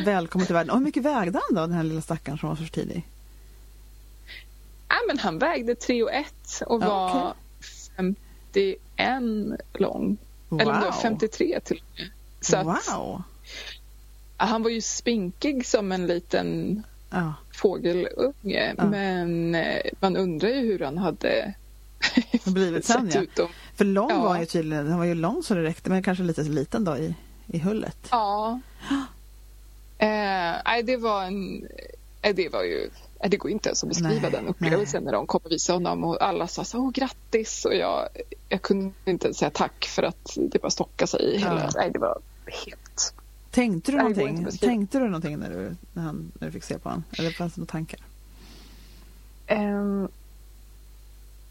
Välkommen 0.06 0.46
till 0.46 0.54
världen. 0.54 0.70
Och 0.70 0.78
hur 0.78 0.86
mycket 0.86 1.04
vägde 1.04 1.40
han 1.48 1.56
då, 1.56 1.62
den 1.62 1.72
här 1.72 1.84
lilla 1.84 2.02
stackaren 2.02 2.38
som 2.38 2.50
var 2.50 2.56
så 2.56 2.64
tidig? 2.64 3.08
Ja, 4.94 5.00
men 5.08 5.20
han 5.20 5.40
vägde 5.40 5.76
3 5.76 6.04
och 6.04 6.14
1 6.14 6.26
och 6.66 6.82
var 6.82 7.20
okay. 7.20 8.14
51 8.54 9.24
lång. 9.74 10.18
Wow. 10.50 10.62
Eller 10.62 10.74
om 10.74 10.80
det 10.80 10.86
var 10.86 11.02
53 11.02 11.60
till 11.60 11.78
och 11.78 12.00
med. 12.00 12.10
Så 12.42 12.64
wow. 12.64 13.22
Att, 14.38 14.50
han 14.50 14.64
var 14.64 14.70
ju 14.70 14.82
spinkig 14.82 15.66
som 15.66 15.92
en 15.92 16.08
liten 16.08 16.84
ja. 17.10 17.34
fågelunge 17.54 18.76
ja. 18.78 18.86
men 18.86 19.56
eh, 19.56 19.82
man 20.00 20.18
undrar 20.18 20.50
ju 20.50 20.56
hur 20.56 20.80
han 20.80 20.98
hade 20.98 21.54
blivit 22.46 22.86
sen 22.86 23.12
ja. 23.14 23.22
Ut 23.22 23.40
För 23.76 23.86
lång 23.86 24.10
ja. 24.10 24.22
var 24.22 24.30
han 24.30 24.40
ju 24.40 24.46
tydligen, 24.46 24.88
han 24.88 25.00
var 25.00 25.06
ju 25.06 25.16
lång 25.16 25.44
så 25.44 25.54
det 25.54 25.64
räckte 25.64 25.90
men 25.90 26.04
kanske 26.04 26.24
lite 26.24 26.42
liten 26.42 26.84
då 26.84 26.98
i, 26.98 27.16
i 27.48 27.60
hullet. 27.60 28.08
Ja. 28.12 28.60
eh, 29.98 30.84
det 30.84 30.98
var 30.98 31.24
en, 31.24 31.68
eh, 32.22 32.36
det 32.36 32.50
var 32.50 32.64
ju 32.64 32.90
det 33.30 33.38
går 33.38 33.52
inte 33.52 33.70
ens 33.70 33.84
att 33.84 33.90
beskriva 33.90 34.22
nej, 34.22 34.32
den 34.32 34.48
upplevelsen 34.48 35.04
nej. 35.04 35.06
när 35.06 35.18
de 35.18 35.28
kom 35.28 35.42
och 35.44 35.52
visade 35.52 35.78
honom 35.78 36.04
och 36.04 36.22
alla 36.22 36.48
sa 36.48 36.64
så 36.64 36.80
åh 36.80 36.92
grattis 36.92 37.66
och 37.66 37.76
jag, 37.76 38.08
jag 38.50 38.62
kunde 38.62 38.94
inte 39.06 39.34
säga 39.34 39.52
tack 39.52 39.86
för 39.86 40.04
att 40.04 40.38
det 40.38 40.62
bara 40.62 40.70
stockade 40.70 41.08
sig 41.08 41.22
i 41.22 41.38
hela, 41.38 41.60
ja. 41.60 41.70
nej 41.76 41.92
det 41.94 42.00
var 42.00 42.20
helt 42.46 43.14
Tänkte 43.54 43.92
du 43.92 43.98
någonting, 43.98 44.48
Tänkte 44.60 45.00
du 45.00 45.06
någonting 45.06 45.40
när 45.40 45.50
du, 45.50 45.76
när, 45.94 46.04
han, 46.04 46.32
när 46.40 46.48
du 46.48 46.52
fick 46.52 46.64
se 46.64 46.80
på 46.80 46.90
honom? 46.90 47.04
Eller 47.18 47.30
fanns 47.30 47.54
det 47.54 47.62
några 47.62 47.72
tankar? 47.72 48.00
Um, 49.50 50.08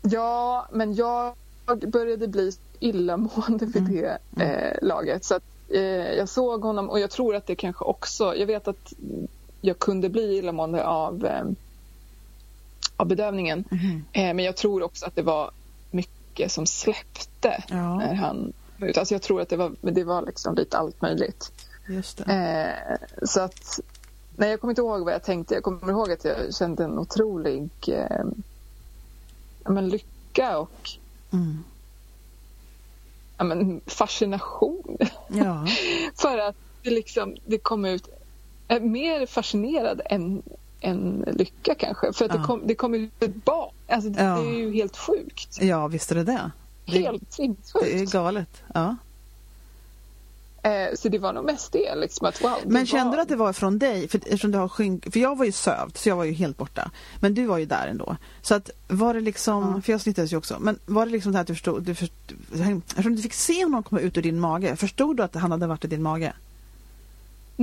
ja, 0.02 0.68
men 0.72 0.94
jag 0.94 1.34
började 1.86 2.28
bli 2.28 2.52
illamående 2.80 3.66
vid 3.66 3.76
mm. 3.76 3.92
det 3.92 4.18
mm. 4.36 4.50
eh, 4.50 4.78
laget. 4.82 5.24
Så 5.24 5.34
att, 5.34 5.42
eh, 5.68 5.80
jag 6.12 6.28
såg 6.28 6.62
honom 6.62 6.90
och 6.90 7.00
jag 7.00 7.10
tror 7.10 7.36
att 7.36 7.46
det 7.46 7.54
kanske 7.54 7.84
också... 7.84 8.36
Jag 8.36 8.46
vet 8.46 8.68
att 8.68 8.92
jag 9.60 9.78
kunde 9.78 10.08
bli 10.08 10.38
illamående 10.38 10.86
av, 10.86 11.26
eh, 11.26 11.44
av 13.02 13.08
bedövningen. 13.08 13.64
Mm. 13.70 14.04
Eh, 14.12 14.34
men 14.34 14.44
jag 14.44 14.56
tror 14.56 14.82
också 14.82 15.06
att 15.06 15.16
det 15.16 15.22
var 15.22 15.50
mycket 15.90 16.52
som 16.52 16.66
släppte 16.66 17.64
ja. 17.68 17.96
när 17.96 18.14
han 18.14 18.52
Alltså 18.96 19.14
jag 19.14 19.22
tror 19.22 19.40
att 19.40 19.48
det 19.48 19.56
var, 19.56 19.72
det 19.80 20.04
var 20.04 20.22
liksom 20.22 20.54
lite 20.54 20.78
allt 20.78 21.02
möjligt. 21.02 21.52
Just 21.88 22.20
eh, 22.20 22.96
så 23.22 23.40
att, 23.40 23.80
nej, 24.36 24.50
jag 24.50 24.60
kommer 24.60 24.72
inte 24.72 24.80
ihåg 24.80 25.04
vad 25.04 25.14
jag 25.14 25.22
tänkte. 25.22 25.54
Jag 25.54 25.62
kommer 25.62 25.90
ihåg 25.90 26.12
att 26.12 26.24
jag 26.24 26.54
kände 26.54 26.84
en 26.84 26.98
otrolig 26.98 27.70
eh, 27.88 28.24
men, 29.64 29.88
lycka 29.88 30.58
och 30.58 30.90
mm. 31.32 31.64
ja, 33.38 33.44
men, 33.44 33.80
fascination. 33.86 34.98
Ja. 35.28 35.66
För 36.14 36.38
att 36.38 36.56
det, 36.82 36.90
liksom, 36.90 37.36
det 37.46 37.58
kom 37.58 37.84
ut 37.84 38.08
är 38.68 38.80
mer 38.80 39.26
fascinerad 39.26 40.00
än, 40.04 40.42
än 40.82 41.24
lycka 41.26 41.74
kanske. 41.74 42.12
För 42.12 42.24
att 42.24 42.30
ja. 42.30 42.38
det, 42.38 42.44
kom, 42.44 42.66
det 42.66 42.74
kom 42.74 42.94
ut 42.94 43.22
ett 43.22 43.44
barn. 43.44 43.70
Alltså, 43.88 44.10
det, 44.10 44.22
ja. 44.22 44.36
det, 44.36 44.48
är 44.48 44.58
ju 44.58 44.72
helt 44.72 44.96
sjukt. 44.96 45.58
Ja, 45.60 45.88
visst 45.88 46.10
är 46.10 46.14
det 46.14 46.24
det. 46.24 46.50
Helt 46.86 47.32
sinnessjukt. 47.32 47.84
Det 47.84 48.00
är 48.00 48.06
galet. 48.06 48.62
Ja. 48.74 48.96
Eh, 50.62 50.94
så 50.94 51.08
det 51.08 51.18
var 51.18 51.32
nog 51.32 51.44
mest 51.44 51.72
det. 51.72 51.94
Liksom, 51.94 52.26
att, 52.26 52.42
wow, 52.42 52.58
men 52.66 52.86
kände 52.86 53.10
var... 53.10 53.16
du 53.16 53.22
att 53.22 53.28
det 53.28 53.36
var 53.36 53.52
från 53.52 53.78
dig? 53.78 54.08
För, 54.08 54.18
eftersom 54.18 54.50
du 54.50 54.58
har 54.58 54.68
skynk... 54.68 55.12
för 55.12 55.20
jag 55.20 55.38
var 55.38 55.44
ju 55.44 55.52
sövd 55.52 55.96
så 55.96 56.08
jag 56.08 56.16
var 56.16 56.24
ju 56.24 56.32
helt 56.32 56.56
borta. 56.56 56.90
Men 57.20 57.34
du 57.34 57.46
var 57.46 57.58
ju 57.58 57.66
där 57.66 57.86
ändå. 57.86 58.16
Så 58.42 58.54
att 58.54 58.70
var 58.88 59.14
det 59.14 59.20
liksom, 59.20 59.68
mm. 59.68 59.82
för 59.82 59.92
jag 59.92 60.00
snittades 60.00 60.32
ju 60.32 60.36
också. 60.36 60.56
Men 60.60 60.78
var 60.86 61.06
det 61.06 61.12
liksom 61.12 61.32
det 61.32 61.38
här 61.38 61.40
att 61.40 61.46
du 61.46 61.54
förstod, 61.54 61.82
du 61.82 61.94
förstod, 61.94 62.18
eftersom 62.88 63.16
du 63.16 63.22
fick 63.22 63.34
se 63.34 63.64
honom 63.64 63.82
komma 63.82 64.00
ut 64.00 64.18
ur 64.18 64.22
din 64.22 64.40
mage. 64.40 64.76
Förstod 64.76 65.16
du 65.16 65.22
att 65.22 65.34
han 65.34 65.50
hade 65.50 65.66
varit 65.66 65.84
i 65.84 65.88
din 65.88 66.02
mage? 66.02 66.32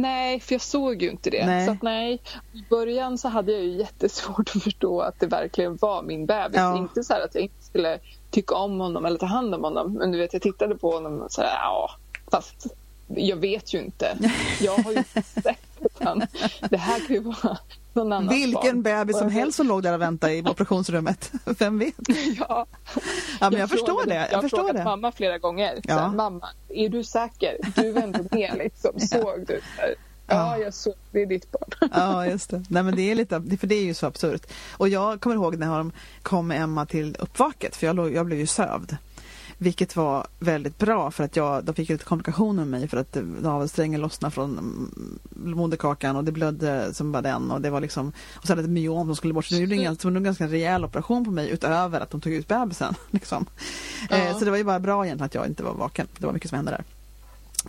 Nej, 0.01 0.39
för 0.39 0.53
jag 0.53 0.61
såg 0.61 1.01
ju 1.01 1.09
inte 1.09 1.29
det. 1.29 1.45
Nej. 1.45 1.65
Så 1.65 1.71
att, 1.71 1.81
nej, 1.81 2.21
I 2.53 2.63
början 2.69 3.17
så 3.17 3.27
hade 3.27 3.51
jag 3.51 3.61
ju 3.61 3.77
jättesvårt 3.77 4.49
att 4.55 4.63
förstå 4.63 5.01
att 5.01 5.19
det 5.19 5.27
verkligen 5.27 5.77
var 5.77 6.03
min 6.03 6.25
bebis. 6.25 6.57
Ja. 6.57 6.77
Inte 6.77 7.03
så 7.03 7.13
att 7.13 7.35
jag 7.35 7.43
inte 7.43 7.63
skulle 7.63 7.99
tycka 8.31 8.55
om 8.55 8.79
honom 8.79 9.05
eller 9.05 9.17
ta 9.17 9.25
hand 9.25 9.55
om 9.55 9.63
honom. 9.63 9.93
Men 9.93 10.11
du 10.11 10.17
vet, 10.17 10.33
jag 10.33 10.41
tittade 10.41 10.75
på 10.75 10.91
honom 10.91 11.21
och 11.21 11.31
så 11.31 11.41
här, 11.41 11.49
ja, 11.49 11.91
fast 12.31 12.67
jag 13.15 13.37
vet 13.37 13.73
ju 13.73 13.79
inte. 13.79 14.17
Jag 14.61 14.77
har 14.77 14.91
ju 14.91 14.97
inte 14.97 15.21
sett 15.21 15.59
utan 15.81 16.27
det 16.69 16.77
här 16.77 17.07
kan 17.07 17.15
ju 17.15 17.19
vara 17.19 17.57
Vilken 17.93 18.53
barn. 18.53 18.81
bebis 18.83 19.17
som 19.17 19.29
helst 19.29 19.57
som 19.57 19.67
låg 19.67 19.83
där 19.83 19.93
och 19.93 20.01
väntade 20.01 20.33
i 20.33 20.41
operationsrummet. 20.41 21.31
Vem 21.45 21.79
vet? 21.79 21.95
Ja, 22.39 22.65
ja 23.39 23.49
men 23.49 23.51
jag, 23.51 23.59
jag 23.61 23.69
förstår 23.69 23.87
frågade, 23.87 24.09
det. 24.09 24.15
Jag, 24.15 24.31
jag 24.31 24.41
förstår 24.41 24.57
har 24.57 24.65
frågat 24.67 24.85
mamma 24.85 25.11
flera 25.11 25.37
gånger. 25.37 25.79
Ja. 25.83 26.09
Så, 26.09 26.15
mamma, 26.15 26.49
är 26.69 26.89
du 26.89 27.03
säker? 27.03 27.57
Du 27.75 27.91
vände 27.91 28.23
ner 28.31 28.55
liksom. 28.55 28.91
Ja. 28.99 29.07
Såg 29.07 29.47
du? 29.47 29.61
Ja, 30.27 30.57
jag 30.57 30.73
såg. 30.73 30.93
Det 31.11 31.21
är 31.21 31.25
ditt 31.25 31.51
barn. 31.51 31.89
Ja, 31.93 32.25
just 32.25 32.49
det. 32.49 32.63
Nej, 32.69 32.83
men 32.83 32.95
det 32.95 33.11
är 33.11 33.15
lite, 33.15 33.57
för 33.59 33.67
det 33.67 33.75
är 33.75 33.83
ju 33.83 33.93
så 33.93 34.07
absurt. 34.07 34.45
Och 34.77 34.89
jag 34.89 35.21
kommer 35.21 35.35
ihåg 35.35 35.57
när 35.57 35.77
de 35.77 35.91
kom 36.21 36.51
Emma 36.51 36.85
till 36.85 37.15
uppvaket, 37.19 37.75
för 37.75 37.87
jag, 37.87 37.95
låg, 37.95 38.13
jag 38.13 38.25
blev 38.25 38.39
ju 38.39 38.47
sövd. 38.47 38.97
Vilket 39.61 39.95
var 39.95 40.27
väldigt 40.39 40.77
bra 40.77 41.11
för 41.11 41.23
att 41.23 41.35
jag, 41.35 41.63
de 41.63 41.75
fick 41.75 41.89
lite 41.89 42.05
komplikationer 42.05 42.65
med 42.65 42.79
mig 42.79 42.87
för 42.87 42.97
att 42.97 43.17
navelsträngen 43.41 44.01
lossnade 44.01 44.31
från 44.31 44.51
mm, 44.51 45.19
moderkakan 45.55 46.15
och 46.15 46.23
det 46.23 46.31
blödde 46.31 46.93
som 46.93 47.11
bara 47.11 47.21
den 47.21 47.51
och 47.51 47.61
det 47.61 47.69
var 47.69 47.81
liksom 47.81 48.11
och 48.35 48.47
så 48.47 48.51
hade 48.51 48.61
ett 48.61 48.69
myom 48.69 49.07
som 49.07 49.15
skulle 49.15 49.33
bort. 49.33 49.45
Så 49.45 49.55
de 49.55 49.61
gjorde 49.61 49.75
en 49.75 49.83
ganska, 49.83 50.07
en 50.07 50.23
ganska 50.23 50.47
rejäl 50.47 50.85
operation 50.85 51.25
på 51.25 51.31
mig 51.31 51.49
utöver 51.49 51.99
att 51.99 52.09
de 52.09 52.21
tog 52.21 52.33
ut 52.33 52.47
bebisen. 52.47 52.93
Liksom. 53.11 53.45
Ja. 54.09 54.17
Eh, 54.17 54.37
så 54.37 54.45
det 54.45 54.51
var 54.51 54.57
ju 54.57 54.63
bara 54.63 54.79
bra 54.79 55.05
egentligen 55.05 55.25
att 55.25 55.35
jag 55.35 55.47
inte 55.47 55.63
var 55.63 55.73
vaken. 55.73 56.07
Det 56.17 56.25
var 56.25 56.33
mycket 56.33 56.49
som 56.49 56.55
hände 56.55 56.71
där 56.71 56.83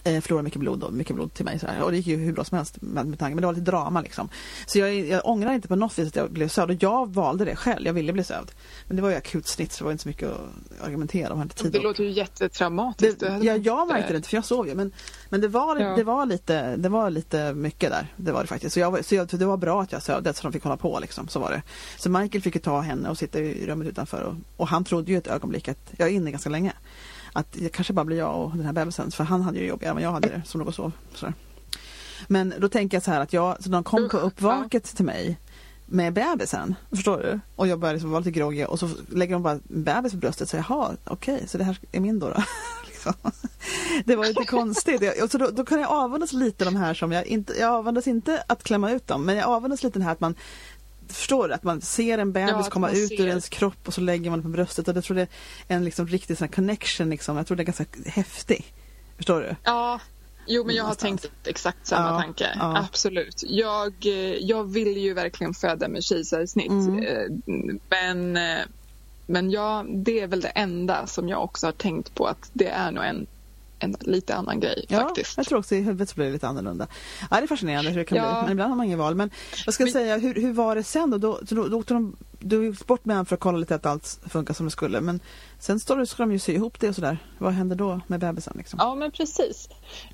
eh, 0.04 0.20
förlorade 0.20 0.44
mycket 0.44 0.60
blod 0.60 0.82
och 0.82 0.92
mycket 0.92 1.16
blod 1.16 1.34
till 1.34 1.44
mig. 1.44 1.58
Så 1.58 1.66
här. 1.66 1.82
Och 1.82 1.90
det 1.90 1.96
gick 1.96 2.06
ju 2.06 2.16
hur 2.16 2.32
bra 2.32 2.44
som 2.44 2.56
helst 2.56 2.82
med, 2.82 3.06
med 3.06 3.18
tanke, 3.18 3.34
men 3.34 3.42
det 3.42 3.46
var 3.46 3.54
lite 3.54 3.70
drama 3.70 4.00
liksom. 4.00 4.28
Så 4.66 4.78
jag, 4.78 4.94
jag 4.94 5.20
ångrar 5.24 5.52
inte 5.52 5.68
på 5.68 5.76
något 5.76 5.98
vis 5.98 6.08
att 6.08 6.16
jag 6.16 6.30
blev 6.30 6.48
sövd 6.48 6.70
och 6.70 6.76
jag 6.80 7.14
valde 7.14 7.44
det 7.44 7.56
själv. 7.56 7.86
Jag 7.86 7.92
ville 7.92 8.12
bli 8.12 8.24
sövd. 8.24 8.50
Men 8.86 8.96
det 8.96 9.02
var 9.02 9.10
ju 9.10 9.16
akut 9.16 9.46
snitt 9.46 9.72
så 9.72 9.78
det 9.78 9.84
var 9.84 9.92
inte 9.92 10.02
så 10.02 10.08
mycket 10.08 10.28
att 10.28 10.86
argumentera 10.86 11.32
om. 11.32 11.50
Det 11.62 11.78
och... 11.78 11.84
låter 11.84 12.04
ju 12.04 12.10
jättetraumatiskt. 12.10 13.20
Det, 13.20 13.38
ja, 13.42 13.56
jag 13.56 13.88
märkte 13.88 14.12
det 14.12 14.16
inte 14.16 14.28
för 14.28 14.36
jag 14.36 14.44
sov 14.44 14.68
ju. 14.68 14.74
Men, 14.74 14.92
men 15.28 15.40
det, 15.40 15.48
var, 15.48 15.76
ja. 15.76 15.96
det, 15.96 16.04
var 16.04 16.26
lite, 16.26 16.76
det 16.76 16.88
var 16.88 17.10
lite 17.10 17.54
mycket 17.54 17.90
där. 17.90 18.06
Det 18.16 18.32
var 18.32 18.40
det 18.40 18.46
faktiskt. 18.46 18.74
Så, 18.74 18.80
jag, 18.80 19.04
så 19.04 19.14
jag, 19.14 19.28
det 19.28 19.46
var 19.46 19.56
bra 19.56 19.82
att 19.82 19.92
jag 19.92 20.02
sövde 20.02 20.34
så 20.34 20.42
de 20.42 20.52
fick 20.52 20.62
hålla 20.62 20.76
på 20.76 20.98
liksom. 21.00 21.28
Så 21.28 21.40
var 21.40 21.50
det. 21.50 21.62
Så 21.98 22.10
Michael 22.10 22.42
fick 22.42 22.54
ju 22.54 22.60
ta 22.60 22.80
henne 22.80 23.08
och 23.08 23.18
sitta 23.18 23.38
i 23.38 23.66
rummet 23.66 23.88
utanför. 23.88 24.22
Och, 24.22 24.34
och 24.56 24.68
han 24.68 24.84
trodde 24.84 25.12
ju 25.12 25.18
ett 25.18 25.26
ögonblick 25.26 25.68
att 25.68 25.92
jag 25.96 26.08
är 26.08 26.12
inne 26.12 26.30
ganska 26.30 26.50
länge 26.50 26.72
att 27.32 27.52
det 27.52 27.68
kanske 27.68 27.92
bara 27.92 28.04
blir 28.04 28.18
jag 28.18 28.44
och 28.44 28.56
den 28.56 28.66
här 28.66 28.72
bebisen. 28.72 29.10
För 29.10 29.24
han 29.24 29.42
hade 29.42 29.58
ju 29.58 29.70
än 29.80 29.94
vad 29.94 30.02
jag 30.02 30.12
hade 30.12 30.28
det, 30.28 30.42
som 30.44 30.58
låg 30.58 30.68
och 30.68 30.74
sov. 30.74 30.92
Men 32.28 32.54
då 32.58 32.68
tänker 32.68 32.96
jag 32.96 33.02
så 33.02 33.10
här 33.10 33.20
att 33.20 33.32
jag, 33.32 33.62
så 33.62 33.68
de 33.68 33.84
kom 33.84 34.08
på 34.08 34.18
uppvaket 34.18 34.84
till 34.96 35.04
mig 35.04 35.38
med 35.86 36.12
bebisen. 36.12 36.74
Förstår 36.90 37.18
du? 37.18 37.40
Och 37.56 37.66
jag 37.66 37.78
började 37.78 37.94
liksom 37.94 38.10
vara 38.10 38.20
lite 38.20 38.30
groggy 38.30 38.64
och 38.64 38.78
så 38.78 38.88
lägger 39.08 39.32
de 39.32 39.42
bara 39.42 39.58
bebis 39.62 40.12
på 40.12 40.18
bröstet 40.18 40.48
så 40.48 40.56
jaha, 40.56 40.96
okej, 41.04 41.34
okay, 41.34 41.46
så 41.46 41.58
det 41.58 41.64
här 41.64 41.78
är 41.92 42.00
min 42.00 42.18
då. 42.18 42.28
då. 42.28 42.42
liksom. 42.86 43.14
Det 44.04 44.16
var 44.16 44.26
lite 44.26 44.44
konstigt. 44.44 45.22
Och 45.22 45.30
så 45.30 45.38
då, 45.38 45.50
då 45.50 45.64
kan 45.64 45.80
jag 45.80 45.90
avundas 45.90 46.32
lite 46.32 46.64
de 46.64 46.76
här 46.76 46.94
som 46.94 47.12
jag 47.12 47.26
inte, 47.26 47.52
jag 47.58 47.72
avundas 47.72 48.06
inte 48.06 48.42
att 48.46 48.62
klämma 48.62 48.90
ut 48.90 49.06
dem, 49.06 49.24
men 49.24 49.36
jag 49.36 49.48
avundas 49.48 49.82
lite 49.82 49.98
den 49.98 50.06
här 50.06 50.12
att 50.12 50.20
man 50.20 50.34
Förstår 51.12 51.48
du? 51.48 51.54
Att 51.54 51.62
man 51.62 51.80
ser 51.80 52.18
en 52.18 52.32
bebis 52.32 52.54
ja, 52.56 52.70
komma 52.70 52.90
ut 52.90 53.08
ser. 53.08 53.20
ur 53.20 53.26
ens 53.26 53.48
kropp 53.48 53.86
och 53.86 53.94
så 53.94 54.00
lägger 54.00 54.30
man 54.30 54.38
det 54.38 54.42
på 54.42 54.48
bröstet 54.48 54.88
och 54.88 54.96
jag 54.96 55.04
tror 55.04 55.16
det 55.16 55.22
är 55.68 55.76
en 55.76 55.84
liksom 55.84 56.06
riktig 56.06 56.38
sån 56.38 56.48
connection 56.48 57.10
liksom. 57.10 57.36
Jag 57.36 57.46
tror 57.46 57.56
det 57.56 57.62
är 57.62 57.64
ganska 57.64 57.84
häftig. 58.06 58.74
Förstår 59.16 59.40
du? 59.40 59.56
Ja, 59.64 60.00
Jo, 60.46 60.64
men 60.64 60.76
jag 60.76 60.84
har 60.84 60.94
tänkt 60.94 61.30
exakt 61.44 61.86
samma 61.86 62.08
ja, 62.08 62.20
tanke. 62.20 62.48
Ja. 62.58 62.78
Absolut. 62.78 63.42
Jag, 63.46 63.94
eh, 64.06 64.34
jag 64.34 64.64
vill 64.64 64.96
ju 64.96 65.14
verkligen 65.14 65.54
föda 65.54 65.88
med 65.88 66.04
kejsarsnitt. 66.04 66.70
Mm. 66.70 67.02
Eh, 67.02 67.76
men, 67.88 68.36
eh, 68.36 68.64
men 69.26 69.50
ja, 69.50 69.84
det 69.88 70.20
är 70.20 70.26
väl 70.26 70.40
det 70.40 70.48
enda 70.48 71.06
som 71.06 71.28
jag 71.28 71.44
också 71.44 71.66
har 71.66 71.72
tänkt 71.72 72.14
på 72.14 72.26
att 72.26 72.50
det 72.52 72.68
är 72.68 72.92
nog 72.92 73.04
en 73.04 73.26
en 73.80 73.96
lite 74.00 74.34
annan 74.34 74.60
grej 74.60 74.86
ja, 74.88 74.98
faktiskt. 74.98 75.36
Jag 75.36 75.46
tror 75.46 75.58
också 75.58 75.74
i 75.74 75.80
huvudet 75.80 76.08
så 76.08 76.14
blir 76.14 76.26
det 76.26 76.32
lite 76.32 76.48
annorlunda. 76.48 76.86
Ja, 77.30 77.36
det 77.36 77.42
är 77.42 77.46
fascinerande 77.46 77.90
hur 77.90 77.98
det 77.98 78.04
kan 78.04 78.18
ja. 78.18 78.24
bli, 78.24 78.42
men 78.42 78.52
ibland 78.52 78.70
har 78.70 78.76
man 78.76 78.86
inget 78.86 78.98
val. 78.98 79.14
Men 79.14 79.30
jag 79.64 79.74
ska 79.74 79.84
men... 79.84 79.92
säga, 79.92 80.16
hur, 80.18 80.34
hur 80.34 80.52
var 80.52 80.76
det 80.76 80.82
sen 80.82 81.10
då? 81.10 81.18
Då, 81.18 81.38
då, 81.42 81.68
då 81.68 81.78
åkte 81.78 81.94
de, 81.94 82.16
du 82.38 82.66
gick 82.66 82.86
bort 82.86 83.04
med 83.04 83.16
honom 83.16 83.26
för 83.26 83.34
att 83.34 83.40
kolla 83.40 83.58
lite 83.58 83.74
att 83.74 83.86
allt 83.86 84.20
funkar 84.28 84.54
som 84.54 84.66
det 84.66 84.70
skulle. 84.70 85.00
Men 85.00 85.20
sen 85.58 85.80
står 85.80 85.96
det, 85.96 86.06
ska 86.06 86.22
de 86.22 86.32
ju 86.32 86.38
sy 86.38 86.52
ihop 86.52 86.80
det 86.80 86.88
och 86.88 86.94
sådär. 86.94 87.18
Vad 87.38 87.52
hände 87.52 87.74
då 87.74 88.00
med 88.06 88.20
bebisen? 88.20 88.54
Liksom? 88.56 88.78
Ja, 88.82 88.94
men 88.94 89.10
precis. 89.10 89.68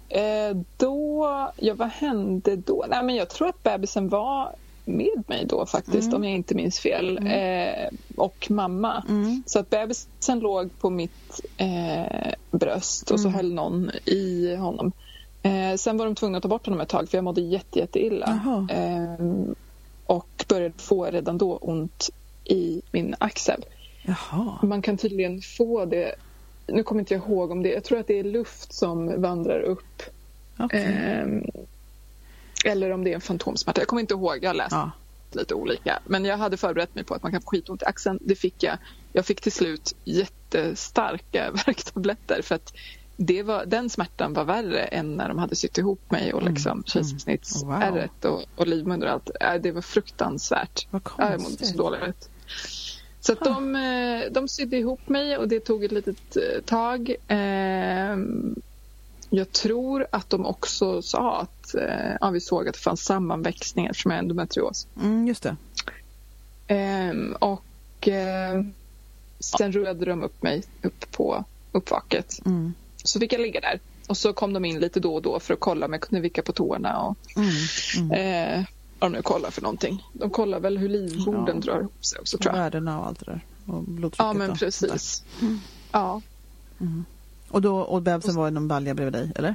Eh, 0.08 0.56
då, 0.76 1.52
ja 1.56 1.74
vad 1.74 1.88
hände 1.88 2.56
då? 2.56 2.84
Nej, 2.88 3.04
men 3.04 3.14
jag 3.14 3.30
tror 3.30 3.48
att 3.48 3.62
bebisen 3.62 4.08
var 4.08 4.56
med 4.86 5.22
mig 5.26 5.44
då 5.46 5.66
faktiskt, 5.66 6.06
mm. 6.08 6.16
om 6.16 6.24
jag 6.24 6.32
inte 6.32 6.54
minns 6.54 6.78
fel. 6.78 7.18
Mm. 7.18 7.32
Eh, 7.32 7.88
och 8.16 8.46
mamma. 8.50 9.04
Mm. 9.08 9.42
Så 9.46 9.58
att 9.58 9.70
bebisen 9.70 10.40
låg 10.40 10.78
på 10.78 10.90
mitt 10.90 11.40
eh, 11.56 12.32
bröst 12.50 13.10
och 13.10 13.20
så 13.20 13.28
mm. 13.28 13.36
höll 13.36 13.54
någon 13.54 13.90
i 14.04 14.56
honom. 14.56 14.92
Eh, 15.42 15.76
sen 15.76 15.96
var 15.96 16.04
de 16.04 16.14
tvungna 16.14 16.38
att 16.38 16.42
ta 16.42 16.48
bort 16.48 16.66
honom 16.66 16.80
ett 16.80 16.88
tag 16.88 17.08
för 17.08 17.18
jag 17.18 17.24
mådde 17.24 17.40
jätte, 17.40 17.78
jätteilla. 17.78 18.40
Eh, 18.70 19.26
och 20.06 20.44
började 20.48 20.78
få 20.78 21.04
redan 21.04 21.38
då 21.38 21.56
ont 21.56 22.10
i 22.44 22.82
min 22.90 23.14
axel. 23.18 23.64
Jaha. 24.02 24.58
Man 24.62 24.82
kan 24.82 24.96
tydligen 24.96 25.40
få 25.40 25.84
det, 25.84 26.14
nu 26.66 26.82
kommer 26.82 27.00
inte 27.00 27.14
jag 27.14 27.22
ihåg 27.22 27.50
om 27.50 27.62
det, 27.62 27.68
jag 27.68 27.84
tror 27.84 27.98
att 27.98 28.06
det 28.06 28.18
är 28.18 28.24
luft 28.24 28.72
som 28.72 29.22
vandrar 29.22 29.60
upp. 29.60 30.02
Okay. 30.58 30.82
Ehm, 32.64 32.72
eller 32.72 32.90
om 32.90 33.04
det 33.04 33.10
är 33.10 33.14
en 33.14 33.20
fantomsmärta. 33.20 33.80
Jag 33.80 33.88
kommer 33.88 34.00
inte 34.00 34.14
ihåg. 34.14 34.38
Jag 34.42 34.48
har 34.48 34.54
läst 34.54 34.72
ja. 34.72 34.90
lite 35.32 35.54
olika. 35.54 35.98
Men 36.04 36.24
jag 36.24 36.36
hade 36.36 36.56
förberett 36.56 36.94
mig 36.94 37.04
på 37.04 37.14
att 37.14 37.22
man 37.22 37.32
kan 37.32 37.42
få 37.42 37.50
skitont 37.50 37.82
i 37.82 37.84
axeln. 37.84 38.18
Det 38.22 38.34
fick 38.34 38.62
jag. 38.62 38.78
Jag 39.12 39.26
fick 39.26 39.40
till 39.40 39.52
slut 39.52 39.94
jättestarka 40.04 41.50
värktabletter 41.66 42.42
för 42.42 42.54
att 42.54 42.72
det 43.16 43.42
var, 43.42 43.66
den 43.66 43.90
smärtan 43.90 44.32
var 44.32 44.44
värre 44.44 44.84
än 44.84 45.14
när 45.14 45.28
de 45.28 45.38
hade 45.38 45.56
sytt 45.56 45.78
ihop 45.78 46.10
mig 46.10 46.32
och 46.32 46.42
mm. 46.42 46.54
liksom 46.54 46.72
mm. 46.72 46.84
kejsarsnittsärret 46.84 48.10
wow. 48.22 48.32
och, 48.32 48.44
och 48.56 48.66
livmoder 48.66 49.06
och 49.06 49.12
allt. 49.12 49.62
Det 49.62 49.72
var 49.72 49.82
fruktansvärt. 49.82 50.86
Vad 50.90 51.02
jag 51.18 51.40
mådde 51.40 51.66
så 51.66 51.76
dåligt. 51.76 52.30
Så 53.20 53.32
att 53.32 53.40
de, 53.40 53.76
eh, 53.76 54.32
de 54.32 54.48
sydde 54.48 54.76
ihop 54.76 55.08
mig 55.08 55.36
och 55.36 55.48
det 55.48 55.60
tog 55.60 55.84
ett 55.84 55.92
litet 55.92 56.36
eh, 56.36 56.62
tag. 56.64 57.16
Jag 59.36 59.52
tror 59.52 60.06
att 60.12 60.30
de 60.30 60.46
också 60.46 61.02
sa 61.02 61.40
att 61.40 61.74
eh, 61.74 62.16
ja, 62.20 62.30
vi 62.30 62.40
såg 62.40 62.68
att 62.68 62.74
det 62.74 62.80
fanns 62.80 63.04
sammanväxningar 63.04 63.92
som 63.92 64.10
är 64.10 64.18
endometrios. 64.18 64.86
Mm, 64.96 65.26
just 65.28 65.42
det. 65.42 65.56
Ehm, 66.66 67.36
och 67.38 68.08
eh, 68.08 68.62
sen 69.38 69.72
rullade 69.72 70.04
de 70.04 70.22
upp 70.22 70.42
mig 70.42 70.62
upp 70.82 71.10
på 71.10 71.44
uppvaket. 71.72 72.40
Mm. 72.46 72.74
Så 72.96 73.20
fick 73.20 73.32
jag 73.32 73.40
ligga 73.40 73.60
där. 73.60 73.80
Och 74.08 74.16
så 74.16 74.32
kom 74.32 74.52
de 74.52 74.64
in 74.64 74.80
lite 74.80 75.00
då 75.00 75.14
och 75.14 75.22
då 75.22 75.40
för 75.40 75.54
att 75.54 75.60
kolla 75.60 75.86
om 75.86 75.92
jag 75.92 76.02
kunde 76.02 76.20
vicka 76.20 76.42
på 76.42 76.52
tårna 76.52 77.00
och 77.00 77.16
mm, 77.36 77.50
mm. 77.96 78.12
Eh, 78.12 78.64
vad 78.98 79.10
de 79.10 79.16
nu 79.16 79.22
kollar 79.22 79.50
för 79.50 79.62
någonting. 79.62 80.04
De 80.12 80.30
kollar 80.30 80.60
väl 80.60 80.78
hur 80.78 80.88
livmodern 80.88 81.56
ja. 81.56 81.72
drar 81.72 81.80
ihop 81.80 82.04
sig 82.04 82.18
också 82.20 82.38
tror 82.38 82.54
jag. 82.54 82.62
Värdena 82.62 83.00
och 83.00 83.06
allt 83.06 83.18
det 83.18 83.26
där. 83.26 83.40
Och 83.66 83.82
blodtrycket. 83.82 84.18
Ja 84.18 84.32
men 84.32 84.56
precis. 84.56 85.24
Ja. 85.92 86.22
Mm. 86.80 87.04
Och, 87.56 87.62
då, 87.62 87.78
och 87.78 88.02
bebisen 88.02 88.34
var 88.34 88.48
i 88.48 88.50
någon 88.50 88.68
balja 88.68 88.94
bredvid 88.94 89.12
dig, 89.12 89.32
eller? 89.36 89.54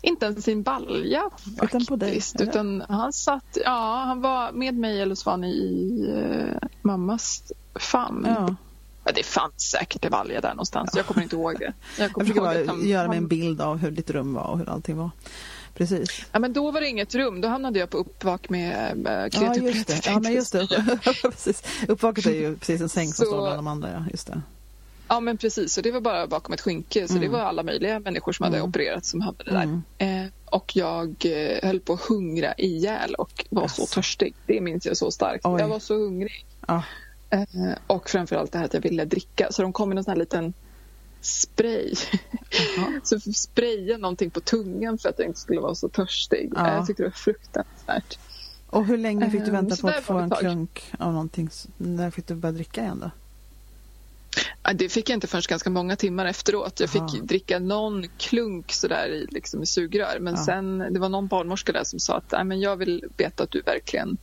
Inte 0.00 0.26
ens 0.26 0.48
i 0.48 0.52
en 0.52 0.62
balja 0.62 1.30
faktiskt. 1.30 1.62
Utan 1.62 1.86
på 1.86 1.96
dig? 1.96 2.20
Utan 2.38 2.84
han 2.88 3.12
satt, 3.12 3.58
ja 3.64 4.04
han 4.06 4.20
var 4.20 4.52
med 4.52 4.74
mig 4.74 5.00
eller 5.00 5.14
så 5.14 5.30
var 5.30 5.36
ni 5.36 5.48
i 5.48 6.06
uh, 6.12 6.68
mammas 6.82 7.52
famn. 7.74 8.26
Ja. 8.28 8.56
Ja, 9.04 9.12
det 9.12 9.22
fanns 9.22 9.70
säkert 9.70 10.04
en 10.04 10.10
balja 10.10 10.40
där 10.40 10.50
någonstans. 10.50 10.90
Jag 10.96 11.06
kommer 11.06 11.22
inte 11.22 11.36
ihåg 11.36 11.58
det. 11.58 11.72
Jag, 11.98 12.10
jag 12.16 12.20
försöker 12.20 12.40
bara 12.40 12.66
han, 12.66 12.88
göra 12.88 13.08
mig 13.08 13.18
en 13.18 13.28
bild 13.28 13.60
av 13.60 13.76
hur 13.78 13.90
ditt 13.90 14.10
rum 14.10 14.34
var 14.34 14.44
och 14.44 14.58
hur 14.58 14.68
allting 14.68 14.96
var. 14.96 15.10
Precis. 15.74 16.26
Ja, 16.32 16.38
men 16.38 16.52
då 16.52 16.70
var 16.70 16.80
det 16.80 16.88
inget 16.88 17.14
rum. 17.14 17.40
Då 17.40 17.48
hamnade 17.48 17.78
jag 17.78 17.90
på 17.90 17.98
uppvak 17.98 18.48
med 18.48 19.06
äh, 19.06 19.40
Ja, 19.42 19.54
just 19.54 19.88
det. 19.88 20.06
Ja, 20.06 20.20
men 20.20 20.32
just 20.32 20.52
det. 20.52 20.98
precis. 21.22 21.62
Uppvaket 21.88 22.26
är 22.26 22.34
ju 22.34 22.56
precis 22.58 22.80
en 22.80 22.88
säng 22.88 23.12
som 23.12 23.24
så... 23.24 23.30
står 23.30 23.40
bland 23.40 23.58
de 23.58 23.66
andra. 23.66 23.90
Ja, 23.92 24.04
just 24.10 24.26
det. 24.26 24.42
Ja 25.12 25.20
men 25.20 25.36
precis, 25.36 25.76
och 25.76 25.82
det 25.82 25.90
var 25.90 26.00
bara 26.00 26.26
bakom 26.26 26.52
ett 26.52 26.60
skynke 26.60 27.08
så 27.08 27.16
mm. 27.16 27.22
det 27.22 27.36
var 27.36 27.40
alla 27.40 27.62
möjliga 27.62 28.00
människor 28.00 28.32
som 28.32 28.44
hade 28.44 28.56
mm. 28.56 28.68
opererat 28.68 29.04
som 29.04 29.20
hamnade 29.20 29.50
där. 29.50 29.62
Mm. 29.62 29.82
Eh, 29.98 30.30
och 30.44 30.76
jag 30.76 31.14
eh, 31.24 31.68
höll 31.68 31.80
på 31.80 31.92
att 31.92 32.00
hungra 32.00 32.54
ihjäl 32.54 33.14
och 33.14 33.44
var 33.50 33.62
yes. 33.62 33.76
så 33.76 33.86
törstig. 33.86 34.34
Det 34.46 34.60
minns 34.60 34.86
jag 34.86 34.96
så 34.96 35.10
starkt. 35.10 35.46
Oj. 35.46 35.60
Jag 35.60 35.68
var 35.68 35.78
så 35.78 35.94
hungrig. 35.94 36.46
Ah. 36.60 36.82
Eh, 37.30 37.42
och 37.86 38.10
framförallt 38.10 38.52
det 38.52 38.58
här 38.58 38.64
att 38.64 38.74
jag 38.74 38.80
ville 38.80 39.04
dricka. 39.04 39.48
Så 39.50 39.62
de 39.62 39.72
kom 39.72 39.88
med 39.88 39.98
en 39.98 40.04
sån 40.04 40.10
här 40.10 40.18
liten 40.18 40.54
spray. 41.20 41.94
så 43.02 43.20
spraya 43.20 43.98
någonting 43.98 44.30
på 44.30 44.40
tungan 44.40 44.98
för 44.98 45.08
att 45.08 45.18
jag 45.18 45.28
inte 45.28 45.40
skulle 45.40 45.60
vara 45.60 45.74
så 45.74 45.88
törstig. 45.88 46.52
Ja. 46.56 46.74
Jag 46.74 46.86
tyckte 46.86 47.02
det 47.02 47.08
var 47.08 47.14
fruktansvärt. 47.14 48.18
Och 48.66 48.86
hur 48.86 48.98
länge 48.98 49.30
fick 49.30 49.44
du 49.44 49.50
vänta 49.50 49.76
på 49.76 49.88
att 49.88 50.04
få 50.04 50.18
en 50.18 50.30
klunk 50.30 50.92
av 50.98 51.12
någonting? 51.12 51.50
När 51.76 52.10
fick 52.10 52.26
du 52.26 52.34
börja 52.34 52.52
dricka 52.52 52.82
igen 52.82 53.00
då? 53.00 53.10
Det 54.74 54.88
fick 54.88 55.10
jag 55.10 55.16
inte 55.16 55.26
förrän 55.26 55.42
ganska 55.48 55.70
många 55.70 55.96
timmar 55.96 56.26
efteråt. 56.26 56.80
Jag 56.80 56.90
fick 56.90 57.02
Aha. 57.02 57.18
dricka 57.22 57.58
någon 57.58 58.08
klunk 58.18 58.72
sådär 58.72 59.08
i, 59.08 59.26
liksom, 59.30 59.62
i 59.62 59.66
sugrör. 59.66 60.18
Men 60.20 60.34
ja. 60.34 60.44
sen, 60.44 60.78
det 60.78 61.00
var 61.00 61.08
någon 61.08 61.26
barnmorska 61.26 61.72
där 61.72 61.84
som 61.84 62.00
sa 62.00 62.16
att 62.16 62.46
men 62.46 62.60
jag 62.60 62.76
vill 62.76 63.04
veta 63.16 63.42
att 63.42 63.50
du 63.50 63.60
verkligen 63.60 64.16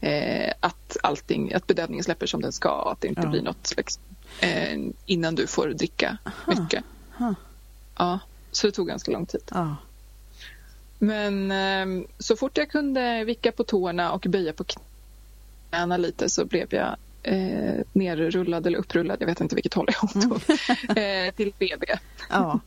eh, 0.00 0.52
att, 0.60 0.96
allting, 1.02 1.54
att 1.54 1.66
bedövningen 1.66 2.04
släpper 2.04 2.26
som 2.26 2.42
den 2.42 2.52
ska. 2.52 2.90
Att 2.90 3.00
det 3.00 3.08
inte 3.08 3.20
ja. 3.20 3.28
blir 3.28 3.42
något 3.42 3.74
liksom, 3.76 4.02
eh, 4.40 4.78
innan 5.06 5.34
du 5.34 5.46
får 5.46 5.68
dricka 5.68 6.18
Aha. 6.24 6.60
mycket. 6.60 6.84
Aha. 7.18 7.34
Ja, 7.96 8.18
så 8.52 8.66
det 8.66 8.72
tog 8.72 8.88
ganska 8.88 9.12
lång 9.12 9.26
tid. 9.26 9.42
Men 10.98 11.50
eh, 11.50 12.06
så 12.18 12.36
fort 12.36 12.58
jag 12.58 12.70
kunde 12.70 13.24
vicka 13.24 13.52
på 13.52 13.64
tårna 13.64 14.12
och 14.12 14.26
böja 14.28 14.52
på 14.52 14.64
knäna 15.70 15.96
lite 15.96 16.28
så 16.28 16.44
blev 16.44 16.74
jag 16.74 16.96
eh, 17.24 17.84
nerrullad 17.92 18.66
eller 18.66 18.78
upprullad, 18.78 19.16
jag 19.20 19.26
vet 19.26 19.40
inte 19.40 19.54
vilket 19.54 19.74
håll 19.74 19.88
jag 19.88 20.12
tog, 20.12 20.24
mm. 20.24 21.26
eh, 21.28 21.34
till 21.34 21.52
BB. 21.58 21.86
Ja. 22.30 22.60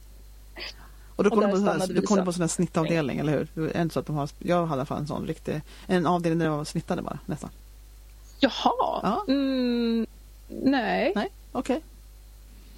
Och 1.15 1.23
då 1.23 1.29
kom 1.29 1.39
du 1.39 1.47
på, 1.47 1.85
du 1.87 2.01
kom 2.01 2.25
på 2.25 2.33
sån 2.33 2.41
här 2.41 2.47
snittavdelning, 2.47 3.19
eller 3.19 3.47
hur? 3.53 3.77
Inte 3.77 3.93
så 3.93 3.99
att 3.99 4.05
de 4.05 4.15
har, 4.15 4.29
jag 4.39 4.65
hade 4.65 4.69
i 4.69 4.73
alla 4.73 4.85
fall 4.85 4.99
en 4.99 5.07
sån 5.07 5.27
riktig, 5.27 5.61
en 5.87 6.05
avdelning 6.05 6.39
där 6.39 6.45
det 6.45 6.51
var 6.51 6.63
snittade 6.63 7.01
bara, 7.01 7.19
nästan. 7.25 7.49
Jaha, 8.39 8.99
ja. 9.03 9.25
Mm, 9.27 10.07
nej. 10.47 11.11
Nej, 11.15 11.29
okej. 11.51 11.81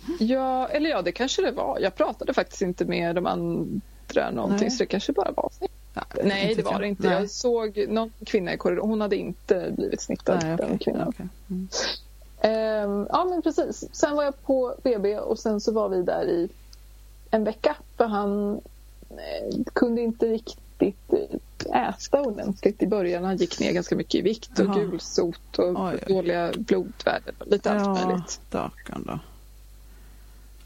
Okay. 0.06 0.28
Ja, 0.28 0.68
eller 0.68 0.90
ja, 0.90 1.02
det 1.02 1.12
kanske 1.12 1.42
det 1.42 1.52
var. 1.52 1.80
Jag 1.80 1.96
pratade 1.96 2.34
faktiskt 2.34 2.62
inte 2.62 2.86
med 2.86 3.16
de 3.16 3.26
andra 3.26 4.32
någonting, 4.32 4.68
nej. 4.68 4.72
så 4.72 4.84
det 4.84 4.88
kanske 4.88 5.14
bara 5.14 5.32
var 5.32 5.50
snitt. 5.58 5.72
Nej, 6.24 6.56
det 6.56 6.64
var 6.64 6.80
det 6.80 6.88
inte. 6.88 7.10
Nej. 7.10 7.20
Jag 7.20 7.30
såg 7.30 7.86
någon 7.90 8.12
kvinna 8.26 8.54
i 8.54 8.58
korridoren. 8.58 8.90
Hon 8.90 9.02
hade 9.02 9.16
inte 9.16 9.74
blivit 9.78 10.02
snittad. 10.02 10.40
Nej, 10.44 10.54
okay. 10.54 10.78
kvinnan. 10.78 11.08
Okay. 11.08 11.28
Mm. 11.50 11.68
Um, 12.44 13.08
ja, 13.10 13.26
men 13.26 13.42
precis. 13.42 13.86
Sen 13.92 14.16
var 14.16 14.24
jag 14.24 14.44
på 14.44 14.76
BB 14.84 15.20
och 15.20 15.40
sen 15.40 15.62
så 15.62 15.72
var 15.72 15.90
vi 15.90 16.04
där 16.04 16.26
i 16.30 16.50
en 17.32 17.44
vecka. 17.44 17.76
För 17.98 18.06
han 18.06 18.62
eh, 19.10 19.64
kunde 19.74 20.02
inte 20.02 20.26
riktigt 20.26 21.14
äta 21.74 22.22
ordentligt 22.22 22.84
i 22.84 22.88
början. 22.88 23.24
Han 23.24 23.38
gick 23.38 23.60
ner 23.60 23.72
ganska 23.72 23.96
mycket 23.96 24.16
i 24.16 24.22
vikt 24.22 24.60
och 24.60 24.66
Aha. 24.66 24.80
gulsot 24.80 25.60
och 25.60 25.86
Oj. 25.86 26.04
dåliga 26.08 26.52
blodvärden. 26.58 27.36
Lite 27.46 27.72
allt 27.72 28.00
ja, 28.00 28.08
möjligt. 28.08 28.30
Stackarn 28.30 29.04
då. 29.08 29.20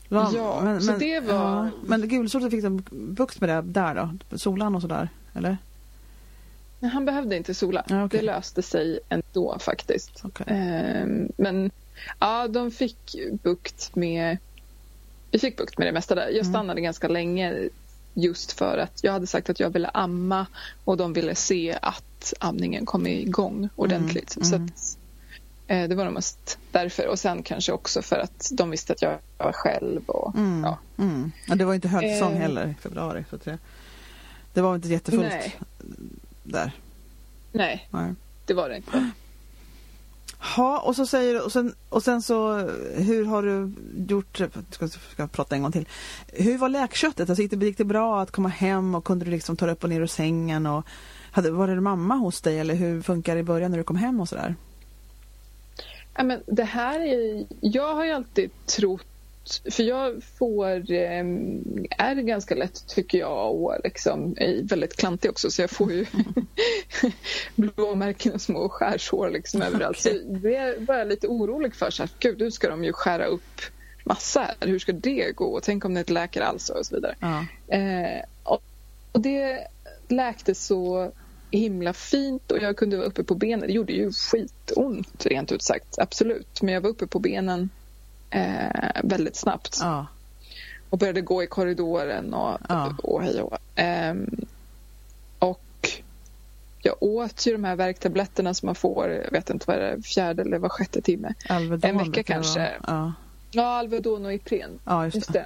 Ja, 0.09 0.61
men, 0.63 0.81
så 0.81 0.91
men, 0.91 0.99
det 0.99 1.19
var... 1.19 1.33
Ja, 1.33 1.69
men 1.85 2.07
gulsotet 2.07 2.51
fick 2.51 2.63
de 2.63 2.83
bukt 2.91 3.41
med 3.41 3.49
det 3.49 3.61
där 3.61 3.95
då? 3.95 4.37
Solan 4.37 4.75
och 4.75 4.81
sådär, 4.81 5.09
eller? 5.33 5.57
Nej, 6.79 6.91
han 6.91 7.05
behövde 7.05 7.37
inte 7.37 7.53
sola. 7.53 7.83
Ja, 7.87 8.05
okay. 8.05 8.19
Det 8.19 8.25
löste 8.25 8.61
sig 8.61 8.99
ändå 9.09 9.59
faktiskt. 9.59 10.25
Okay. 10.25 10.47
Ehm, 10.49 11.31
men 11.37 11.71
ja, 12.19 12.47
de 12.47 12.71
fick 12.71 13.15
bukt 13.43 13.95
med... 13.95 14.37
Vi 15.31 15.39
fick 15.39 15.57
bukt 15.57 15.77
med 15.77 15.87
det 15.87 15.91
mesta 15.91 16.15
där. 16.15 16.21
Jag 16.21 16.31
mm. 16.31 16.45
stannade 16.45 16.71
mm. 16.71 16.83
ganska 16.83 17.07
länge 17.07 17.69
just 18.13 18.51
för 18.51 18.77
att 18.77 19.03
jag 19.03 19.11
hade 19.11 19.27
sagt 19.27 19.49
att 19.49 19.59
jag 19.59 19.69
ville 19.69 19.87
amma 19.87 20.45
och 20.85 20.97
de 20.97 21.13
ville 21.13 21.35
se 21.35 21.77
att 21.81 22.33
amningen 22.39 22.85
kom 22.85 23.07
igång 23.07 23.69
ordentligt. 23.75 24.35
Mm, 24.35 24.45
så 24.45 24.55
mm. 24.55 24.67
Att, 24.67 24.97
eh, 25.67 25.89
det 25.89 25.95
var 25.95 26.05
nog 26.05 26.13
mest 26.13 26.57
därför. 26.71 27.07
Och 27.07 27.19
sen 27.19 27.43
kanske 27.43 27.71
också 27.71 28.01
för 28.01 28.19
att 28.19 28.49
de 28.51 28.69
visste 28.69 28.93
att 28.93 29.01
jag 29.01 29.17
var 29.37 29.51
själv. 29.51 30.01
Och, 30.05 30.35
mm, 30.35 30.63
ja. 30.63 30.77
Mm. 30.97 31.31
ja. 31.47 31.55
det 31.55 31.65
var 31.65 31.73
inte 31.73 31.87
högsäsong 31.87 32.33
eh, 32.33 32.39
heller 32.39 32.67
i 32.67 32.81
februari. 32.81 33.25
Så 33.29 33.37
det, 33.43 33.57
det 34.53 34.61
var 34.61 34.75
inte 34.75 34.87
jättefullt 34.87 35.23
nej. 35.23 35.59
där. 36.43 36.71
Nej, 37.51 37.87
nej, 37.91 38.13
det 38.45 38.53
var 38.53 38.69
det 38.69 38.75
inte. 38.75 39.11
Ja, 40.57 40.79
och 40.79 40.95
så 40.95 41.05
säger 41.05 41.45
och 41.45 41.51
sen, 41.51 41.75
och 41.89 42.03
sen 42.03 42.21
så 42.21 42.57
hur 42.95 43.25
har 43.25 43.43
du 43.43 43.73
gjort, 44.13 44.41
ska, 44.69 44.87
ska 44.87 45.27
prata 45.27 45.55
en 45.55 45.61
gång 45.61 45.71
till. 45.71 45.87
Hur 46.27 46.57
var 46.57 46.69
läkköttet? 46.69 47.29
Alltså, 47.29 47.41
gick, 47.41 47.51
det, 47.51 47.65
gick 47.65 47.77
det 47.77 47.85
bra 47.85 48.21
att 48.21 48.31
komma 48.31 48.49
hem 48.49 48.95
och 48.95 49.03
kunde 49.03 49.25
du 49.25 49.31
liksom 49.31 49.55
ta 49.55 49.71
upp 49.71 49.83
och 49.83 49.89
ner 49.89 50.01
ur 50.01 50.07
sängen 50.07 50.65
och 50.65 50.85
hade, 51.31 51.51
var 51.51 51.67
det 51.67 51.81
mamma 51.81 52.15
hos 52.15 52.41
dig 52.41 52.59
eller 52.59 52.75
hur 52.75 53.01
funkar 53.01 53.35
det 53.35 53.39
i 53.39 53.43
början 53.43 53.71
när 53.71 53.77
du 53.77 53.83
kom 53.83 53.95
hem 53.95 54.21
och 54.21 54.29
sådär? 54.29 54.55
Ja, 56.15 56.23
men 56.23 56.41
det 56.45 56.63
här 56.63 56.99
är, 56.99 57.45
jag 57.61 57.95
har 57.95 58.05
ju 58.05 58.11
alltid 58.11 58.65
trott 58.65 59.12
för 59.71 59.83
jag 59.83 60.23
får 60.23 60.91
eh, 60.91 61.25
är 61.97 62.21
ganska 62.21 62.55
lätt 62.55 62.87
tycker 62.87 63.17
jag 63.17 63.55
och 63.55 63.75
liksom 63.83 64.35
är 64.37 64.63
väldigt 64.63 64.95
klantig 64.95 65.31
också 65.31 65.51
så 65.51 65.61
jag 65.61 65.69
får 65.69 65.91
ju 65.91 66.05
blåmärken 67.55 68.33
och 68.33 68.41
små 68.41 68.69
skärsår 68.69 69.29
liksom 69.29 69.61
okay. 69.61 69.69
överallt. 69.73 69.99
Så 69.99 70.09
det 70.25 70.75
var 70.79 70.95
jag 70.95 71.07
lite 71.07 71.27
orolig 71.27 71.75
för. 71.75 71.89
Så 71.89 72.03
här, 72.03 72.09
Gud, 72.19 72.39
nu 72.39 72.51
ska 72.51 72.69
de 72.69 72.83
ju 72.83 72.93
skära 72.93 73.25
upp 73.25 73.61
massa 74.03 74.41
här. 74.41 74.67
Hur 74.67 74.79
ska 74.79 74.91
det 74.91 75.31
gå? 75.35 75.59
Tänk 75.63 75.85
om 75.85 75.93
det 75.93 75.99
inte 75.99 76.13
läker 76.13 76.41
alls 76.41 76.69
och 76.69 76.85
så 76.85 76.95
vidare. 76.95 77.15
Ja. 77.19 77.45
Eh, 77.77 78.23
och, 78.43 78.63
och 79.11 79.19
det 79.19 79.67
läkte 80.07 80.55
så 80.55 81.11
himla 81.51 81.93
fint 81.93 82.51
och 82.51 82.57
jag 82.57 82.77
kunde 82.77 82.97
vara 82.97 83.07
uppe 83.07 83.23
på 83.23 83.35
benen. 83.35 83.67
Det 83.67 83.73
gjorde 83.73 83.93
ju 83.93 84.11
skitont 84.11 85.25
rent 85.25 85.51
ut 85.51 85.63
sagt, 85.63 85.99
absolut. 85.99 86.61
Men 86.61 86.73
jag 86.73 86.81
var 86.81 86.89
uppe 86.89 87.07
på 87.07 87.19
benen 87.19 87.69
eh, 88.33 89.01
väldigt 89.03 89.35
snabbt. 89.35 89.77
Ja. 89.81 90.07
Och 90.89 90.97
började 90.97 91.21
gå 91.21 91.43
i 91.43 91.47
korridoren 91.47 92.33
och, 92.33 92.57
ja. 92.69 92.95
och 93.03 93.23
hej 93.23 93.41
och 93.41 93.79
eh, 93.79 94.15
Och 95.39 95.89
jag 96.81 96.95
åt 96.99 97.47
ju 97.47 97.51
de 97.51 97.63
här 97.63 97.75
värktabletterna 97.75 98.53
som 98.53 98.65
man 98.65 98.75
får, 98.75 99.09
jag 99.09 99.31
vet 99.31 99.49
inte 99.49 99.65
vad 99.67 99.77
det 99.77 99.87
är, 99.87 100.01
fjärde 100.01 100.41
eller 100.41 100.57
var 100.57 100.69
sjätte 100.69 101.01
timme. 101.01 101.33
Alvedon, 101.49 101.89
en 101.89 101.97
vecka 101.97 102.23
kanske. 102.23 102.71
Ja. 102.87 103.13
ja, 103.51 103.65
Alvedon 103.65 104.25
och 104.25 104.33
Ipren. 104.33 104.79
Ja, 104.85 105.05
just, 105.05 105.15
just 105.15 105.33
det. 105.33 105.45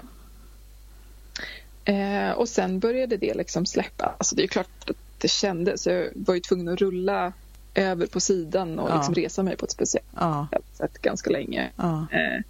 det. 1.84 1.94
Eh, 1.94 2.32
och 2.32 2.50
sen 2.50 2.80
började 2.80 3.18
det 3.18 3.34
liksom 3.34 3.66
släppa. 3.66 4.16
Alltså 4.18 4.36
det 4.36 4.44
är 4.44 4.48
klart 4.48 4.90
att 4.90 4.96
det 5.18 5.28
kändes. 5.28 5.88
Jag 5.88 6.10
var 6.16 6.34
ju 6.34 6.40
tvungen 6.40 6.68
att 6.68 6.80
rulla 6.80 7.34
över 7.76 8.08
på 8.08 8.20
sidan 8.20 8.80
och 8.80 8.90
ja. 8.90 8.96
liksom 8.96 9.14
resa 9.14 9.44
mig 9.44 9.58
på 9.58 9.66
ett 9.66 9.72
speciellt 9.72 10.08
ja. 10.16 10.48
sätt 10.74 11.02
ganska 11.02 11.30
länge. 11.30 11.72
Ja. 11.76 12.08
Eh, 12.12 12.44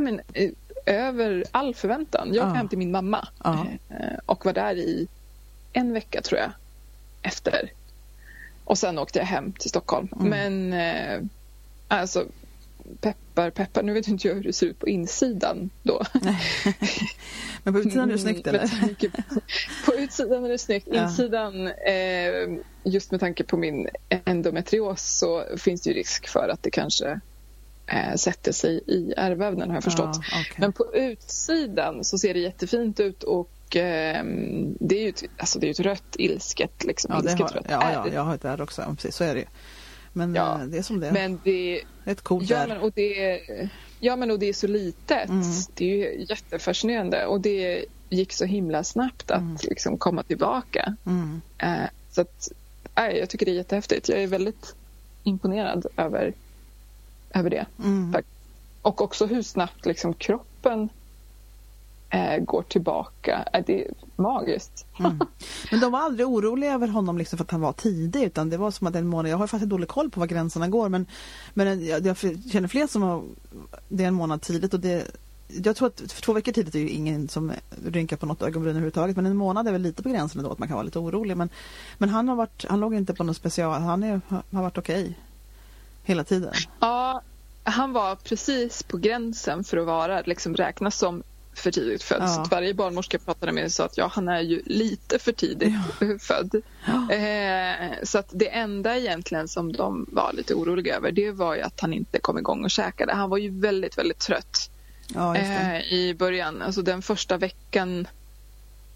men, 0.00 0.20
eh, 0.32 0.50
över 0.86 1.44
all 1.50 1.74
förväntan. 1.74 2.34
Jag 2.34 2.44
kom 2.44 2.54
hem 2.54 2.68
till 2.68 2.78
min 2.78 2.90
mamma 2.90 3.28
eh, 3.44 4.18
och 4.26 4.44
var 4.44 4.52
där 4.52 4.74
i 4.74 5.08
en 5.72 5.92
vecka 5.92 6.22
tror 6.22 6.40
jag 6.40 6.50
efter. 7.22 7.72
Och 8.64 8.78
sen 8.78 8.98
åkte 8.98 9.18
jag 9.18 9.26
hem 9.26 9.52
till 9.52 9.70
Stockholm. 9.70 10.08
Mm. 10.20 10.28
Men 10.28 10.72
eh, 10.72 11.28
alltså 11.88 12.26
peppar, 13.00 13.50
peppar. 13.50 13.82
Nu 13.82 13.92
vet 13.92 14.08
inte 14.08 14.28
jag 14.28 14.34
hur 14.34 14.42
det 14.42 14.52
ser 14.52 14.66
ut 14.66 14.78
på 14.78 14.88
insidan 14.88 15.70
då. 15.82 16.02
Men 17.62 17.74
på 17.74 17.80
utsidan 17.80 18.08
är 18.08 18.12
det 18.12 18.18
snyggt 18.18 18.46
eller? 18.46 18.68
på 19.86 19.94
utsidan 19.94 20.44
är 20.44 20.48
det 20.48 20.58
snyggt. 20.58 20.86
Insidan, 20.86 21.66
eh, 21.66 22.58
just 22.84 23.10
med 23.10 23.20
tanke 23.20 23.44
på 23.44 23.56
min 23.56 23.88
endometrios 24.24 25.02
så 25.02 25.44
finns 25.56 25.82
det 25.82 25.90
ju 25.90 25.96
risk 25.96 26.28
för 26.28 26.48
att 26.48 26.62
det 26.62 26.70
kanske 26.70 27.20
eh, 27.92 28.14
sätter 28.14 28.52
sig 28.52 28.80
i 28.86 29.14
ärrvävnaden 29.16 29.70
har 29.70 29.76
jag 29.76 29.84
förstått. 29.84 30.16
Ah, 30.16 30.40
okay. 30.40 30.56
Men 30.56 30.72
på 30.72 30.94
utsidan 30.94 32.04
så 32.04 32.18
ser 32.18 32.34
det 32.34 32.40
jättefint 32.40 33.00
ut 33.00 33.22
och 33.22 33.76
eh, 33.76 34.24
det 34.80 34.96
är 34.96 35.02
ju 35.02 35.08
ett, 35.08 35.22
alltså 35.38 35.58
det 35.58 35.66
är 35.66 35.70
ett 35.70 35.80
rött 35.80 36.16
ilsket, 36.18 36.84
liksom, 36.84 37.10
ja, 37.14 37.20
ilsket 37.22 37.40
har, 37.40 37.48
rött 37.48 37.66
ja, 37.68 37.92
ja, 37.92 38.08
jag 38.14 38.22
har 38.22 38.34
ett 38.34 38.44
ärr 38.44 38.60
också, 38.60 38.82
precis 38.96 39.16
så 39.16 39.24
är 39.24 39.34
det 39.34 39.40
ju. 39.40 39.46
Men 40.12 40.34
ja, 40.34 40.60
eh, 40.60 40.66
det 40.66 40.78
är 40.78 40.82
som 40.82 41.00
det 41.00 41.08
är. 41.08 41.12
Men 41.12 41.40
det, 41.44 41.82
ett 42.04 42.22
coolt 42.22 42.50
ja, 42.50 42.66
men, 42.66 42.78
och 42.78 42.92
det, 42.94 43.40
ja, 44.00 44.16
men 44.16 44.30
och 44.30 44.38
det 44.38 44.46
är 44.46 44.52
så 44.52 44.66
litet. 44.66 45.28
Mm. 45.28 45.42
Det 45.74 45.84
är 45.84 45.96
ju 45.96 46.24
jättefascinerande 46.28 47.26
och 47.26 47.40
det 47.40 47.84
gick 48.08 48.32
så 48.32 48.44
himla 48.44 48.84
snabbt 48.84 49.30
att 49.30 49.40
mm. 49.40 49.56
liksom, 49.62 49.98
komma 49.98 50.22
tillbaka. 50.22 50.96
Mm. 51.06 51.40
Eh, 51.58 51.90
så 52.10 52.20
att, 52.20 52.52
äh, 52.94 53.18
jag 53.18 53.30
tycker 53.30 53.46
det 53.46 53.52
är 53.52 53.56
jättehäftigt. 53.56 54.08
Jag 54.08 54.22
är 54.22 54.26
väldigt 54.26 54.74
imponerad 55.24 55.86
över 55.96 56.34
över 57.34 57.50
det. 57.50 57.66
Mm. 57.78 58.14
Och 58.82 59.00
också 59.00 59.26
hur 59.26 59.42
snabbt 59.42 59.86
liksom 59.86 60.14
kroppen 60.14 60.88
eh, 62.12 62.44
går 62.44 62.62
tillbaka. 62.62 63.48
Eh, 63.52 63.64
det 63.66 63.84
är 63.84 63.94
magiskt. 64.16 64.86
Mm. 64.98 65.20
Men 65.70 65.80
de 65.80 65.92
var 65.92 66.00
aldrig 66.00 66.28
oroliga 66.28 66.72
över 66.74 66.88
honom 66.88 67.18
liksom 67.18 67.36
för 67.36 67.44
att 67.44 67.50
han 67.50 67.60
var 67.60 67.72
tidig 67.72 68.22
utan 68.22 68.50
det 68.50 68.56
var 68.56 68.70
som 68.70 68.86
att 68.86 68.94
en 68.94 69.06
månad, 69.06 69.30
jag 69.30 69.36
har 69.36 69.46
faktiskt 69.46 69.70
dålig 69.70 69.88
koll 69.88 70.10
på 70.10 70.20
var 70.20 70.26
gränserna 70.26 70.68
går 70.68 70.88
men, 70.88 71.06
men 71.54 71.86
jag, 71.86 72.06
jag 72.06 72.16
känner 72.52 72.68
fler 72.68 72.86
som 72.86 73.02
har 73.02 73.22
det 73.88 74.04
är 74.04 74.08
en 74.08 74.14
månad 74.14 74.42
tidigt 74.42 74.74
och 74.74 74.80
det 74.80 75.16
jag 75.64 75.76
tror 75.76 75.88
att 75.88 75.96
två 75.96 76.32
veckor 76.32 76.52
tidigt 76.52 76.74
är 76.74 76.78
ju 76.78 76.88
ingen 76.88 77.28
som 77.28 77.52
rynkar 77.86 78.16
på 78.16 78.26
något 78.26 78.42
ögonbryn 78.42 78.70
överhuvudtaget 78.70 79.16
men 79.16 79.26
en 79.26 79.36
månad 79.36 79.68
är 79.68 79.72
väl 79.72 79.82
lite 79.82 80.02
på 80.02 80.08
gränsen 80.08 80.42
då 80.42 80.52
att 80.52 80.58
man 80.58 80.68
kan 80.68 80.74
vara 80.74 80.84
lite 80.84 80.98
orolig 80.98 81.36
men, 81.36 81.48
men 81.98 82.08
han 82.08 82.28
har 82.28 82.36
varit, 82.36 82.64
han 82.68 82.80
låg 82.80 82.94
inte 82.94 83.14
på 83.14 83.24
något 83.24 83.36
special, 83.36 83.82
han 83.82 84.02
är, 84.02 84.20
har 84.28 84.62
varit 84.62 84.78
okej. 84.78 85.02
Okay 85.02 85.14
hela 86.02 86.24
tiden? 86.24 86.52
Ja, 86.80 87.22
han 87.64 87.92
var 87.92 88.16
precis 88.16 88.82
på 88.82 88.96
gränsen 88.96 89.64
för 89.64 89.76
att 89.76 89.86
vara, 89.86 90.20
liksom 90.20 90.56
räknas 90.56 90.98
som 90.98 91.22
för 91.54 91.70
tidigt 91.70 92.02
född. 92.02 92.22
Ja. 92.22 92.28
Så 92.28 92.44
varje 92.50 92.74
barnmorska 92.74 93.18
pratade 93.18 93.52
med 93.52 93.72
sa 93.72 93.84
att 93.84 93.96
ja, 93.96 94.10
han 94.14 94.28
är 94.28 94.40
ju 94.40 94.62
lite 94.66 95.18
för 95.18 95.32
tidigt 95.32 95.72
ja. 96.00 96.18
född. 96.20 96.62
Ja. 96.86 97.14
Eh, 97.14 97.92
så 98.02 98.18
att 98.18 98.28
det 98.30 98.48
enda 98.48 98.96
egentligen 98.96 99.48
som 99.48 99.72
de 99.72 100.06
var 100.12 100.32
lite 100.32 100.54
oroliga 100.54 100.96
över 100.96 101.12
det 101.12 101.30
var 101.30 101.54
ju 101.54 101.62
att 101.62 101.80
han 101.80 101.92
inte 101.92 102.18
kom 102.18 102.38
igång 102.38 102.64
och 102.64 102.70
käkade. 102.70 103.14
Han 103.14 103.30
var 103.30 103.38
ju 103.38 103.60
väldigt, 103.60 103.98
väldigt 103.98 104.18
trött 104.18 104.70
eh, 105.36 105.92
i 105.92 106.14
början. 106.18 106.62
Alltså 106.62 106.82
den 106.82 107.02
första 107.02 107.36
veckan 107.36 108.06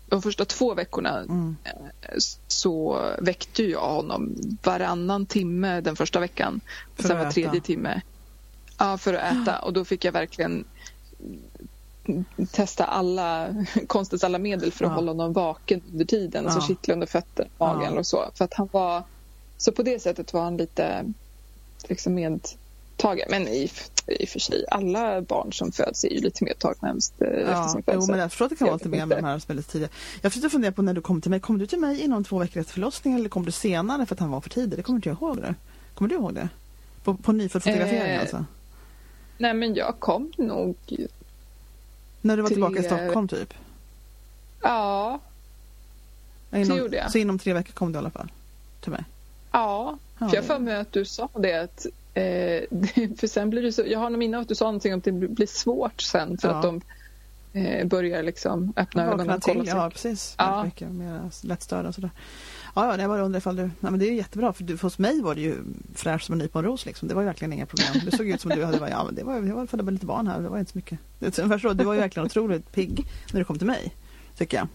de 0.08 0.22
första 0.22 0.44
två 0.44 0.74
veckorna 0.74 1.18
mm. 1.18 1.56
Eh, 1.64 2.14
så 2.46 3.02
väckte 3.18 3.62
jag 3.62 3.80
honom 3.80 4.36
varannan 4.62 5.26
timme 5.26 5.80
den 5.80 5.96
första 5.96 6.20
veckan. 6.20 6.60
För 6.96 7.02
sen 7.02 7.18
var 7.18 7.30
tredje 7.30 7.60
timme 7.60 8.02
ja, 8.78 8.98
för 8.98 9.14
att 9.14 9.32
äta. 9.32 9.58
Och 9.58 9.72
då 9.72 9.84
fick 9.84 10.04
jag 10.04 10.12
verkligen 10.12 10.64
testa 12.50 12.84
alla 12.84 13.54
konstens 13.86 14.24
alla 14.24 14.38
medel 14.38 14.72
för 14.72 14.84
att 14.84 14.90
ja. 14.90 14.94
hålla 14.94 15.10
honom 15.10 15.32
vaken 15.32 15.82
under 15.92 16.04
tiden. 16.04 16.44
Ja. 16.44 16.50
Alltså 16.50 16.68
kittla 16.68 16.94
under 16.94 17.06
fötter, 17.06 17.48
magen 17.58 17.92
ja. 17.92 17.98
och 17.98 18.06
så. 18.06 18.30
För 18.34 18.44
att 18.44 18.54
han 18.54 18.68
var, 18.72 19.02
så 19.56 19.72
på 19.72 19.82
det 19.82 20.02
sättet 20.02 20.32
var 20.32 20.42
han 20.42 20.56
lite 20.56 21.12
liksom 21.88 22.18
medtagen. 22.96 23.26
Men 23.30 23.48
i 23.48 23.70
i 24.08 24.24
och 24.24 24.28
för 24.28 24.38
sig. 24.38 24.64
Alla 24.70 25.20
barn 25.20 25.52
som 25.52 25.72
föds 25.72 26.04
är 26.04 26.08
ju 26.08 26.20
lite 26.20 26.44
mer 26.44 26.54
tacknämst 26.54 27.14
eh, 27.22 27.28
ja, 27.28 27.78
efter 27.78 27.94
Jo, 27.94 28.06
men 28.06 28.18
jag 28.18 28.30
förstår 28.30 28.44
att 28.44 28.50
det 28.50 28.56
kan 28.56 28.66
vara 28.66 28.76
lite 28.76 28.88
mer 28.88 29.06
med 29.06 29.18
de 29.18 29.24
här 29.24 29.38
som 29.38 29.52
är 29.52 29.56
lite 29.56 29.72
tidiga. 29.72 29.88
Jag 30.20 30.32
försökte 30.32 30.50
fundera 30.50 30.72
på 30.72 30.82
när 30.82 30.94
du 30.94 31.00
kom 31.00 31.20
till 31.20 31.30
mig. 31.30 31.40
Kom 31.40 31.58
du 31.58 31.66
till 31.66 31.78
mig 31.78 32.00
inom 32.00 32.24
två 32.24 32.38
veckor 32.38 32.60
efter 32.60 32.72
förlossningen 32.72 33.20
eller 33.20 33.28
kom 33.28 33.44
du 33.44 33.52
senare 33.52 34.06
för 34.06 34.14
att 34.14 34.20
han 34.20 34.30
var 34.30 34.40
för 34.40 34.50
tidig? 34.50 34.78
Det 34.78 34.82
kommer 34.82 34.96
inte 34.98 35.08
jag 35.08 35.16
ihåg. 35.16 35.36
Det. 35.36 35.54
Kommer 35.94 36.08
du 36.08 36.14
ihåg 36.14 36.34
det? 36.34 36.48
På, 37.04 37.14
på 37.14 37.32
nyfödd 37.32 37.62
fotografering 37.62 38.12
eh, 38.12 38.20
alltså? 38.20 38.44
Nej, 39.38 39.54
men 39.54 39.74
jag 39.74 39.94
kom 39.98 40.32
nog... 40.36 40.76
När 42.20 42.36
du 42.36 42.42
var 42.42 42.48
tillbaka 42.50 42.80
i 42.80 42.82
Stockholm 42.82 43.28
typ? 43.28 43.54
Ja, 44.62 45.20
inom, 46.52 46.68
det 46.68 46.82
gjorde 46.82 46.96
jag. 46.96 47.12
Så 47.12 47.18
inom 47.18 47.38
tre 47.38 47.52
veckor 47.52 47.72
kom 47.72 47.92
du 47.92 47.96
i 47.96 47.98
alla 47.98 48.10
fall? 48.10 48.32
Till 48.80 48.92
mig? 48.92 49.04
Ja, 49.52 49.98
för 50.18 50.34
jag 50.34 50.44
får 50.44 50.58
mig 50.58 50.76
att 50.76 50.92
du 50.92 51.04
sa 51.04 51.28
det 51.34 51.54
att 51.54 51.86
Eh, 52.16 52.62
för 53.16 53.26
sen 53.26 53.50
blir 53.50 53.62
det 53.62 53.72
så, 53.72 53.82
jag 53.86 53.98
har 53.98 54.10
nog 54.10 54.18
minne 54.18 54.36
av 54.36 54.40
att 54.40 54.48
du 54.48 54.54
sa 54.54 54.64
någonting 54.64 54.92
om 54.92 54.98
att 54.98 55.04
det 55.04 55.12
blir 55.12 55.46
svårt 55.46 56.00
sen 56.00 56.38
för 56.38 56.48
ja. 56.48 56.54
att 56.54 56.62
de 56.62 56.80
eh, 57.52 57.86
börjar 57.86 58.22
liksom 58.22 58.72
öppna 58.76 59.06
ögonen 59.06 59.30
och 59.30 59.42
kolla 59.42 59.64
till, 59.64 59.72
Ja, 59.72 59.90
precis. 59.90 60.34
Ja. 60.38 60.64
Mycket 60.64 60.90
mer 60.90 61.30
lättstörda 61.42 61.88
och 61.88 61.94
sådär. 61.94 62.10
Ja, 62.74 62.86
ja, 62.86 63.00
jag 63.00 63.10
bara 63.10 63.22
undrar 63.22 63.38
ifall 63.38 63.56
du... 63.56 63.62
Nej, 63.62 63.90
men 63.90 63.98
det 63.98 64.08
är 64.08 64.12
jättebra 64.12 64.52
för, 64.52 64.64
du, 64.64 64.76
för 64.76 64.82
hos 64.86 64.98
mig 64.98 65.22
var 65.22 65.34
det 65.34 65.40
ju 65.40 65.54
fräsch 65.94 66.22
som 66.22 66.32
en 66.32 66.38
nyponros 66.38 66.86
liksom. 66.86 67.08
Det 67.08 67.14
var 67.14 67.22
ju 67.22 67.26
verkligen 67.26 67.52
inga 67.52 67.66
problem. 67.66 68.02
Det 68.04 68.16
såg 68.16 68.28
ut 68.28 68.40
som 68.40 68.50
du 68.50 68.64
hade... 68.64 68.90
Ja, 68.90 69.04
men 69.04 69.14
det 69.14 69.24
var, 69.24 69.34
jag 69.34 69.54
var 69.54 69.66
födde 69.66 69.90
lite 69.90 70.06
barn 70.06 70.26
här. 70.26 70.40
Det 70.40 70.48
var 70.48 70.58
inte 70.58 70.72
så 70.72 70.78
mycket. 70.78 70.98
Du 71.78 71.84
var 71.84 71.94
ju 71.94 72.00
verkligen 72.00 72.26
otroligt 72.26 72.72
pigg 72.72 73.06
när 73.32 73.40
du 73.40 73.44
kom 73.44 73.58
till 73.58 73.66
mig, 73.66 73.94
tycker 74.36 74.56
jag. 74.56 74.68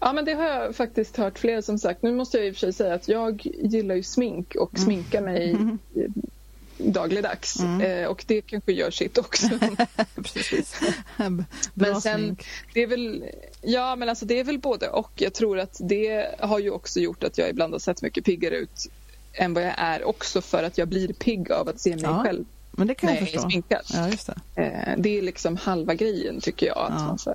Ja, 0.00 0.12
men 0.12 0.24
det 0.24 0.34
har 0.34 0.48
jag 0.48 0.76
faktiskt 0.76 1.16
hört 1.16 1.38
flera 1.38 1.62
som 1.62 1.78
sagt. 1.78 2.02
Nu 2.02 2.12
måste 2.12 2.38
jag 2.38 2.46
i 2.46 2.50
och 2.50 2.54
för 2.54 2.60
sig 2.60 2.72
säga 2.72 2.94
att 2.94 3.08
jag 3.08 3.46
gillar 3.62 3.94
ju 3.94 4.02
smink 4.02 4.54
och 4.54 4.74
mm. 4.74 4.84
sminkar 4.84 5.20
mig 5.22 5.50
mm. 5.50 5.78
dagligdags. 6.78 7.60
Mm. 7.60 7.80
Eh, 7.80 8.06
och 8.08 8.24
det 8.26 8.40
kanske 8.40 8.72
gör 8.72 8.90
sitt 8.90 9.18
också. 9.18 9.48
Precis. 10.14 10.80
men 11.74 12.00
sen, 12.00 12.36
det 12.74 12.82
är 12.82 12.86
väl, 12.86 13.24
ja 13.62 13.96
men 13.96 14.08
alltså 14.08 14.26
det 14.26 14.40
är 14.40 14.44
väl 14.44 14.58
både 14.58 14.88
och. 14.88 15.12
Jag 15.14 15.32
tror 15.32 15.58
att 15.58 15.76
det 15.80 16.34
har 16.38 16.58
ju 16.58 16.70
också 16.70 17.00
gjort 17.00 17.24
att 17.24 17.38
jag 17.38 17.50
ibland 17.50 17.72
har 17.72 17.78
sett 17.78 18.02
mycket 18.02 18.24
piggare 18.24 18.56
ut 18.56 18.90
än 19.32 19.54
vad 19.54 19.62
jag 19.62 19.74
är 19.76 20.04
också 20.04 20.40
för 20.40 20.62
att 20.62 20.78
jag 20.78 20.88
blir 20.88 21.12
pigg 21.12 21.52
av 21.52 21.68
att 21.68 21.80
se 21.80 21.90
mig 21.90 22.04
ja, 22.04 22.22
själv 22.24 22.44
men 22.72 22.86
det 22.86 22.94
kan 22.94 23.06
när 23.06 23.16
jag, 23.16 23.28
jag 23.28 23.34
är 23.34 23.48
sminkad. 23.48 23.82
Ja, 23.92 24.10
det. 24.54 24.62
Eh, 24.62 24.94
det 24.98 25.18
är 25.18 25.22
liksom 25.22 25.56
halva 25.56 25.94
grejen 25.94 26.40
tycker 26.40 26.66
jag. 26.66 26.78
Att 26.78 27.00
ja. 27.00 27.06
man 27.06 27.18
får, 27.18 27.34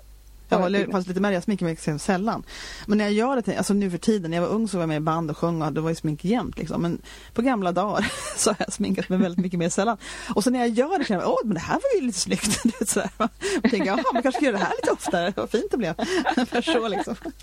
jag 0.49 0.57
håller 0.57 0.91
fast 0.91 1.07
lite 1.07 1.19
med 1.19 1.33
jag 1.33 1.43
sminkar 1.43 1.65
mig 1.65 1.73
extremt 1.73 2.01
sällan. 2.01 2.43
Men 2.85 2.97
när 2.97 3.05
jag 3.05 3.13
gör 3.13 3.41
det, 3.45 3.57
alltså 3.57 3.73
nu 3.73 3.91
för 3.91 3.97
tiden, 3.97 4.31
när 4.31 4.37
jag 4.37 4.41
var 4.41 4.55
ung 4.55 4.67
så 4.67 4.77
var 4.77 4.81
jag 4.81 4.87
med 4.87 4.97
i 4.97 4.99
band 4.99 5.29
och 5.29 5.37
sjöng 5.37 5.61
och 5.61 5.73
det 5.73 5.81
var 5.81 5.89
ju 5.89 5.95
smink 5.95 6.25
jämt 6.25 6.57
liksom. 6.57 6.81
Men 6.81 7.01
på 7.33 7.41
gamla 7.41 7.71
dagar 7.71 8.11
så 8.37 8.49
har 8.49 8.57
jag 8.59 8.73
sminkat 8.73 9.09
mig 9.09 9.19
väldigt 9.19 9.39
mycket 9.39 9.59
mer 9.59 9.69
sällan. 9.69 9.97
Och 10.35 10.43
så 10.43 10.49
när 10.49 10.59
jag 10.59 10.69
gör 10.69 10.99
det 10.99 11.05
känner 11.05 11.21
jag, 11.21 11.31
åh 11.31 11.39
men 11.43 11.53
det 11.53 11.59
här 11.59 11.73
var 11.73 12.01
ju 12.01 12.07
lite 12.07 12.19
snyggt. 12.19 12.63
Det 12.79 12.89
sådär. 12.89 13.09
Man 13.17 13.29
tänker, 13.61 13.85
jaha 13.85 14.03
man 14.13 14.23
kanske 14.23 14.39
ska 14.39 14.45
göra 14.45 14.57
det 14.57 14.63
här 14.63 14.73
lite 14.81 14.91
oftare, 14.91 15.33
vad 15.35 15.49
fint 15.49 15.71
det 15.71 15.77
blev. 15.77 15.93
För 16.45 16.61
så 16.61 16.87
liksom. 16.87 17.15
Ja, 17.23 17.33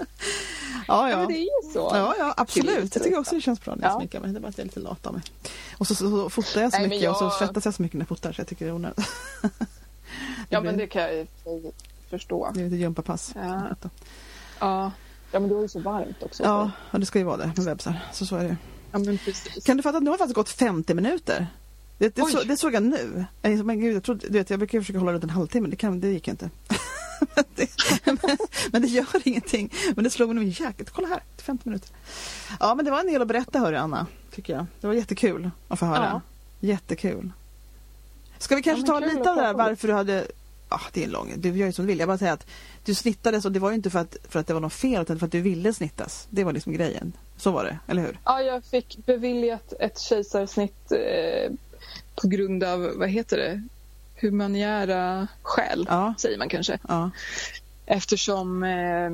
ja. 0.89 1.11
ja 1.11 1.17
men 1.17 1.29
det 1.29 1.39
är 1.39 1.43
ju 1.43 1.73
så. 1.73 1.91
Ja, 1.95 2.15
ja 2.19 2.35
absolut. 2.37 2.95
Jag 2.95 3.05
tycker 3.05 3.19
också 3.19 3.35
det 3.35 3.41
känns 3.41 3.65
bra 3.65 3.75
när 3.75 3.83
jag 3.83 3.93
ja. 3.93 3.97
sminkar 3.97 4.21
mig. 4.21 4.33
Det 4.33 4.39
är 4.39 4.41
bara 4.41 4.49
att 4.49 4.59
jag 4.59 4.65
är 4.65 4.69
lite 4.69 4.81
lat 4.81 5.07
av 5.07 5.13
mig. 5.13 5.23
Och 5.79 5.87
så, 5.87 5.95
så, 5.95 6.11
så 6.11 6.31
fotar 6.31 6.61
jag 6.61 6.73
så 6.73 6.79
Nej, 6.79 6.89
mycket 6.89 7.05
jag... 7.05 7.13
och 7.13 7.19
så 7.19 7.31
svettas 7.31 7.65
jag 7.65 7.75
så 7.75 7.83
mycket 7.83 7.95
när 7.95 8.01
jag 8.01 8.09
fotar 8.09 8.33
så 8.33 8.41
jag 8.41 8.49
tycker 8.49 8.65
det 8.65 8.71
är 8.71 8.75
onödigt. 8.75 9.07
ja 10.49 10.61
men 10.61 10.77
det 10.77 10.87
kan 10.87 11.03
jag 11.03 11.27
förstå. 12.19 12.51
Det 12.55 12.61
är 12.61 12.65
lite 12.65 12.77
gympapass. 12.77 13.33
Ja. 13.35 13.77
ja. 14.59 14.93
Ja, 15.33 15.41
men 15.41 15.49
då 15.49 15.59
är 15.59 15.63
det 15.63 15.69
så 15.69 15.81
varmt 15.81 16.23
också. 16.23 16.43
Ja, 16.43 16.71
och 16.91 17.01
det 17.01 17.07
ska 17.07 17.19
ju 17.19 17.25
vara 17.25 17.37
det 17.37 17.47
med 17.57 17.65
webbsar. 17.65 17.99
Så 18.13 18.27
så 18.27 18.37
är 18.37 18.45
det. 18.45 18.57
Ja, 18.93 18.99
men 18.99 19.19
precis. 19.19 19.65
Kan 19.65 19.77
du 19.77 19.83
fatta 19.83 19.97
att 19.97 20.03
nu 20.03 20.11
har 20.11 20.15
det 20.15 20.19
faktiskt 20.19 20.35
gått 20.35 20.49
50 20.49 20.95
minuter? 20.95 21.47
Det, 21.99 22.15
det, 22.15 22.23
så, 22.23 22.43
det 22.43 22.57
såg 22.57 22.75
jag 22.75 22.83
nu. 22.83 23.25
Jag, 23.43 23.67
men 23.67 23.81
gud, 23.81 23.97
jag, 23.97 24.03
trodde, 24.03 24.27
du 24.27 24.39
vet, 24.39 24.51
jag 24.51 24.59
brukar 24.59 24.81
försöka 24.81 24.99
hålla 24.99 25.13
runt 25.13 25.25
en 25.25 25.31
halvtimme, 25.31 25.69
det, 25.69 25.77
kan, 25.77 26.01
det 26.01 26.09
gick 26.09 26.29
inte. 26.29 26.51
men, 27.19 27.45
det, 27.55 27.69
men, 28.05 28.19
men, 28.73 28.83
det 28.83 28.89
gör 28.89 29.07
ingenting. 29.25 29.73
Men 29.95 30.05
det 30.05 30.11
slog 30.11 30.35
mig, 30.35 30.49
jäkligt, 30.49 30.91
kolla 30.91 31.09
här, 31.09 31.23
50 31.37 31.69
minuter. 31.69 31.91
Ja, 32.61 32.75
men 32.75 32.85
det 32.85 32.91
var 32.91 33.01
en 33.01 33.07
del 33.07 33.23
att 33.23 33.29
berätta, 33.29 33.59
hörru 33.59 33.77
Anna, 33.77 34.07
tycker 34.31 34.53
jag. 34.53 34.67
Det 34.81 34.87
var 34.87 34.95
jättekul 34.95 35.51
att 35.69 35.79
få 35.79 35.87
höra. 35.87 36.11
Ja. 36.13 36.21
Jättekul. 36.61 37.33
Ska 38.39 38.57
vi 38.57 38.63
kanske 38.63 38.87
ja, 38.87 39.01
ta 39.01 39.07
lite 39.07 39.31
av 39.31 39.37
det 39.37 39.43
här 39.43 39.55
varför 39.55 39.89
du 39.89 39.95
hade 39.95 40.27
ah, 40.75 40.81
det 40.93 41.01
är 41.01 41.05
en 41.05 41.11
lång, 41.11 41.33
du 41.37 41.49
gör 41.49 41.67
ju 41.67 41.73
som 41.73 41.85
du 41.85 41.87
vill. 41.87 41.99
Jag 41.99 42.09
bara 42.09 42.19
säger 42.19 42.33
att 42.33 42.47
du 42.85 42.95
snittades 42.95 43.45
och 43.45 43.53
det 43.53 43.59
var 43.59 43.71
ju 43.71 43.75
inte 43.75 43.91
för 43.91 43.99
att, 43.99 44.17
för 44.29 44.41
att 44.41 44.47
det 44.47 44.55
var 44.55 44.61
något 44.61 44.73
fel 44.73 45.03
utan 45.03 45.19
för 45.19 45.27
att 45.27 45.33
du 45.33 45.41
ville 45.41 45.73
snittas. 45.73 46.27
Det 46.31 46.45
var 46.45 46.53
liksom 46.53 46.73
grejen. 46.73 47.13
Så 47.37 47.51
var 47.51 47.65
det, 47.65 47.79
eller 47.87 48.03
hur? 48.03 48.21
Ja, 48.25 48.41
jag 48.41 48.65
fick 48.65 48.99
beviljat 49.07 49.73
ett 49.81 49.99
kejsarsnitt 49.99 50.93
eh, 50.93 51.53
på 52.23 52.29
grund 52.29 52.65
av, 52.65 52.93
vad 52.97 53.09
heter 53.09 53.37
det, 53.37 53.63
humaniära 54.21 55.29
skäl, 55.43 55.87
ja. 55.91 56.15
säger 56.19 56.39
man 56.39 56.49
kanske. 56.49 56.79
Ja. 56.89 57.11
Eftersom 57.87 58.63
eh, 58.63 59.11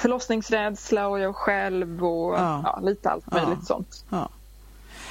förlossningsrädsla 0.00 1.08
och 1.08 1.20
jag 1.20 1.36
själv 1.36 2.04
och 2.04 2.34
ja 2.34 2.80
lite 2.82 3.10
allt 3.10 3.32
möjligt 3.32 3.66
sånt. 3.66 4.04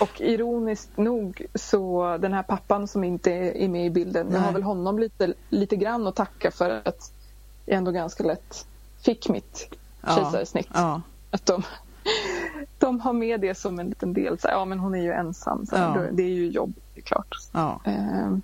Och 0.01 0.21
ironiskt 0.21 0.97
nog 0.97 1.45
så 1.55 2.17
den 2.17 2.33
här 2.33 2.43
pappan 2.43 2.87
som 2.87 3.03
inte 3.03 3.31
är 3.31 3.67
med 3.67 3.85
i 3.85 3.89
bilden, 3.89 4.27
Nej. 4.27 4.35
jag 4.35 4.41
har 4.41 4.53
väl 4.53 4.63
honom 4.63 4.99
lite, 4.99 5.33
lite 5.49 5.75
grann 5.75 6.07
att 6.07 6.15
tacka 6.15 6.51
för 6.51 6.81
att 6.85 7.11
jag 7.65 7.77
ändå 7.77 7.91
ganska 7.91 8.23
lätt 8.23 8.65
fick 9.01 9.29
mitt 9.29 9.75
ja. 10.01 10.15
kejsarsnitt. 10.15 10.69
Ja. 10.73 11.01
Att 11.31 11.45
de, 11.45 11.63
de 12.77 12.99
har 12.99 13.13
med 13.13 13.41
det 13.41 13.55
som 13.55 13.79
en 13.79 13.89
liten 13.89 14.13
del. 14.13 14.39
Så, 14.39 14.47
ja 14.47 14.65
men 14.65 14.79
hon 14.79 14.95
är 14.95 15.01
ju 15.01 15.11
ensam. 15.11 15.65
Så, 15.65 15.75
ja. 15.75 16.05
Det 16.11 16.23
är 16.23 16.29
ju 16.29 16.47
jobb, 16.49 16.73
det 16.93 16.99
är 16.99 17.03
klart. 17.03 17.35
Ja. 17.51 17.81
Eh, 17.85 18.37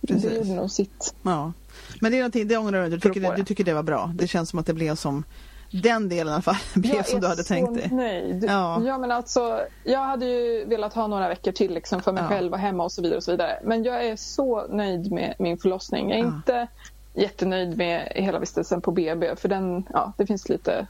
det 0.00 0.34
gjorde 0.34 0.54
nog 0.54 0.70
sitt. 0.70 1.14
Ja. 1.22 1.52
Men 2.00 2.12
det 2.12 2.18
är 2.18 2.20
någonting, 2.20 2.48
det 2.48 2.56
ångrar 2.56 2.82
du, 2.82 2.88
du 2.88 3.00
tycker, 3.00 3.36
du 3.36 3.44
tycker 3.44 3.64
det 3.64 3.74
var 3.74 3.82
bra. 3.82 4.12
Det 4.14 4.26
känns 4.26 4.50
som 4.50 4.58
att 4.58 4.66
det 4.66 4.74
blev 4.74 4.94
som 4.94 5.24
den 5.70 6.08
delen 6.08 6.28
i 6.28 6.32
alla 6.32 6.42
fall 6.42 6.56
blev 6.74 7.02
som 7.02 7.20
du 7.20 7.26
hade 7.26 7.42
tänkt 7.42 7.74
dig. 7.74 7.90
Nöjd. 7.92 8.44
Ja. 8.44 8.82
ja. 8.84 8.98
men 8.98 9.12
alltså, 9.12 9.60
jag 9.84 10.00
hade 10.00 10.26
ju 10.26 10.64
velat 10.64 10.94
ha 10.94 11.06
några 11.06 11.28
veckor 11.28 11.52
till 11.52 11.74
liksom, 11.74 12.02
för 12.02 12.12
mig 12.12 12.22
ja. 12.22 12.28
själv 12.28 12.52
och 12.52 12.58
hemma 12.58 12.84
och 12.84 12.92
så 12.92 13.02
vidare. 13.02 13.16
och 13.16 13.24
så 13.24 13.30
vidare. 13.30 13.58
Men 13.64 13.84
jag 13.84 14.06
är 14.06 14.16
så 14.16 14.66
nöjd 14.66 15.12
med 15.12 15.34
min 15.38 15.58
förlossning. 15.58 16.10
Jag 16.10 16.18
är 16.18 16.22
ja. 16.22 16.28
inte 16.28 16.66
jättenöjd 17.14 17.76
med 17.76 18.12
hela 18.14 18.38
vistelsen 18.38 18.80
på 18.80 18.90
BB 18.90 19.36
för 19.36 19.48
den, 19.48 19.86
ja, 19.92 20.12
det 20.16 20.26
finns 20.26 20.48
lite 20.48 20.86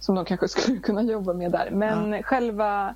som 0.00 0.14
de 0.14 0.24
kanske 0.24 0.48
skulle 0.60 0.78
kunna 0.78 1.02
jobba 1.02 1.32
med 1.32 1.52
där. 1.52 1.70
Men 1.70 2.22
själva 2.22 2.94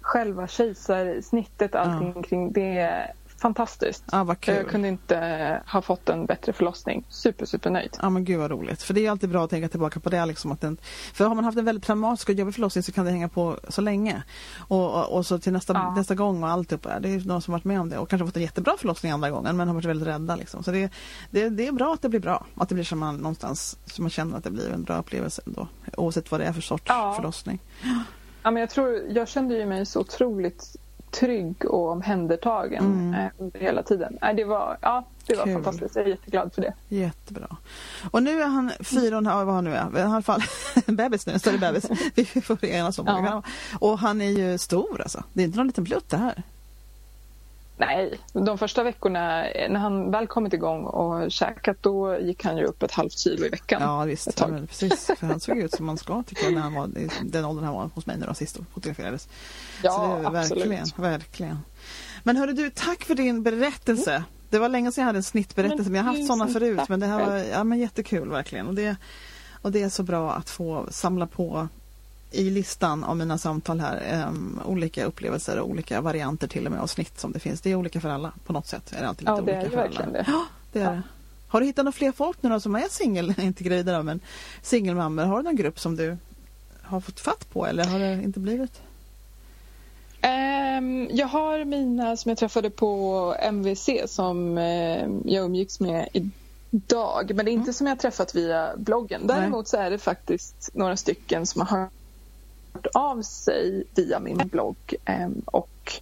själva 0.00 0.46
kejsarsnittet, 0.46 1.74
allting 1.74 2.22
kring 2.22 2.52
det 2.52 3.10
fantastiskt. 3.38 4.04
Ja, 4.12 4.24
vad 4.24 4.40
kul. 4.40 4.54
Jag 4.54 4.68
kunde 4.68 4.88
inte 4.88 5.62
ha 5.66 5.82
fått 5.82 6.08
en 6.08 6.26
bättre 6.26 6.52
förlossning. 6.52 7.04
Super, 7.08 7.46
super 7.46 7.70
nöjd. 7.70 7.96
Ja 8.02 8.10
men 8.10 8.24
gud 8.24 8.38
vad 8.38 8.50
roligt. 8.50 8.82
För 8.82 8.94
det 8.94 9.06
är 9.06 9.10
alltid 9.10 9.30
bra 9.30 9.44
att 9.44 9.50
tänka 9.50 9.68
tillbaka 9.68 10.00
på 10.00 10.08
det. 10.08 10.26
Liksom, 10.26 10.52
att 10.52 10.60
den, 10.60 10.76
för 11.12 11.24
har 11.24 11.34
man 11.34 11.44
haft 11.44 11.58
en 11.58 11.64
väldigt 11.64 11.84
traumatisk 11.84 12.28
och 12.28 12.34
jobbig 12.34 12.54
förlossning 12.54 12.82
så 12.82 12.92
kan 12.92 13.04
det 13.04 13.10
hänga 13.10 13.28
på 13.28 13.58
så 13.68 13.80
länge. 13.80 14.22
Och, 14.68 14.94
och, 14.94 15.16
och 15.16 15.26
så 15.26 15.38
till 15.38 15.52
nästa, 15.52 15.72
ja. 15.72 15.94
nästa 15.94 16.14
gång 16.14 16.42
och 16.42 16.48
allt 16.48 16.68
Det 16.68 17.08
är 17.08 17.26
någon 17.26 17.42
som 17.42 17.52
varit 17.52 17.64
med 17.64 17.80
om 17.80 17.88
det 17.88 17.98
och 17.98 18.10
kanske 18.10 18.26
fått 18.26 18.36
en 18.36 18.42
jättebra 18.42 18.74
förlossning 18.78 19.12
andra 19.12 19.30
gången 19.30 19.56
men 19.56 19.68
har 19.68 19.74
varit 19.74 19.84
väldigt 19.84 20.08
rädda. 20.08 20.36
Liksom. 20.36 20.62
Så 20.62 20.70
det, 20.70 20.92
det, 21.30 21.48
det 21.48 21.66
är 21.66 21.72
bra 21.72 21.94
att 21.94 22.02
det 22.02 22.08
blir 22.08 22.20
bra. 22.20 22.46
Att 22.54 22.68
det 22.68 22.74
blir 22.74 22.84
som 22.84 22.98
man 22.98 23.16
någonstans 23.16 23.78
som 23.86 24.04
man 24.04 24.10
känner 24.10 24.36
att 24.36 24.44
det 24.44 24.50
blir 24.50 24.70
en 24.70 24.82
bra 24.82 24.98
upplevelse 24.98 25.42
ändå. 25.46 25.68
Oavsett 25.96 26.30
vad 26.30 26.40
det 26.40 26.46
är 26.46 26.52
för 26.52 26.60
sorts 26.60 26.84
ja. 26.86 27.14
förlossning. 27.16 27.58
Ja, 28.42 28.50
men 28.50 28.60
jag, 28.60 28.70
tror, 28.70 29.02
jag 29.08 29.28
kände 29.28 29.54
ju 29.54 29.66
mig 29.66 29.86
så 29.86 30.00
otroligt 30.00 30.76
trygg 31.10 31.64
och 31.64 31.88
omhändertagen 31.88 32.84
mm. 32.84 33.14
Eh, 33.14 33.30
under 33.38 33.60
hela 33.60 33.82
tiden. 33.82 34.18
det 34.36 34.44
var, 34.44 34.78
ja, 34.80 35.04
det 35.26 35.36
var 35.36 35.46
fantastiskt. 35.46 35.96
Jag 35.96 36.04
är 36.04 36.08
jätteglad 36.08 36.54
för 36.54 36.62
det. 36.62 36.74
Jättebra. 36.88 37.56
Och 38.10 38.22
nu 38.22 38.42
är 38.42 38.46
han 38.46 38.72
fyra 38.80 39.14
och 39.14 39.18
en 39.18 39.26
halv, 39.26 39.46
vad 39.46 39.54
han 39.54 39.64
nu 39.64 39.74
är, 39.74 39.98
i 39.98 40.02
alla 40.02 40.22
fall 40.22 40.42
bebis 40.86 41.26
nu, 41.26 41.38
större 41.38 41.58
bebis. 41.58 41.90
Vi 42.14 42.24
får 42.24 42.64
enas 42.64 42.98
om 42.98 43.06
ja. 43.06 43.42
Och 43.78 43.98
han 43.98 44.20
är 44.20 44.30
ju 44.30 44.58
stor 44.58 45.00
alltså. 45.00 45.24
Det 45.32 45.42
är 45.42 45.46
inte 45.46 45.58
någon 45.58 45.66
liten 45.66 45.84
plutt 45.84 46.10
det 46.10 46.16
här. 46.16 46.42
Nej, 47.78 48.20
de 48.32 48.58
första 48.58 48.82
veckorna 48.82 49.42
när 49.68 49.78
han 49.78 50.10
väl 50.10 50.26
kommit 50.26 50.52
igång 50.52 50.84
och 50.84 51.30
käkat 51.30 51.76
då 51.80 52.18
gick 52.18 52.44
han 52.44 52.56
ju 52.56 52.64
upp 52.64 52.82
ett 52.82 52.92
halvt 52.92 53.18
kilo 53.18 53.46
i 53.46 53.48
veckan. 53.48 53.82
Ja 53.82 54.04
visst, 54.04 54.40
ja, 54.40 54.48
precis. 54.68 55.10
För 55.18 55.26
han 55.26 55.40
såg 55.40 55.58
ut 55.58 55.74
som 55.74 55.86
man 55.86 55.98
ska 55.98 56.22
tycker 56.22 56.44
jag 56.44 56.52
när 56.52 56.60
han 56.60 56.74
var 56.74 56.98
i 56.98 57.10
den 57.22 57.44
åldern 57.44 57.64
han 57.64 57.74
var 57.74 57.90
hos 57.94 58.06
mig 58.06 58.18
när 58.18 58.26
de 58.26 58.34
sist 58.34 58.58
fotograferades. 58.74 59.28
Ja, 59.82 59.92
Så 59.92 60.30
det, 60.30 60.38
absolut. 60.38 60.66
Verkligen, 60.66 60.86
verkligen. 60.96 61.58
Men 62.22 62.36
hörru 62.36 62.52
du, 62.52 62.70
tack 62.70 63.04
för 63.04 63.14
din 63.14 63.42
berättelse. 63.42 64.12
Mm. 64.12 64.22
Det 64.50 64.58
var 64.58 64.68
länge 64.68 64.92
sedan 64.92 65.02
jag 65.02 65.06
hade 65.06 65.18
en 65.18 65.22
snittberättelse 65.22 65.82
men, 65.82 65.92
men 65.92 65.98
jag 65.98 66.04
har 66.04 66.12
haft 66.12 66.26
sådana 66.26 66.48
förut. 66.48 66.88
Men 66.88 67.00
det 67.00 67.06
här 67.06 67.26
var 67.26 67.36
ja, 67.36 67.64
men 67.64 67.78
jättekul 67.78 68.28
verkligen. 68.28 68.68
Och 68.68 68.74
det, 68.74 68.96
och 69.62 69.72
det 69.72 69.82
är 69.82 69.88
så 69.88 70.02
bra 70.02 70.32
att 70.32 70.50
få 70.50 70.86
samla 70.90 71.26
på 71.26 71.68
i 72.30 72.50
listan 72.50 73.04
av 73.04 73.16
mina 73.16 73.38
samtal 73.38 73.80
här 73.80 74.26
um, 74.28 74.60
olika 74.64 75.04
upplevelser 75.04 75.58
och 75.58 75.68
olika 75.68 76.00
varianter 76.00 76.48
till 76.48 76.66
och 76.66 76.72
med 76.72 76.80
av 76.80 76.86
snitt 76.86 77.20
som 77.20 77.32
det 77.32 77.38
finns. 77.38 77.60
Det 77.60 77.70
är 77.70 77.74
olika 77.74 78.00
för 78.00 78.08
alla 78.08 78.32
på 78.44 78.52
något 78.52 78.66
sätt. 78.66 78.92
Är 78.92 79.00
det 79.00 79.08
alltid 79.08 79.28
lite 79.28 79.32
ja, 79.32 79.36
det 79.36 79.42
olika 79.42 79.66
är 79.66 79.70
för 79.70 79.76
verkligen 79.76 80.08
alla. 80.08 80.18
det. 80.18 80.24
Ja, 80.28 80.44
det 80.72 80.80
är 80.80 80.84
ja. 80.84 80.90
det. 80.90 81.02
Har 81.48 81.60
du 81.60 81.66
hittat 81.66 81.84
några 81.84 81.92
fler 81.92 82.12
folk 82.12 82.42
nu 82.42 82.48
då 82.50 82.60
som 82.60 82.74
är 82.74 82.88
singel, 82.90 83.34
inte 83.40 83.64
gravida 83.64 84.02
men 84.02 84.20
singelmammor? 84.62 85.24
Har 85.24 85.36
du 85.36 85.42
någon 85.42 85.56
grupp 85.56 85.80
som 85.80 85.96
du 85.96 86.16
har 86.82 87.00
fått 87.00 87.20
fatt 87.20 87.50
på 87.50 87.66
eller 87.66 87.84
har 87.84 87.98
det 87.98 88.12
inte 88.12 88.40
blivit? 88.40 88.80
Um, 90.22 91.08
jag 91.10 91.26
har 91.26 91.64
mina 91.64 92.16
som 92.16 92.28
jag 92.28 92.38
träffade 92.38 92.70
på 92.70 93.34
MVC 93.40 93.90
som 94.06 94.58
uh, 94.58 95.08
jag 95.24 95.44
umgicks 95.44 95.80
med 95.80 96.08
idag. 96.70 97.32
Men 97.34 97.44
det 97.44 97.50
är 97.50 97.52
inte 97.52 97.62
mm. 97.62 97.74
som 97.74 97.86
jag 97.86 97.98
träffat 97.98 98.34
via 98.34 98.70
bloggen. 98.76 99.26
Däremot 99.26 99.64
Nej. 99.64 99.70
så 99.70 99.76
är 99.76 99.90
det 99.90 99.98
faktiskt 99.98 100.70
några 100.74 100.96
stycken 100.96 101.46
som 101.46 101.60
har 101.60 101.88
av 102.94 103.22
sig 103.22 103.84
via 103.94 104.20
min 104.20 104.36
blogg 104.36 104.94
ehm, 105.04 105.42
och 105.44 106.00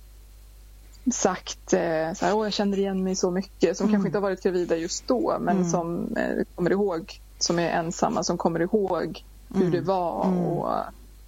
sagt 1.13 1.73
eh, 1.73 2.13
så 2.15 2.25
här, 2.27 2.35
Åh, 2.35 2.47
jag 2.47 2.53
känner 2.53 2.79
igen 2.79 3.05
mig 3.05 3.15
så 3.17 3.31
mycket 3.31 3.77
som 3.77 3.85
mm. 3.85 3.95
kanske 3.95 4.09
inte 4.09 4.19
har 4.19 4.23
varit 4.23 4.43
gravida 4.43 4.77
just 4.77 5.09
då 5.09 5.37
men 5.41 5.57
mm. 5.57 5.71
som 5.71 6.17
eh, 6.17 6.45
kommer 6.55 6.71
ihåg, 6.71 7.21
som 7.39 7.59
är 7.59 7.71
ensamma, 7.71 8.23
som 8.23 8.39
kommer 8.39 8.63
ihåg 8.63 9.25
hur 9.49 9.61
mm. 9.61 9.73
det 9.73 9.81
var. 9.81 10.27
Mm. 10.27 10.39
Och, 10.39 10.69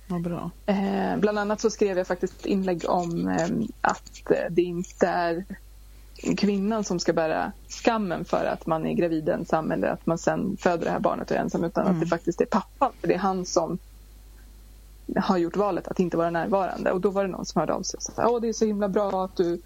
ja, 0.08 0.18
bra. 0.18 0.50
Eh, 0.66 1.16
bland 1.16 1.38
annat 1.38 1.60
så 1.60 1.70
skrev 1.70 1.98
jag 1.98 2.06
faktiskt 2.06 2.40
ett 2.40 2.46
inlägg 2.46 2.84
om 2.88 3.28
eh, 3.28 3.48
att 3.80 4.22
det 4.50 4.62
inte 4.62 5.06
är 5.06 5.44
kvinnan 6.36 6.84
som 6.84 7.00
ska 7.00 7.12
bära 7.12 7.52
skammen 7.68 8.24
för 8.24 8.44
att 8.44 8.66
man 8.66 8.86
är 8.86 8.92
gravid 8.92 9.28
ensam 9.28 9.72
eller 9.72 9.88
att 9.88 10.06
man 10.06 10.18
sen 10.18 10.56
föder 10.60 10.84
det 10.84 10.90
här 10.90 11.00
barnet 11.00 11.30
och 11.30 11.36
är 11.36 11.40
ensam 11.40 11.64
utan 11.64 11.82
att 11.82 11.92
det 11.92 11.96
mm. 11.96 12.08
faktiskt 12.08 12.40
är 12.40 12.46
pappan. 12.46 12.92
För 13.00 13.08
det 13.08 13.14
är 13.14 13.18
han 13.18 13.46
som 13.46 13.78
har 15.16 15.38
gjort 15.38 15.56
valet 15.56 15.88
att 15.88 16.00
inte 16.00 16.16
vara 16.16 16.30
närvarande. 16.30 16.92
Och 16.92 17.00
då 17.00 17.10
var 17.10 17.22
det 17.22 17.30
någon 17.30 17.46
som 17.46 17.60
hörde 17.60 17.74
av 17.74 17.82
sig 17.82 17.96
och 17.96 18.02
sa 18.02 18.28
Åh, 18.28 18.40
det 18.40 18.48
är 18.48 18.52
så 18.52 18.64
himla 18.64 18.88
bra 18.88 19.24
att 19.24 19.36
du 19.36 19.60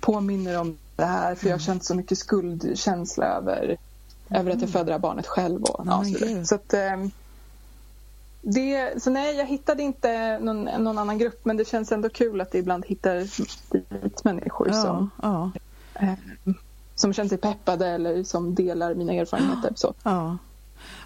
påminner 0.00 0.60
om 0.60 0.78
det 0.96 1.04
här 1.04 1.34
för 1.34 1.46
jag 1.46 1.52
har 1.52 1.58
mm. 1.58 1.66
känt 1.66 1.84
så 1.84 1.94
mycket 1.94 2.18
skuldkänsla 2.18 3.26
över, 3.26 3.64
mm. 3.64 4.40
över 4.40 4.50
att 4.50 4.60
jag 4.60 4.68
mm. 4.68 4.68
föder 4.68 4.84
det 4.84 4.92
här 4.92 4.98
barnet 4.98 5.26
själv. 5.26 5.62
Och, 5.62 5.86
ja, 5.86 6.04
så 6.44 6.54
att, 6.54 6.74
eh, 6.74 6.96
det, 8.42 9.02
så 9.02 9.10
nej, 9.10 9.36
jag 9.36 9.46
hittade 9.46 9.82
inte 9.82 10.38
någon, 10.38 10.64
någon, 10.64 10.98
annan 10.98 11.18
grupp 11.18 11.44
men 11.44 11.56
det 11.56 11.68
känns 11.68 11.92
ändå 11.92 12.08
kul 12.08 12.40
att 12.40 12.50
det 12.50 12.58
ibland 12.58 12.86
hittar 12.86 13.16
dit 14.02 14.24
människor 14.24 14.68
ja, 14.68 14.82
som, 14.82 15.10
ja. 15.22 15.50
Eh, 15.94 16.12
som 16.94 17.12
känner 17.12 17.28
sig 17.28 17.38
peppade 17.38 17.88
eller 17.88 18.24
som 18.24 18.54
delar 18.54 18.94
mina 18.94 19.12
erfarenheter. 19.12 19.72
Så. 19.76 19.94
Ja. 20.02 20.38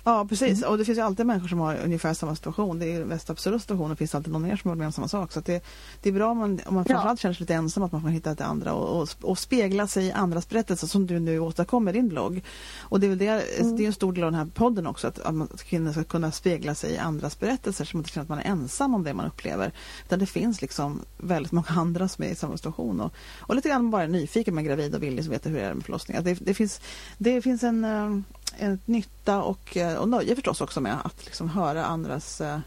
Ja, 0.05 0.27
precis. 0.29 0.59
Mm. 0.59 0.71
Och 0.71 0.79
det 0.79 0.85
finns 0.85 0.99
ju 0.99 1.03
alltid 1.03 1.27
människor 1.27 1.49
som 1.49 1.59
har 1.59 1.77
ungefär 1.85 2.15
samma 2.15 2.37
situation. 2.37 2.79
Det 2.79 2.87
är 2.87 2.99
den 2.99 3.09
mest 3.09 3.31
absurda 3.31 3.59
situationen. 3.59 3.97
finns 3.97 4.15
alltid 4.15 4.33
någon 4.33 4.43
mer 4.43 4.57
som 4.57 4.69
har 4.69 4.77
med 4.77 4.87
om 4.87 4.93
samma 4.93 5.09
sak. 5.09 5.33
Så 5.33 5.41
det, 5.41 5.65
det 6.03 6.09
är 6.09 6.13
bra 6.13 6.31
om 6.31 6.39
man, 6.39 6.61
om 6.67 6.75
man 6.75 6.85
framförallt 6.85 7.21
känner 7.21 7.35
sig 7.35 7.43
lite 7.43 7.55
ensam 7.55 7.83
att 7.83 7.93
man 7.93 8.03
får 8.03 8.09
hitta 8.09 8.35
det 8.35 8.45
andra 8.45 8.75
och, 8.75 9.03
och, 9.03 9.09
och, 9.21 9.39
spegla 9.39 9.87
sig 9.87 10.05
i 10.07 10.13
andras 10.13 10.49
berättelser 10.49 10.87
som 10.87 11.07
du 11.07 11.21
nu 11.21 11.39
åstadkommer 11.39 11.93
i 11.93 11.95
din 11.95 12.09
blogg. 12.09 12.43
Och 12.81 13.01
det 13.01 13.07
är 13.07 13.09
väl 13.09 13.19
det, 13.19 13.27
mm. 13.27 13.77
det 13.77 13.83
är 13.83 13.87
en 13.87 13.93
stor 13.93 14.13
del 14.13 14.25
av 14.25 14.31
den 14.31 14.41
här 14.41 14.47
podden 14.55 14.87
också 14.87 15.09
att, 15.09 15.19
att 15.19 15.63
kvinnor 15.63 15.93
ska 15.93 16.05
kunna 16.05 16.33
spegla 16.33 16.75
sig 16.75 16.93
i 16.93 16.99
andras 16.99 17.41
berättelser 17.41 17.85
så 17.85 17.97
man 17.97 18.01
inte 18.01 18.11
känner 18.11 18.23
att 18.23 18.29
man 18.29 18.39
är 18.39 18.45
ensam 18.45 18.95
om 18.95 19.05
det 19.05 19.15
man 19.15 19.27
upplever. 19.27 19.73
Utan 20.07 20.19
det 20.19 20.27
finns 20.27 20.63
liksom 20.63 21.01
väldigt 21.19 21.53
många 21.53 21.69
andra 21.69 22.09
som 22.09 22.25
är 22.25 22.29
i 22.29 22.35
samma 22.35 22.57
situation. 22.57 23.01
Och, 23.01 23.13
och 23.41 23.55
lite 23.55 23.69
grann 23.69 23.91
bara 23.91 24.07
nyfiken 24.07 24.55
med 24.55 24.65
gravid 24.65 24.95
och 24.95 25.03
villig 25.03 25.25
som 25.25 25.33
vet 25.33 25.47
hur 25.47 25.55
det 25.55 25.61
är 25.61 25.75
med 25.75 25.85
förlossningar. 25.85 26.23
Det, 26.23 26.35
det, 26.35 26.55
finns, 26.55 26.81
det 27.19 27.43
finns 27.43 27.63
en 27.63 27.85
eh, 27.85 28.21
Eh, 28.59 28.67
en 28.67 28.79
nytta 28.85 29.43
och, 29.43 29.77
eh, 29.77 29.97
och 29.97 30.09
nöje 30.09 30.35
förstås 30.35 30.61
också 30.61 30.81
med 30.81 30.99
att 31.05 31.25
liksom 31.25 31.49
höra 31.49 31.85
andras 31.85 32.41
eh, 32.41 32.59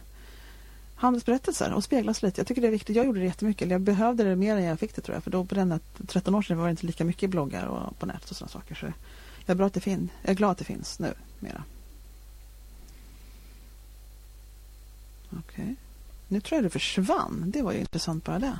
handelsberättelser 0.96 1.74
och 1.74 1.84
speglas 1.84 2.24
lite. 2.24 2.40
Jag 2.40 2.48
tycker 2.48 2.62
det 2.62 2.68
är 2.68 2.72
viktigt. 2.72 2.96
Jag 2.96 3.06
gjorde 3.06 3.20
det 3.20 3.26
jättemycket. 3.26 3.70
Jag 3.70 3.82
behövde 3.82 4.24
det 4.24 4.36
mer 4.36 4.56
än 4.58 4.64
jag 4.64 4.80
fick 4.80 4.96
det 4.96 5.02
tror 5.02 5.16
jag. 5.16 5.24
För 5.24 5.32
då 5.32 5.46
på 5.46 5.56
den 5.56 5.80
13 6.08 6.36
år 6.36 6.42
sedan 6.42 6.58
var 6.58 6.66
det 6.66 6.72
inte 6.72 6.86
lika 6.86 7.06
mycket 7.06 7.30
bloggar 7.30 7.66
och 7.66 8.00
på 8.00 8.06
nätet 8.06 8.32
och 8.32 8.38
sådana 8.38 8.52
saker. 8.52 8.76
Så 8.76 8.86
jag 8.86 8.94
är, 9.46 9.56
bra 9.56 9.68
att 9.68 9.74
det 9.74 9.80
fin 9.80 10.10
jag 10.22 10.32
är 10.32 10.36
glad 10.36 10.52
att 10.52 10.58
det 10.58 10.64
finns 10.64 11.00
nu 11.00 11.14
mera. 11.40 11.64
Okej. 15.30 15.64
Okay. 15.64 15.76
Nu 16.28 16.42
tror 16.42 16.58
jag 16.58 16.64
det 16.66 16.70
försvann. 16.70 17.44
Det 17.48 17.62
var 17.62 17.72
ju 17.72 17.80
intressant 17.80 18.26
bara 18.26 18.40
det. 18.40 18.60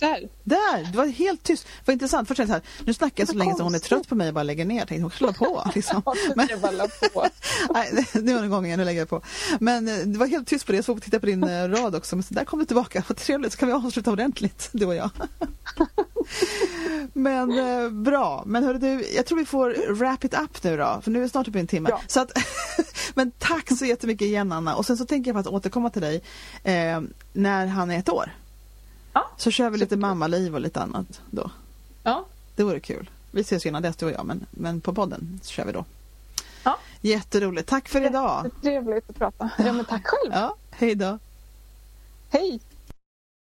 Där! 0.00 0.28
Där! 0.44 0.92
Det 0.92 0.98
var 0.98 1.06
helt 1.06 1.42
tyst. 1.42 1.66
Vad 1.84 1.92
intressant. 1.92 2.28
Först 2.28 2.36
så 2.36 2.46
här, 2.46 2.62
nu 2.84 2.94
snackar 2.94 3.22
jag 3.22 3.28
så 3.28 3.34
länge 3.34 3.54
så 3.54 3.62
hon 3.62 3.74
är 3.74 3.78
trött 3.78 4.08
på 4.08 4.14
mig 4.14 4.28
och 4.28 4.34
bara 4.34 4.42
lägger 4.42 4.64
ner. 4.64 4.78
Jag 4.78 4.88
tänkte 4.88 5.02
hon 5.02 5.10
slå 5.10 5.32
på. 5.32 5.70
Liksom. 5.74 6.02
Men, 6.36 6.48
på. 7.12 7.26
nej, 7.74 8.06
det 8.12 8.32
var 8.32 8.40
den 8.40 8.50
gången, 8.50 8.78
nu 8.78 8.84
lägger 8.84 9.00
jag 9.00 9.08
på. 9.08 9.22
Men 9.60 9.88
eh, 9.88 9.94
det 9.94 10.18
var 10.18 10.26
helt 10.26 10.48
tyst 10.48 10.66
på 10.66 10.72
det. 10.72 10.78
Jag 10.78 10.84
såg 10.84 11.02
titta 11.02 11.20
på 11.20 11.26
din 11.26 11.44
eh, 11.44 11.68
rad 11.68 11.94
också. 11.94 12.16
Men 12.16 12.22
så 12.22 12.34
där 12.34 12.44
kom 12.44 12.58
du 12.58 12.64
tillbaka. 12.64 13.04
Vad 13.08 13.16
trevligt. 13.16 13.52
Så 13.52 13.58
kan 13.58 13.68
vi 13.68 13.74
avsluta 13.74 14.10
ordentligt, 14.10 14.68
du 14.72 14.86
och 14.86 14.94
jag. 14.94 15.10
Men 17.12 17.58
eh, 17.58 17.90
bra. 17.90 18.42
Men 18.46 18.64
hörru 18.64 18.78
du, 18.78 19.06
jag 19.16 19.26
tror 19.26 19.38
vi 19.38 19.44
får 19.44 19.94
wrap 19.94 20.24
it 20.24 20.34
up 20.34 20.62
nu 20.62 20.76
då. 20.76 21.00
För 21.02 21.10
nu 21.10 21.18
är 21.18 21.22
det 21.22 21.28
snart 21.28 21.48
uppe 21.48 21.58
i 21.58 21.60
en 21.60 21.66
timme. 21.66 21.88
Ja. 21.90 22.00
Så 22.06 22.20
att, 22.20 22.32
men 23.14 23.30
tack 23.38 23.78
så 23.78 23.84
jättemycket 23.84 24.26
igen 24.26 24.52
Anna. 24.52 24.76
Och 24.76 24.86
sen 24.86 24.96
så 24.96 25.04
tänker 25.04 25.28
jag 25.28 25.34
på 25.34 25.48
att 25.48 25.54
återkomma 25.54 25.90
till 25.90 26.02
dig 26.02 26.22
eh, 26.64 27.00
när 27.32 27.66
han 27.66 27.90
är 27.90 27.98
ett 27.98 28.08
år. 28.08 28.32
Ja, 29.12 29.30
så 29.36 29.50
kör 29.50 29.70
vi 29.70 29.78
lite 29.78 29.96
mammaliv 29.96 30.54
och 30.54 30.60
lite 30.60 30.80
annat 30.80 31.20
då. 31.30 31.50
Ja. 32.02 32.26
Det 32.56 32.62
vore 32.64 32.80
kul. 32.80 33.10
Vi 33.30 33.40
ses 33.40 33.66
ju 33.66 33.68
innan 33.68 33.82
dess 33.82 33.96
du 33.96 34.06
och 34.06 34.12
jag 34.12 34.26
men, 34.26 34.46
men 34.50 34.80
på 34.80 34.94
podden 34.94 35.40
kör 35.44 35.64
vi 35.64 35.72
då. 35.72 35.84
Ja. 36.64 36.78
Jätteroligt. 37.00 37.68
Tack 37.68 37.88
för 37.88 38.06
idag. 38.06 38.50
Trevligt 38.62 39.10
att 39.10 39.16
prata. 39.16 39.50
Ja 39.58 39.72
men 39.72 39.84
tack 39.84 40.06
själv. 40.06 40.32
Ja, 40.32 40.56
hej 40.70 40.94
då. 40.94 41.18
Hej. 42.30 42.60